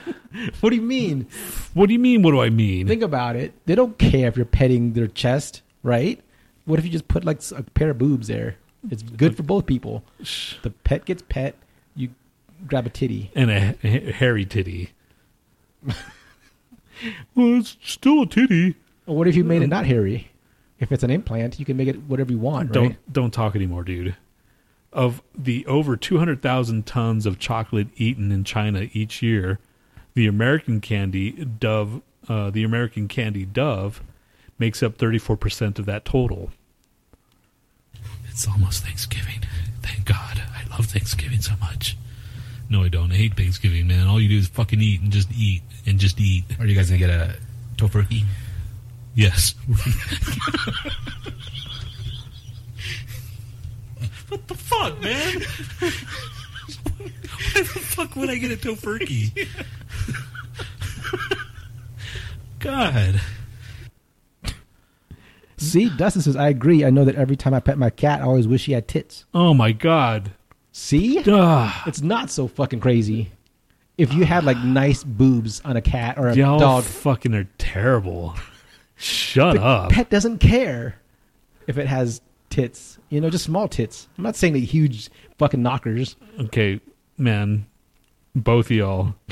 What 0.60 0.70
do 0.70 0.76
you 0.76 0.82
mean? 0.82 1.28
What 1.74 1.86
do 1.86 1.92
you 1.92 1.98
mean? 2.00 2.22
What 2.22 2.32
do 2.32 2.40
I 2.40 2.50
mean? 2.50 2.88
Think 2.88 3.02
about 3.02 3.36
it. 3.36 3.52
They 3.66 3.76
don't 3.76 3.96
care 3.98 4.26
if 4.26 4.36
you're 4.36 4.44
petting 4.44 4.92
their 4.94 5.06
chest, 5.06 5.62
right? 5.84 6.20
What 6.64 6.80
if 6.80 6.84
you 6.84 6.90
just 6.90 7.06
put 7.06 7.24
like 7.24 7.40
a 7.52 7.62
pair 7.62 7.90
of 7.90 7.98
boobs 7.98 8.26
there? 8.26 8.56
It's 8.90 9.02
good 9.02 9.36
for 9.36 9.44
both 9.44 9.64
people. 9.66 10.02
The 10.62 10.70
pet 10.82 11.04
gets 11.04 11.22
pet. 11.28 11.54
You 11.94 12.10
grab 12.66 12.84
a 12.86 12.90
titty. 12.90 13.30
and 13.36 13.50
a 13.50 13.60
ha- 13.80 14.12
hairy 14.12 14.44
titty. 14.44 14.90
well, 15.86 15.94
it's 17.58 17.76
still 17.82 18.22
a 18.22 18.26
titty. 18.26 18.74
What 19.04 19.28
if 19.28 19.36
you 19.36 19.44
made 19.44 19.62
it 19.62 19.68
not 19.68 19.86
hairy? 19.86 20.30
If 20.80 20.90
it's 20.92 21.02
an 21.02 21.10
implant, 21.10 21.58
you 21.58 21.64
can 21.64 21.76
make 21.76 21.88
it 21.88 22.02
whatever 22.02 22.32
you 22.32 22.38
want, 22.38 22.72
Don't 22.72 22.88
right? 22.88 23.12
don't 23.12 23.32
talk 23.32 23.54
anymore, 23.54 23.84
dude. 23.84 24.16
Of 24.92 25.22
the 25.36 25.64
over 25.66 25.96
two 25.96 26.18
hundred 26.18 26.42
thousand 26.42 26.86
tons 26.86 27.26
of 27.26 27.38
chocolate 27.38 27.88
eaten 27.96 28.30
in 28.32 28.44
China 28.44 28.88
each 28.92 29.22
year, 29.22 29.58
the 30.14 30.26
American 30.26 30.80
candy 30.80 31.32
Dove, 31.32 32.02
uh, 32.28 32.50
the 32.50 32.64
American 32.64 33.08
candy 33.08 33.44
Dove, 33.44 34.02
makes 34.58 34.82
up 34.82 34.96
thirty 34.96 35.18
four 35.18 35.36
percent 35.36 35.78
of 35.78 35.86
that 35.86 36.04
total. 36.04 36.50
It's 38.28 38.46
almost 38.48 38.84
Thanksgiving. 38.84 39.42
Thank 39.82 40.04
God. 40.06 40.42
I 40.54 40.68
love 40.70 40.86
Thanksgiving 40.86 41.40
so 41.40 41.54
much. 41.60 41.96
No, 42.68 42.82
I 42.82 42.88
don't. 42.88 43.12
I 43.12 43.16
hate 43.16 43.36
Thanksgiving, 43.36 43.86
man. 43.86 44.06
All 44.08 44.20
you 44.20 44.28
do 44.28 44.38
is 44.38 44.48
fucking 44.48 44.80
eat 44.80 45.00
and 45.00 45.12
just 45.12 45.28
eat 45.32 45.62
and 45.86 45.98
just 45.98 46.20
eat. 46.20 46.44
Are 46.58 46.66
you 46.66 46.74
guys 46.74 46.88
gonna 46.88 46.98
get 46.98 47.10
a 47.10 47.36
tofurkey? 47.76 48.24
Yes. 49.14 49.54
what 54.28 54.46
the 54.48 54.54
fuck, 54.54 55.00
man? 55.00 55.42
Why 55.80 57.60
the 57.60 57.64
fuck 57.64 58.16
would 58.16 58.30
I 58.30 58.36
get 58.36 58.50
a 58.50 58.56
tofurkey? 58.56 59.46
God. 62.58 63.20
See, 65.56 65.88
Dustin 65.96 66.22
says, 66.22 66.36
I 66.36 66.48
agree. 66.48 66.84
I 66.84 66.90
know 66.90 67.04
that 67.04 67.14
every 67.14 67.36
time 67.36 67.54
I 67.54 67.60
pet 67.60 67.78
my 67.78 67.90
cat, 67.90 68.20
I 68.20 68.24
always 68.24 68.48
wish 68.48 68.66
he 68.66 68.72
had 68.72 68.88
tits. 68.88 69.24
Oh 69.34 69.54
my 69.54 69.72
god. 69.72 70.32
See? 70.72 71.22
Ah, 71.28 71.84
It's 71.86 72.02
not 72.02 72.30
so 72.30 72.48
fucking 72.48 72.80
crazy. 72.80 73.30
If 73.96 74.12
you 74.12 74.24
had 74.24 74.42
like 74.44 74.58
nice 74.58 75.04
boobs 75.04 75.60
on 75.64 75.76
a 75.76 75.80
cat 75.80 76.18
or 76.18 76.26
a 76.28 76.34
y'all 76.34 76.58
dog, 76.58 76.82
fucking 76.82 77.32
are 77.32 77.48
terrible. 77.58 78.34
Shut 79.04 79.56
the 79.56 79.62
up. 79.62 79.90
pet 79.90 80.08
doesn't 80.10 80.38
care 80.38 80.96
if 81.66 81.76
it 81.78 81.86
has 81.86 82.20
tits. 82.50 82.98
You 83.10 83.20
know, 83.20 83.30
just 83.30 83.44
small 83.44 83.68
tits. 83.68 84.08
I'm 84.16 84.24
not 84.24 84.36
saying 84.36 84.54
that 84.54 84.60
huge 84.60 85.10
fucking 85.38 85.62
knockers. 85.62 86.16
Okay, 86.40 86.80
man. 87.18 87.66
Both 88.34 88.66
of 88.66 88.72
y'all. 88.72 89.14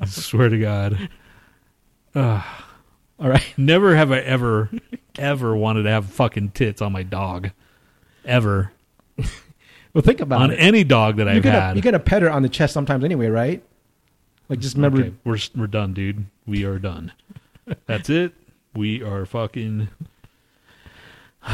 I 0.00 0.06
swear 0.06 0.48
to 0.48 0.58
God. 0.58 1.08
Ah. 2.14 2.76
All 3.18 3.28
right. 3.28 3.44
Never 3.56 3.96
have 3.96 4.12
I 4.12 4.18
ever, 4.20 4.70
ever 5.18 5.56
wanted 5.56 5.82
to 5.84 5.90
have 5.90 6.06
fucking 6.06 6.50
tits 6.50 6.80
on 6.80 6.92
my 6.92 7.02
dog. 7.02 7.50
Ever. 8.24 8.72
Well, 9.94 10.02
think 10.02 10.20
about 10.20 10.42
on 10.42 10.50
it. 10.50 10.56
any 10.56 10.84
dog 10.84 11.16
that 11.16 11.26
you're 11.26 11.36
I've 11.36 11.44
had. 11.44 11.74
You're 11.74 11.80
gonna 11.82 11.98
pet 11.98 12.20
her 12.20 12.30
on 12.30 12.42
the 12.42 12.50
chest 12.50 12.74
sometimes 12.74 13.02
anyway, 13.02 13.28
right? 13.28 13.62
Like 14.50 14.58
just 14.58 14.76
remember. 14.76 15.00
Okay, 15.00 15.14
we're 15.24 15.38
we're 15.56 15.66
done, 15.66 15.94
dude. 15.94 16.26
We 16.46 16.64
are 16.64 16.78
done. 16.78 17.12
That's 17.86 18.08
it. 18.08 18.32
We 18.74 19.02
are 19.02 19.26
fucking 19.26 19.88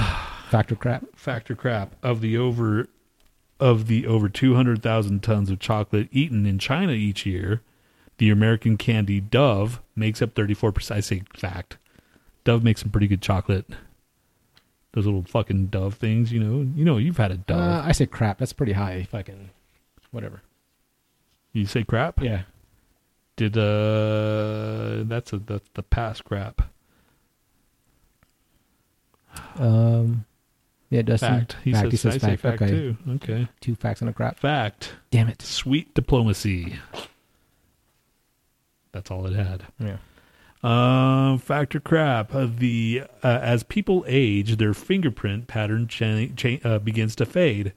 Factor 0.49 0.77
crap. 0.77 1.05
factor 1.17 1.55
crap 1.55 1.95
of 2.03 2.21
the 2.21 2.37
over 2.37 2.89
of 3.59 3.87
the 3.87 4.07
over 4.07 4.29
200,000 4.29 5.23
tons 5.23 5.49
of 5.51 5.59
chocolate 5.61 6.09
eaten 6.11 6.45
in 6.47 6.59
China 6.59 6.93
each 6.93 7.25
year. 7.25 7.63
The 8.19 8.29
American 8.29 8.77
candy 8.77 9.21
Dove 9.21 9.81
makes 9.97 10.21
up 10.21 10.35
34%. 10.35 10.91
I 10.91 11.01
say 11.01 11.23
fact. 11.35 11.79
Dove 12.45 12.65
makes 12.65 12.81
some 12.83 12.91
pretty 12.91 13.07
good 13.07 13.23
chocolate. 13.23 13.67
Those 14.93 15.07
little 15.07 15.23
fucking 15.23 15.69
Dove 15.69 15.95
things, 15.95 16.33
you 16.33 16.41
know. 16.41 16.69
You 16.75 16.85
know, 16.85 16.99
you've 16.99 17.17
had 17.17 17.31
a 17.31 17.37
Dove. 17.37 17.59
Uh, 17.59 17.83
I 17.87 17.93
say 17.93 18.07
crap. 18.07 18.39
That's 18.39 18.53
pretty 18.53 18.73
high. 18.73 19.05
Fucking 19.11 19.51
whatever. 20.11 20.43
you 21.53 21.65
say 21.67 21.85
crap? 21.85 22.21
Yeah. 22.21 22.43
Did 23.43 23.59
uh 23.59 25.03
that's 25.09 25.33
a 25.33 25.39
that's 25.39 25.69
the 25.75 25.83
past 25.83 26.23
crap. 26.25 26.63
Um. 29.57 30.27
Yeah, 30.91 31.03
Dustin. 31.03 31.41
Fact. 31.41 31.57
He 31.65 31.73
fact. 31.73 31.99
says, 31.99 32.15
I 32.15 32.19
say 32.19 32.37
fact 32.37 32.63
okay. 32.63 32.71
too. 32.71 32.97
Okay. 33.15 33.49
Two 33.61 33.75
facts 33.75 34.01
and 34.01 34.09
a 34.09 34.13
crap. 34.13 34.39
Fact. 34.39 34.95
Damn 35.11 35.29
it. 35.29 35.43
Sweet 35.43 35.93
diplomacy. 35.93 36.77
That's 38.93 39.11
all 39.11 39.27
it 39.27 39.35
had. 39.35 39.65
Yeah. 39.81 39.97
Um, 40.63 41.39
factor 41.39 41.81
crap. 41.81 42.33
Uh, 42.33 42.47
the 42.47 43.03
uh, 43.25 43.41
as 43.43 43.65
people 43.65 44.05
age, 44.07 44.59
their 44.59 44.73
fingerprint 44.73 45.49
pattern 45.49 45.89
cha- 45.89 46.29
cha- 46.37 46.61
uh, 46.63 46.79
begins 46.79 47.17
to 47.17 47.27
fade, 47.27 47.73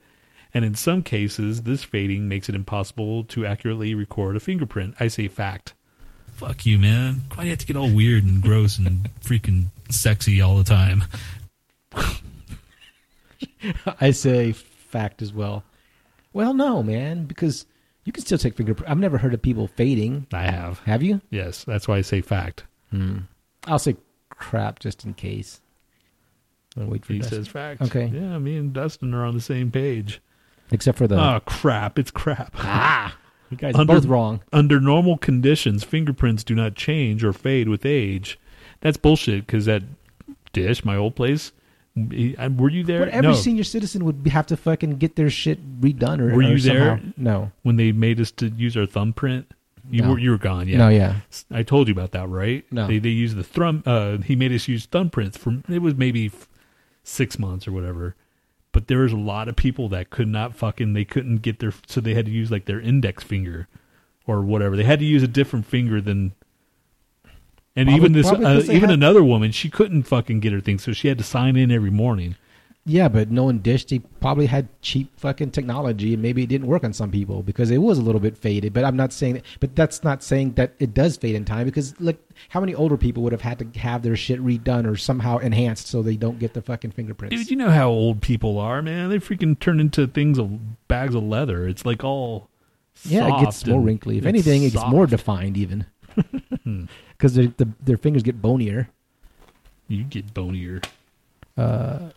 and 0.54 0.64
in 0.64 0.74
some 0.74 1.02
cases, 1.02 1.62
this 1.62 1.84
fading 1.84 2.28
makes 2.28 2.48
it 2.48 2.54
impossible 2.54 3.24
to 3.24 3.44
accurately 3.46 3.94
record 3.94 4.36
a 4.36 4.40
fingerprint. 4.40 4.94
I 5.00 5.08
say 5.08 5.28
fact. 5.28 5.74
Fuck 6.32 6.66
you, 6.66 6.78
man. 6.78 7.22
Why 7.34 7.42
do 7.42 7.48
you 7.48 7.50
have 7.50 7.58
to 7.60 7.66
get 7.66 7.76
all 7.76 7.90
weird 7.92 8.24
and 8.24 8.42
gross 8.42 8.78
and 8.78 9.08
freaking 9.22 9.66
sexy 9.90 10.40
all 10.40 10.56
the 10.58 10.64
time? 10.64 11.04
I 14.00 14.10
say 14.10 14.52
fact 14.52 15.22
as 15.22 15.32
well. 15.32 15.64
Well, 16.32 16.52
no, 16.54 16.82
man, 16.82 17.24
because 17.24 17.66
you 18.04 18.12
can 18.12 18.22
still 18.24 18.38
take 18.38 18.54
fingerprint. 18.56 18.90
I've 18.90 18.98
never 18.98 19.18
heard 19.18 19.34
of 19.34 19.42
people 19.42 19.66
fading. 19.66 20.26
I 20.32 20.42
have. 20.42 20.80
Have 20.80 21.02
you? 21.02 21.20
Yes, 21.30 21.64
that's 21.64 21.88
why 21.88 21.96
I 21.96 22.02
say 22.02 22.20
fact. 22.20 22.64
Hmm. 22.90 23.20
I'll 23.66 23.78
say 23.78 23.96
crap 24.30 24.78
just 24.78 25.04
in 25.04 25.14
case. 25.14 25.60
I'll 26.78 26.86
wait 26.86 27.04
for 27.06 27.14
He 27.14 27.20
Dustin. 27.20 27.38
says 27.44 27.48
fact. 27.48 27.80
Okay. 27.82 28.06
Yeah, 28.12 28.38
me 28.38 28.56
and 28.58 28.72
Dustin 28.72 29.14
are 29.14 29.24
on 29.24 29.34
the 29.34 29.40
same 29.40 29.70
page. 29.70 30.20
Except 30.70 30.98
for 30.98 31.06
the 31.06 31.16
Oh 31.20 31.40
crap! 31.46 31.98
It's 31.98 32.10
crap. 32.10 32.52
ah, 32.58 33.16
you 33.50 33.56
guys 33.56 33.74
are 33.74 33.80
Under- 33.82 33.94
both 33.94 34.06
wrong. 34.06 34.40
Under 34.52 34.80
normal 34.80 35.16
conditions, 35.18 35.84
fingerprints 35.84 36.42
do 36.44 36.54
not 36.54 36.74
change 36.74 37.22
or 37.24 37.32
fade 37.32 37.68
with 37.68 37.84
age. 37.86 38.38
That's 38.80 38.96
bullshit. 38.96 39.46
Because 39.46 39.66
that 39.66 39.82
dish, 40.52 40.84
my 40.84 40.96
old 40.96 41.14
place, 41.16 41.52
I- 41.96 42.48
were 42.56 42.68
you 42.70 42.82
there? 42.84 43.00
But 43.00 43.08
every 43.10 43.30
no. 43.30 43.34
senior 43.36 43.64
citizen 43.64 44.04
would 44.04 44.22
be, 44.22 44.30
have 44.30 44.46
to 44.48 44.56
fucking 44.56 44.96
get 44.98 45.16
their 45.16 45.30
shit 45.30 45.80
redone 45.80 46.20
or 46.20 46.34
Were 46.34 46.40
or 46.40 46.42
you 46.42 46.58
there? 46.58 47.00
No. 47.16 47.52
when 47.62 47.76
they 47.76 47.92
made 47.92 48.20
us 48.20 48.30
to 48.32 48.48
use 48.48 48.76
our 48.76 48.86
thumbprint. 48.86 49.46
You 49.88 50.02
No. 50.02 50.10
were 50.10 50.18
you 50.18 50.30
were 50.32 50.38
gone. 50.38 50.66
Yeah. 50.66 50.78
No, 50.78 50.88
yeah. 50.88 51.20
I 51.52 51.62
told 51.62 51.86
you 51.86 51.92
about 51.94 52.10
that, 52.10 52.28
right? 52.28 52.64
No. 52.72 52.88
They 52.88 52.98
they 52.98 53.10
used 53.10 53.36
the 53.36 53.44
thumb. 53.44 53.84
Uh, 53.86 54.16
he 54.18 54.34
made 54.34 54.50
us 54.52 54.66
use 54.66 54.84
thumbprints 54.84 55.38
for 55.38 55.62
it 55.72 55.80
was 55.80 55.94
maybe 55.94 56.26
f- 56.26 56.48
six 57.04 57.38
months 57.38 57.68
or 57.68 57.72
whatever. 57.72 58.16
But 58.76 58.88
there 58.88 58.98
was 58.98 59.12
a 59.12 59.16
lot 59.16 59.48
of 59.48 59.56
people 59.56 59.88
that 59.88 60.10
could 60.10 60.28
not 60.28 60.54
fucking 60.54 60.92
they 60.92 61.06
couldn't 61.06 61.38
get 61.38 61.60
their 61.60 61.72
so 61.86 61.98
they 61.98 62.12
had 62.12 62.26
to 62.26 62.30
use 62.30 62.50
like 62.50 62.66
their 62.66 62.78
index 62.78 63.24
finger 63.24 63.68
or 64.26 64.42
whatever. 64.42 64.76
They 64.76 64.84
had 64.84 64.98
to 64.98 65.06
use 65.06 65.22
a 65.22 65.26
different 65.26 65.64
finger 65.64 65.98
than. 65.98 66.32
And 67.74 67.88
Probably- 67.88 67.94
even 67.94 68.12
this, 68.12 68.26
uh, 68.26 68.60
even 68.64 68.90
had- 68.90 68.90
another 68.90 69.24
woman, 69.24 69.50
she 69.50 69.70
couldn't 69.70 70.02
fucking 70.02 70.40
get 70.40 70.52
her 70.52 70.60
thing, 70.60 70.78
so 70.78 70.92
she 70.92 71.08
had 71.08 71.16
to 71.16 71.24
sign 71.24 71.56
in 71.56 71.70
every 71.70 71.88
morning. 71.90 72.36
Yeah, 72.88 73.08
but 73.08 73.32
knowing 73.32 73.58
Dish, 73.58 73.84
they 73.84 73.98
probably 73.98 74.46
had 74.46 74.68
cheap 74.80 75.10
fucking 75.18 75.50
technology, 75.50 76.14
and 76.14 76.22
maybe 76.22 76.44
it 76.44 76.46
didn't 76.46 76.68
work 76.68 76.84
on 76.84 76.92
some 76.92 77.10
people 77.10 77.42
because 77.42 77.72
it 77.72 77.78
was 77.78 77.98
a 77.98 78.02
little 78.02 78.20
bit 78.20 78.38
faded. 78.38 78.72
But 78.72 78.84
I'm 78.84 78.96
not 78.96 79.12
saying 79.12 79.34
that. 79.34 79.44
But 79.58 79.74
that's 79.74 80.04
not 80.04 80.22
saying 80.22 80.52
that 80.52 80.74
it 80.78 80.94
does 80.94 81.16
fade 81.16 81.34
in 81.34 81.44
time 81.44 81.66
because 81.66 82.00
look, 82.00 82.16
how 82.50 82.60
many 82.60 82.76
older 82.76 82.96
people 82.96 83.24
would 83.24 83.32
have 83.32 83.40
had 83.40 83.58
to 83.58 83.80
have 83.80 84.02
their 84.02 84.14
shit 84.14 84.40
redone 84.40 84.88
or 84.88 84.96
somehow 84.96 85.38
enhanced 85.38 85.88
so 85.88 86.00
they 86.00 86.16
don't 86.16 86.38
get 86.38 86.54
the 86.54 86.62
fucking 86.62 86.92
fingerprints? 86.92 87.34
Dude, 87.34 87.50
you 87.50 87.56
know 87.56 87.70
how 87.70 87.88
old 87.88 88.22
people 88.22 88.56
are, 88.60 88.80
man. 88.82 89.10
They 89.10 89.18
freaking 89.18 89.58
turn 89.58 89.80
into 89.80 90.06
things 90.06 90.38
of 90.38 90.86
bags 90.86 91.16
of 91.16 91.24
leather. 91.24 91.66
It's 91.66 91.84
like 91.84 92.04
all 92.04 92.48
yeah, 93.02 93.36
it 93.36 93.44
gets 93.44 93.66
more 93.66 93.80
wrinkly. 93.80 94.18
If 94.18 94.26
anything, 94.26 94.62
it 94.62 94.74
gets 94.74 94.86
more 94.86 95.08
defined 95.08 95.56
even 95.56 95.86
because 97.10 97.34
the, 97.34 97.68
their 97.82 97.96
fingers 97.96 98.22
get 98.22 98.40
bonier. 98.40 98.88
You 99.88 100.04
get 100.04 100.32
bonier. 100.32 100.82
Uh, 101.56 102.10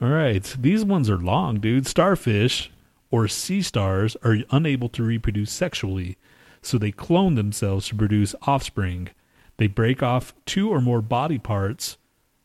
All 0.00 0.08
right, 0.08 0.44
these 0.58 0.84
ones 0.84 1.10
are 1.10 1.18
long, 1.18 1.58
dude. 1.58 1.86
Starfish 1.86 2.70
or 3.10 3.26
sea 3.26 3.62
stars 3.62 4.16
are 4.22 4.36
unable 4.50 4.88
to 4.90 5.02
reproduce 5.02 5.50
sexually, 5.50 6.16
so 6.62 6.78
they 6.78 6.92
clone 6.92 7.34
themselves 7.34 7.88
to 7.88 7.96
produce 7.96 8.34
offspring. 8.42 9.08
They 9.56 9.66
break 9.66 10.02
off 10.02 10.34
two 10.46 10.70
or 10.70 10.80
more 10.80 11.02
body 11.02 11.38
parts. 11.38 11.96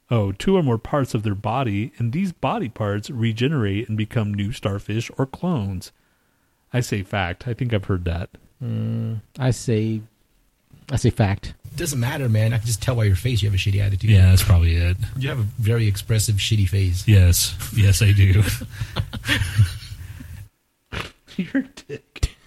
Oh, 0.09 0.31
two 0.31 0.57
or 0.57 0.63
more 0.63 0.77
parts 0.77 1.13
of 1.13 1.23
their 1.23 1.35
body, 1.35 1.91
and 1.97 2.11
these 2.11 2.31
body 2.33 2.69
parts 2.69 3.09
regenerate 3.09 3.87
and 3.87 3.97
become 3.97 4.33
new 4.33 4.51
starfish 4.51 5.09
or 5.17 5.25
clones. 5.25 5.91
I 6.71 6.81
say 6.81 7.03
fact. 7.03 7.47
I 7.47 7.53
think 7.53 7.73
I've 7.73 7.85
heard 7.85 8.05
that. 8.05 8.29
Mm, 8.63 9.21
I 9.37 9.51
say, 9.51 10.01
I 10.91 10.95
say 10.95 11.09
fact. 11.11 11.53
Doesn't 11.75 11.99
matter, 11.99 12.29
man. 12.29 12.53
I 12.53 12.57
can 12.59 12.67
just 12.67 12.81
tell 12.81 12.95
by 12.95 13.05
your 13.05 13.15
face 13.15 13.41
you 13.41 13.49
have 13.49 13.55
a 13.55 13.57
shitty 13.57 13.81
attitude. 13.81 14.09
Yeah, 14.11 14.29
that's 14.29 14.43
probably 14.43 14.75
it. 14.75 14.95
You 15.17 15.29
have 15.29 15.39
a 15.39 15.47
very 15.59 15.87
expressive 15.87 16.35
shitty 16.35 16.69
face. 16.69 17.07
Yes, 17.07 17.55
yes, 17.75 18.01
I 18.01 18.11
do. 18.11 18.43
Your 21.37 21.63
dick. 21.87 22.29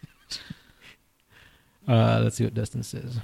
Uh, 1.89 2.19
let's 2.21 2.35
see 2.35 2.43
what 2.43 2.53
Dustin 2.53 2.83
says. 2.83 3.21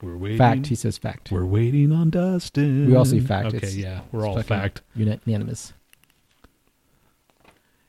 We're 0.00 0.16
waiting. 0.16 0.38
Fact. 0.38 0.68
He 0.68 0.76
says 0.76 0.96
fact. 0.96 1.32
We're 1.32 1.44
waiting 1.44 1.90
on 1.90 2.08
Dustin. 2.08 2.86
We 2.86 2.94
all 2.94 3.04
say 3.04 3.18
fact. 3.18 3.48
Okay, 3.48 3.56
It's- 3.56 3.74
yeah, 3.74 4.02
we're 4.12 4.24
all 4.24 4.40
fact. 4.42 4.82
Unanimous. 4.94 5.72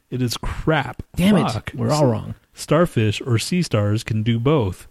It 0.10 0.24
is 0.24 0.38
crap. 0.38 1.04
Damn 1.16 1.36
Fuck. 1.36 1.68
it. 1.70 1.76
We're 1.76 1.92
all 1.92 2.08
wrong. 2.08 2.34
Starfish 2.56 3.22
or 3.22 3.38
sea 3.38 3.62
stars 3.62 4.04
can 4.04 4.24
do 4.24 4.40
both. 4.40 4.88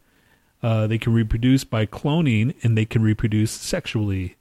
Uh, 0.63 0.87
they 0.87 0.99
can 0.99 1.13
reproduce 1.13 1.65
by 1.65 1.87
cloning, 1.87 2.55
and 2.63 2.79
they 2.79 2.85
can 2.85 3.03
reproduce 3.03 3.51
sexually. 3.51 4.37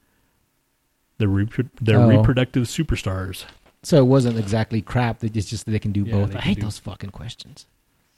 They're 1.17 1.27
repro- 1.27 1.69
they're 1.79 1.99
Oh. 1.99 2.07
reproductive 2.09 2.63
superstars. 2.67 3.45
So 3.83 3.97
it 3.97 4.05
wasn't 4.05 4.37
exactly 4.37 4.81
crap. 4.81 5.23
It's 5.23 5.49
just 5.49 5.65
that 5.65 5.71
they 5.71 5.79
can 5.79 5.91
do 5.91 6.03
Yeah, 6.03 6.11
both. 6.13 6.35
I 6.35 6.41
hate 6.41 6.55
do- 6.57 6.61
those 6.63 6.77
fucking 6.77 7.09
questions. 7.09 7.65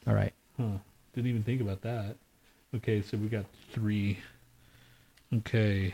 All 0.06 0.14
right. 0.14 0.34
Huh. 0.58 0.80
Didn't 1.14 1.30
even 1.30 1.44
think 1.44 1.62
about 1.62 1.82
that. 1.84 2.16
Okay, 2.76 3.02
so 3.02 3.18
we 3.18 3.28
got 3.28 3.46
three. 3.72 4.20
Okay. 5.34 5.94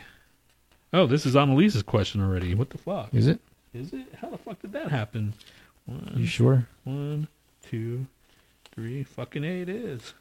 Oh, 0.92 1.06
this 1.06 1.24
is 1.26 1.36
Annalise's 1.36 1.82
question 1.84 2.20
already. 2.20 2.54
What 2.54 2.70
the 2.70 2.78
fuck? 2.78 3.14
Is 3.14 3.28
it? 3.28 3.40
Is 3.72 3.92
it? 3.92 4.12
How 4.20 4.30
the 4.30 4.38
fuck 4.38 4.60
did 4.60 4.72
that 4.72 4.90
happen? 4.90 5.34
One, 5.86 6.12
You 6.16 6.26
sure? 6.26 6.66
one, 6.84 7.28
two, 7.62 8.06
three. 8.72 9.04
Fucking 9.04 9.44
A 9.44 9.60
it 9.62 9.68
is. 9.68 10.14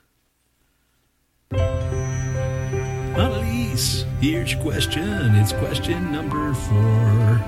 Annalise, 3.17 4.05
here's 4.21 4.53
your 4.53 4.61
question. 4.61 5.35
It's 5.35 5.53
question 5.53 6.11
number 6.11 6.53
four 6.53 7.41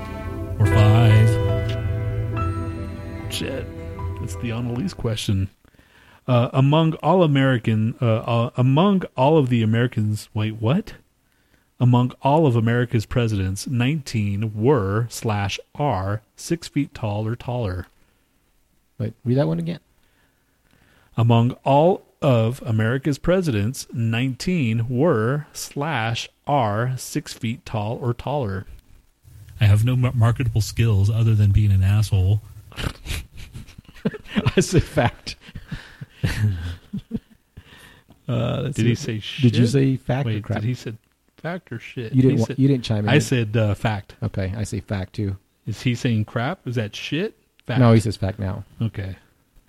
or 0.58 0.66
five. 0.66 1.28
Shit. 3.32 3.64
It's 4.22 4.34
the 4.36 4.50
Annalise 4.52 4.94
question. 4.94 5.50
Uh, 6.26 6.50
among 6.52 6.94
all 6.94 7.22
American, 7.22 7.94
uh, 8.00 8.18
uh, 8.18 8.50
among 8.56 9.02
all 9.16 9.38
of 9.38 9.48
the 9.48 9.62
Americans, 9.62 10.28
wait, 10.34 10.60
what? 10.60 10.94
Among 11.80 12.12
all 12.22 12.46
of 12.46 12.54
America's 12.54 13.06
presidents, 13.06 13.66
19 13.66 14.52
were 14.54 15.06
slash 15.10 15.58
are 15.74 16.22
six 16.36 16.68
feet 16.68 16.94
tall 16.94 17.26
or 17.26 17.34
taller. 17.34 17.86
Wait, 18.98 19.14
read 19.24 19.38
that 19.38 19.48
one 19.48 19.58
again. 19.58 19.80
Among 21.16 21.52
all 21.64 22.04
of 22.22 22.62
America's 22.62 23.18
presidents, 23.18 23.86
19 23.92 24.88
were 24.88 25.46
slash 25.52 26.28
are 26.46 26.96
six 26.96 27.32
feet 27.32 27.64
tall 27.66 27.98
or 28.00 28.14
taller. 28.14 28.66
I 29.60 29.66
have 29.66 29.84
no 29.84 29.96
marketable 29.96 30.60
skills 30.60 31.10
other 31.10 31.34
than 31.34 31.50
being 31.52 31.72
an 31.72 31.82
asshole. 31.82 32.40
I 34.56 34.60
said 34.60 34.82
fact. 34.82 35.36
uh, 38.28 38.62
let's 38.62 38.76
Did 38.76 38.82
see. 38.82 38.88
he 38.88 38.94
say 38.94 39.18
shit? 39.20 39.52
Did 39.52 39.56
you 39.60 39.66
say 39.66 39.96
fact 39.96 40.28
or 40.28 40.40
crap? 40.40 40.60
did 40.60 40.66
he 40.66 40.74
said 40.74 40.96
fact 41.36 41.70
or 41.72 41.78
shit? 41.78 42.12
you 42.12 42.22
didn't. 42.22 42.40
Wa- 42.40 42.46
said- 42.46 42.58
you 42.58 42.68
didn't 42.68 42.84
chime 42.84 43.04
in. 43.04 43.10
I 43.10 43.18
said 43.18 43.56
uh, 43.56 43.74
fact. 43.74 44.16
Okay, 44.22 44.52
I 44.56 44.64
say 44.64 44.80
fact 44.80 45.14
too. 45.14 45.36
Is 45.66 45.82
he 45.82 45.94
saying 45.94 46.24
crap? 46.24 46.66
Is 46.66 46.74
that 46.74 46.96
shit? 46.96 47.36
Fact. 47.66 47.78
No, 47.80 47.92
he 47.92 48.00
says 48.00 48.16
fact 48.16 48.38
now. 48.40 48.64
Okay. 48.80 49.16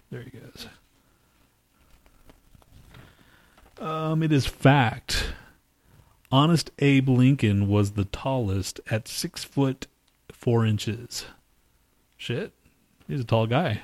There 0.09 0.21
he 0.21 0.31
goes. 0.31 0.67
Um, 3.83 4.23
it 4.23 4.31
is 4.31 4.45
fact. 4.45 5.33
Honest 6.31 6.71
Abe 6.79 7.09
Lincoln 7.09 7.67
was 7.67 7.91
the 7.91 8.05
tallest 8.05 8.79
at 8.89 9.09
six 9.09 9.43
foot 9.43 9.87
four 10.31 10.65
inches. 10.65 11.25
Shit. 12.15 12.53
He's 13.09 13.19
a 13.19 13.25
tall 13.25 13.45
guy. 13.45 13.81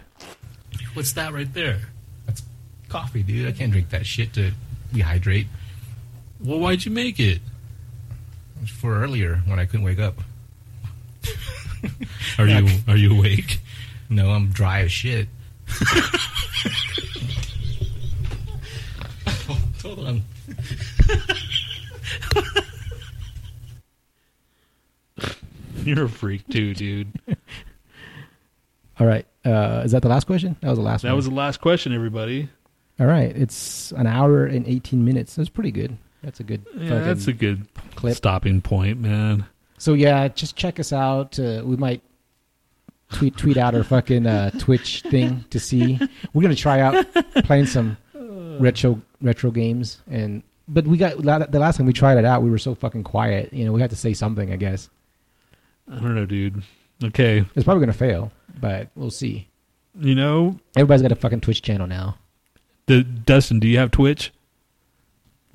What's 0.93 1.11
that 1.13 1.33
right 1.33 1.53
there? 1.53 1.81
That's 2.25 2.41
coffee, 2.87 3.23
dude. 3.23 3.45
I 3.45 3.51
can't 3.51 3.73
drink 3.73 3.89
that 3.89 4.05
shit 4.05 4.31
to 4.35 4.53
dehydrate. 4.93 5.47
Well, 6.39 6.59
why'd 6.59 6.85
you 6.85 6.91
make 6.91 7.19
it? 7.19 7.41
It 7.41 8.61
was 8.61 8.69
for 8.69 9.03
earlier 9.03 9.43
when 9.47 9.59
I 9.59 9.65
couldn't 9.65 9.83
wake 9.83 9.99
up. 9.99 10.15
Are 12.37 12.47
you 12.47 12.67
are 12.87 12.97
you 12.97 13.17
awake? 13.17 13.59
No, 14.09 14.31
I'm 14.31 14.47
dry 14.49 14.81
as 14.81 14.91
shit. 14.91 15.27
Hold 19.83 19.99
on. 20.07 20.23
You're 25.83 26.05
a 26.05 26.09
freak 26.09 26.47
too, 26.49 26.73
dude. 26.73 27.07
All 28.99 29.07
right. 29.07 29.25
Uh, 29.45 29.81
is 29.85 29.91
that 29.93 30.01
the 30.01 30.09
last 30.09 30.25
question? 30.27 30.55
That 30.61 30.69
was 30.69 30.77
the 30.77 30.83
last 30.83 31.01
That 31.03 31.09
one. 31.09 31.15
was 31.15 31.25
the 31.25 31.33
last 31.33 31.61
question, 31.61 31.93
everybody. 31.93 32.49
All 32.99 33.07
right. 33.07 33.33
It's 33.35 33.91
an 33.93 34.05
hour 34.07 34.45
and 34.45 34.67
18 34.67 35.03
minutes. 35.05 35.35
That's 35.35 35.49
pretty 35.49 35.71
good. 35.71 35.97
That's 36.21 36.41
a 36.41 36.43
good 36.43 36.65
Yeah, 36.77 36.99
that's 36.99 37.27
a 37.27 37.33
good 37.33 37.65
clip. 37.95 38.15
stopping 38.17 38.61
point, 38.61 38.99
man. 38.99 39.45
So 39.77 39.93
yeah, 39.93 40.27
just 40.27 40.57
check 40.57 40.79
us 40.79 40.91
out. 40.91 41.39
Uh, 41.39 41.61
we 41.63 41.77
might 41.77 42.01
tweet 43.13 43.37
tweet 43.37 43.55
out 43.55 43.73
our 43.73 43.83
fucking 43.85 44.27
uh, 44.27 44.51
Twitch 44.59 45.01
thing 45.03 45.45
to 45.49 45.59
see. 45.61 45.97
We're 46.33 46.41
gonna 46.41 46.55
try 46.55 46.81
out 46.81 47.05
playing 47.45 47.67
some 47.67 47.95
retro 48.59 49.01
retro 49.21 49.51
games, 49.51 49.99
and 50.09 50.43
but 50.67 50.85
we 50.85 50.97
got 50.97 51.17
the 51.17 51.59
last 51.59 51.77
time 51.77 51.85
we 51.85 51.93
tried 51.93 52.17
it 52.17 52.25
out, 52.25 52.41
we 52.43 52.49
were 52.49 52.57
so 52.57 52.75
fucking 52.75 53.03
quiet. 53.03 53.51
You 53.53 53.65
know, 53.65 53.71
we 53.71 53.81
had 53.81 53.89
to 53.89 53.95
say 53.95 54.13
something. 54.13 54.51
I 54.51 54.55
guess 54.55 54.89
I 55.91 55.95
don't 55.95 56.15
know, 56.15 56.25
dude. 56.25 56.63
Okay. 57.03 57.45
it's 57.55 57.63
probably 57.63 57.81
gonna 57.81 57.93
fail, 57.93 58.31
but 58.59 58.89
we'll 58.95 59.11
see. 59.11 59.47
You 59.99 60.15
know, 60.15 60.59
Everybody's 60.75 61.01
got 61.01 61.11
a 61.11 61.15
fucking 61.15 61.41
Twitch 61.41 61.61
channel 61.61 61.87
now. 61.87 62.17
the 62.85 63.03
Dustin, 63.03 63.59
do 63.59 63.67
you 63.67 63.77
have 63.79 63.91
Twitch? 63.91 64.31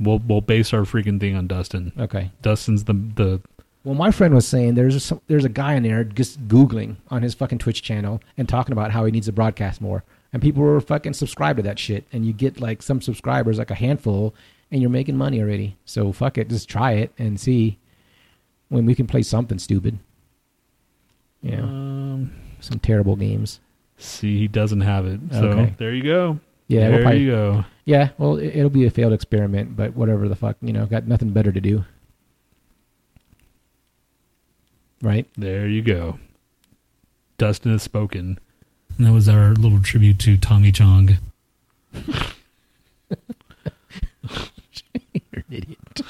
We'll 0.01 0.19
we'll 0.19 0.41
base 0.41 0.73
our 0.75 0.81
freaking 0.83 1.21
thing 1.21 1.37
on 1.37 1.47
Dustin. 1.47 1.93
Okay. 1.99 2.31
Dustin's 2.43 2.85
the 2.85 2.95
the 2.95 3.41
Well, 3.85 3.95
my 3.95 4.11
friend 4.11 4.35
was 4.35 4.47
saying 4.49 4.75
there's 4.75 4.97
a, 4.97 5.01
some, 5.01 5.21
there's 5.29 5.45
a 5.45 5.49
guy 5.49 5.75
in 5.75 5.83
there 5.85 6.03
just 6.03 6.49
googling 6.49 6.97
on 7.11 7.23
his 7.23 7.35
fucking 7.35 7.59
Twitch 7.59 7.83
channel 7.83 8.21
and 8.37 8.49
talking 8.49 8.73
about 8.73 8.91
how 8.91 9.05
he 9.05 9.13
needs 9.13 9.27
to 9.27 9.33
broadcast 9.33 9.81
more, 9.81 10.03
and 10.35 10.43
people 10.43 10.63
were 10.63 10.81
fucking 10.81 11.15
subscribed 11.15 11.59
to 11.59 11.63
that 11.63 11.79
shit, 11.79 12.05
and 12.13 12.27
you 12.27 12.33
get 12.35 12.61
like 12.61 12.83
some 12.83 13.01
subscribers, 13.01 13.57
like 13.57 13.71
a 13.71 13.75
handful, 13.77 14.35
and 14.71 14.81
you're 14.83 14.91
making 14.91 15.17
money 15.17 15.41
already. 15.41 15.77
So 15.85 16.13
fuck 16.13 16.37
it, 16.37 16.49
just 16.49 16.69
try 16.69 16.93
it 16.93 17.13
and 17.17 17.39
see 17.39 17.79
when 18.69 18.85
we 18.85 18.95
can 18.97 19.07
play 19.07 19.23
something 19.23 19.61
stupid. 19.61 19.99
Yeah, 21.41 21.61
um 21.63 22.33
some 22.61 22.81
terrible 22.81 23.15
games. 23.17 23.61
see 23.97 24.39
he 24.41 24.49
doesn't 24.49 24.81
have 24.81 25.07
it. 25.07 25.21
So 25.31 25.45
Okay. 25.51 25.75
there 25.79 25.95
you 25.95 26.03
go. 26.03 26.41
Yeah, 26.67 26.81
we'll 26.89 26.91
there 26.93 27.03
probably- 27.03 27.21
you 27.21 27.31
go. 27.31 27.65
Yeah, 27.85 28.09
well, 28.19 28.37
it, 28.39 28.57
it'll 28.57 28.71
be 28.71 28.87
a 28.87 28.91
failed 28.91 29.13
experiment, 29.13 29.77
but 29.77 29.95
whatever 29.95 30.27
the 30.29 30.35
fuck, 30.35 30.57
you 30.63 30.73
know, 30.73 30.87
got 30.87 31.07
nothing 31.07 31.31
better 31.31 31.53
to 31.53 31.61
do. 31.61 31.85
Right? 35.03 35.29
There 35.37 35.69
you 35.69 35.83
go. 35.83 36.19
Dustin 37.37 37.73
has 37.73 37.83
spoken. 37.83 38.39
And 38.97 39.07
that 39.07 39.13
was 39.13 39.29
our 39.29 39.53
little 39.55 39.81
tribute 39.81 40.19
to 40.21 40.37
Tommy 40.37 40.71
Chong. 40.71 41.19
You're 41.93 42.15
an 45.35 45.45
idiot. 45.51 46.01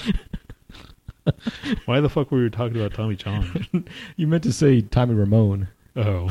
Why 1.87 2.01
the 2.01 2.11
fuck 2.11 2.31
were 2.31 2.43
we 2.43 2.51
talking 2.51 2.77
about 2.77 2.95
Tommy 2.95 3.17
Chong? 3.17 3.67
You 4.17 4.27
meant 4.27 4.43
to 4.45 4.53
say 4.53 4.83
Tommy 4.83 5.15
Ramone. 5.15 5.69
oh. 5.97 6.31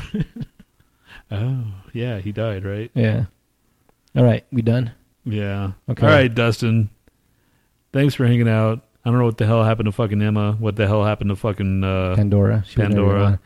oh, 1.31 1.63
yeah, 1.91 2.19
he 2.19 2.31
died, 2.31 2.63
right? 2.65 2.91
Yeah. 2.93 3.25
All 4.15 4.23
right, 4.23 4.45
we 4.51 4.61
done? 4.61 4.91
Yeah. 5.25 5.71
Okay. 5.89 6.05
All 6.05 6.13
right, 6.13 6.33
Dustin. 6.33 6.89
Thanks 7.91 8.13
for 8.15 8.25
hanging 8.27 8.47
out. 8.47 8.81
I 9.03 9.09
don't 9.09 9.19
know 9.19 9.25
what 9.25 9.37
the 9.37 9.45
hell 9.45 9.63
happened 9.63 9.87
to 9.87 9.91
fucking 9.91 10.21
Emma. 10.21 10.53
What 10.53 10.75
the 10.75 10.87
hell 10.87 11.03
happened 11.03 11.29
to 11.29 11.35
fucking 11.35 11.83
uh 11.83 12.15
Pandora. 12.15 12.63
She 12.67 12.75
Pandora. 12.77 13.39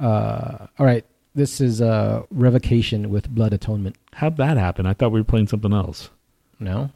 Uh, 0.00 0.66
all 0.78 0.86
right, 0.86 1.04
this 1.36 1.60
is 1.60 1.80
uh, 1.80 2.22
Revocation 2.30 3.10
with 3.10 3.28
Blood 3.30 3.52
Atonement. 3.52 3.96
How'd 4.14 4.36
that 4.38 4.56
happen? 4.56 4.86
I 4.86 4.94
thought 4.94 5.12
we 5.12 5.20
were 5.20 5.24
playing 5.24 5.46
something 5.46 5.72
else. 5.72 6.10
No? 6.58 6.90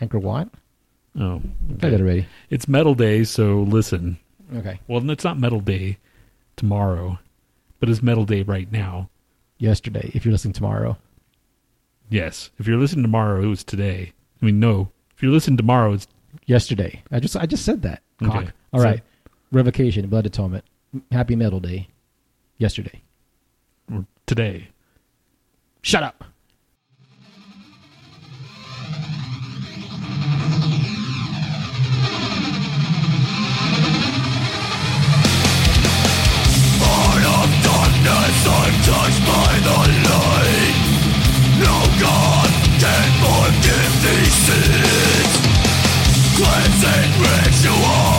Anchor 0.00 0.18
Watt? 0.20 0.48
Oh. 1.18 1.42
Played 1.78 1.92
that 1.94 2.00
already. 2.00 2.26
It's 2.50 2.68
Metal 2.68 2.94
Day, 2.94 3.24
so 3.24 3.62
listen. 3.62 4.18
Okay. 4.54 4.78
Well, 4.86 5.10
it's 5.10 5.24
not 5.24 5.40
Metal 5.40 5.60
Day 5.60 5.98
tomorrow, 6.56 7.18
but 7.80 7.88
it's 7.88 8.02
Metal 8.02 8.24
Day 8.24 8.42
right 8.42 8.70
now. 8.70 9.08
Yesterday, 9.58 10.12
if 10.14 10.24
you're 10.24 10.32
listening 10.32 10.52
tomorrow. 10.54 10.96
Yes. 12.10 12.50
If 12.58 12.68
you're 12.68 12.78
listening 12.78 13.02
tomorrow, 13.02 13.42
it 13.42 13.46
was 13.46 13.64
today. 13.64 14.12
I 14.40 14.46
mean, 14.46 14.60
no. 14.60 14.92
If 15.16 15.22
you're 15.22 15.32
listening 15.32 15.56
tomorrow, 15.56 15.94
it's 15.94 16.06
Yesterday. 16.46 17.02
I 17.10 17.18
just 17.20 17.36
I 17.36 17.46
just 17.46 17.64
said 17.64 17.82
that. 17.82 18.02
Cock. 18.22 18.36
Okay. 18.36 18.50
All 18.72 18.80
So- 18.80 18.84
right. 18.86 19.00
Revocation, 19.50 20.06
Blood 20.08 20.26
Atonement. 20.26 20.62
Happy 21.10 21.34
Metal 21.34 21.58
Day. 21.58 21.88
Yesterday 22.58 23.00
today. 24.26 24.68
Shut 25.82 26.02
up. 26.02 26.24
darkness 37.62 38.38
I'm 38.46 38.74
touched 38.88 39.22
by 39.26 39.52
the 39.66 39.78
light 40.08 40.76
No 41.62 41.76
God 42.00 42.50
can 42.82 43.08
forgive 43.22 43.92
these 44.04 44.36
sins 44.46 45.32
Cleansing 46.36 47.12
ritual 47.20 48.17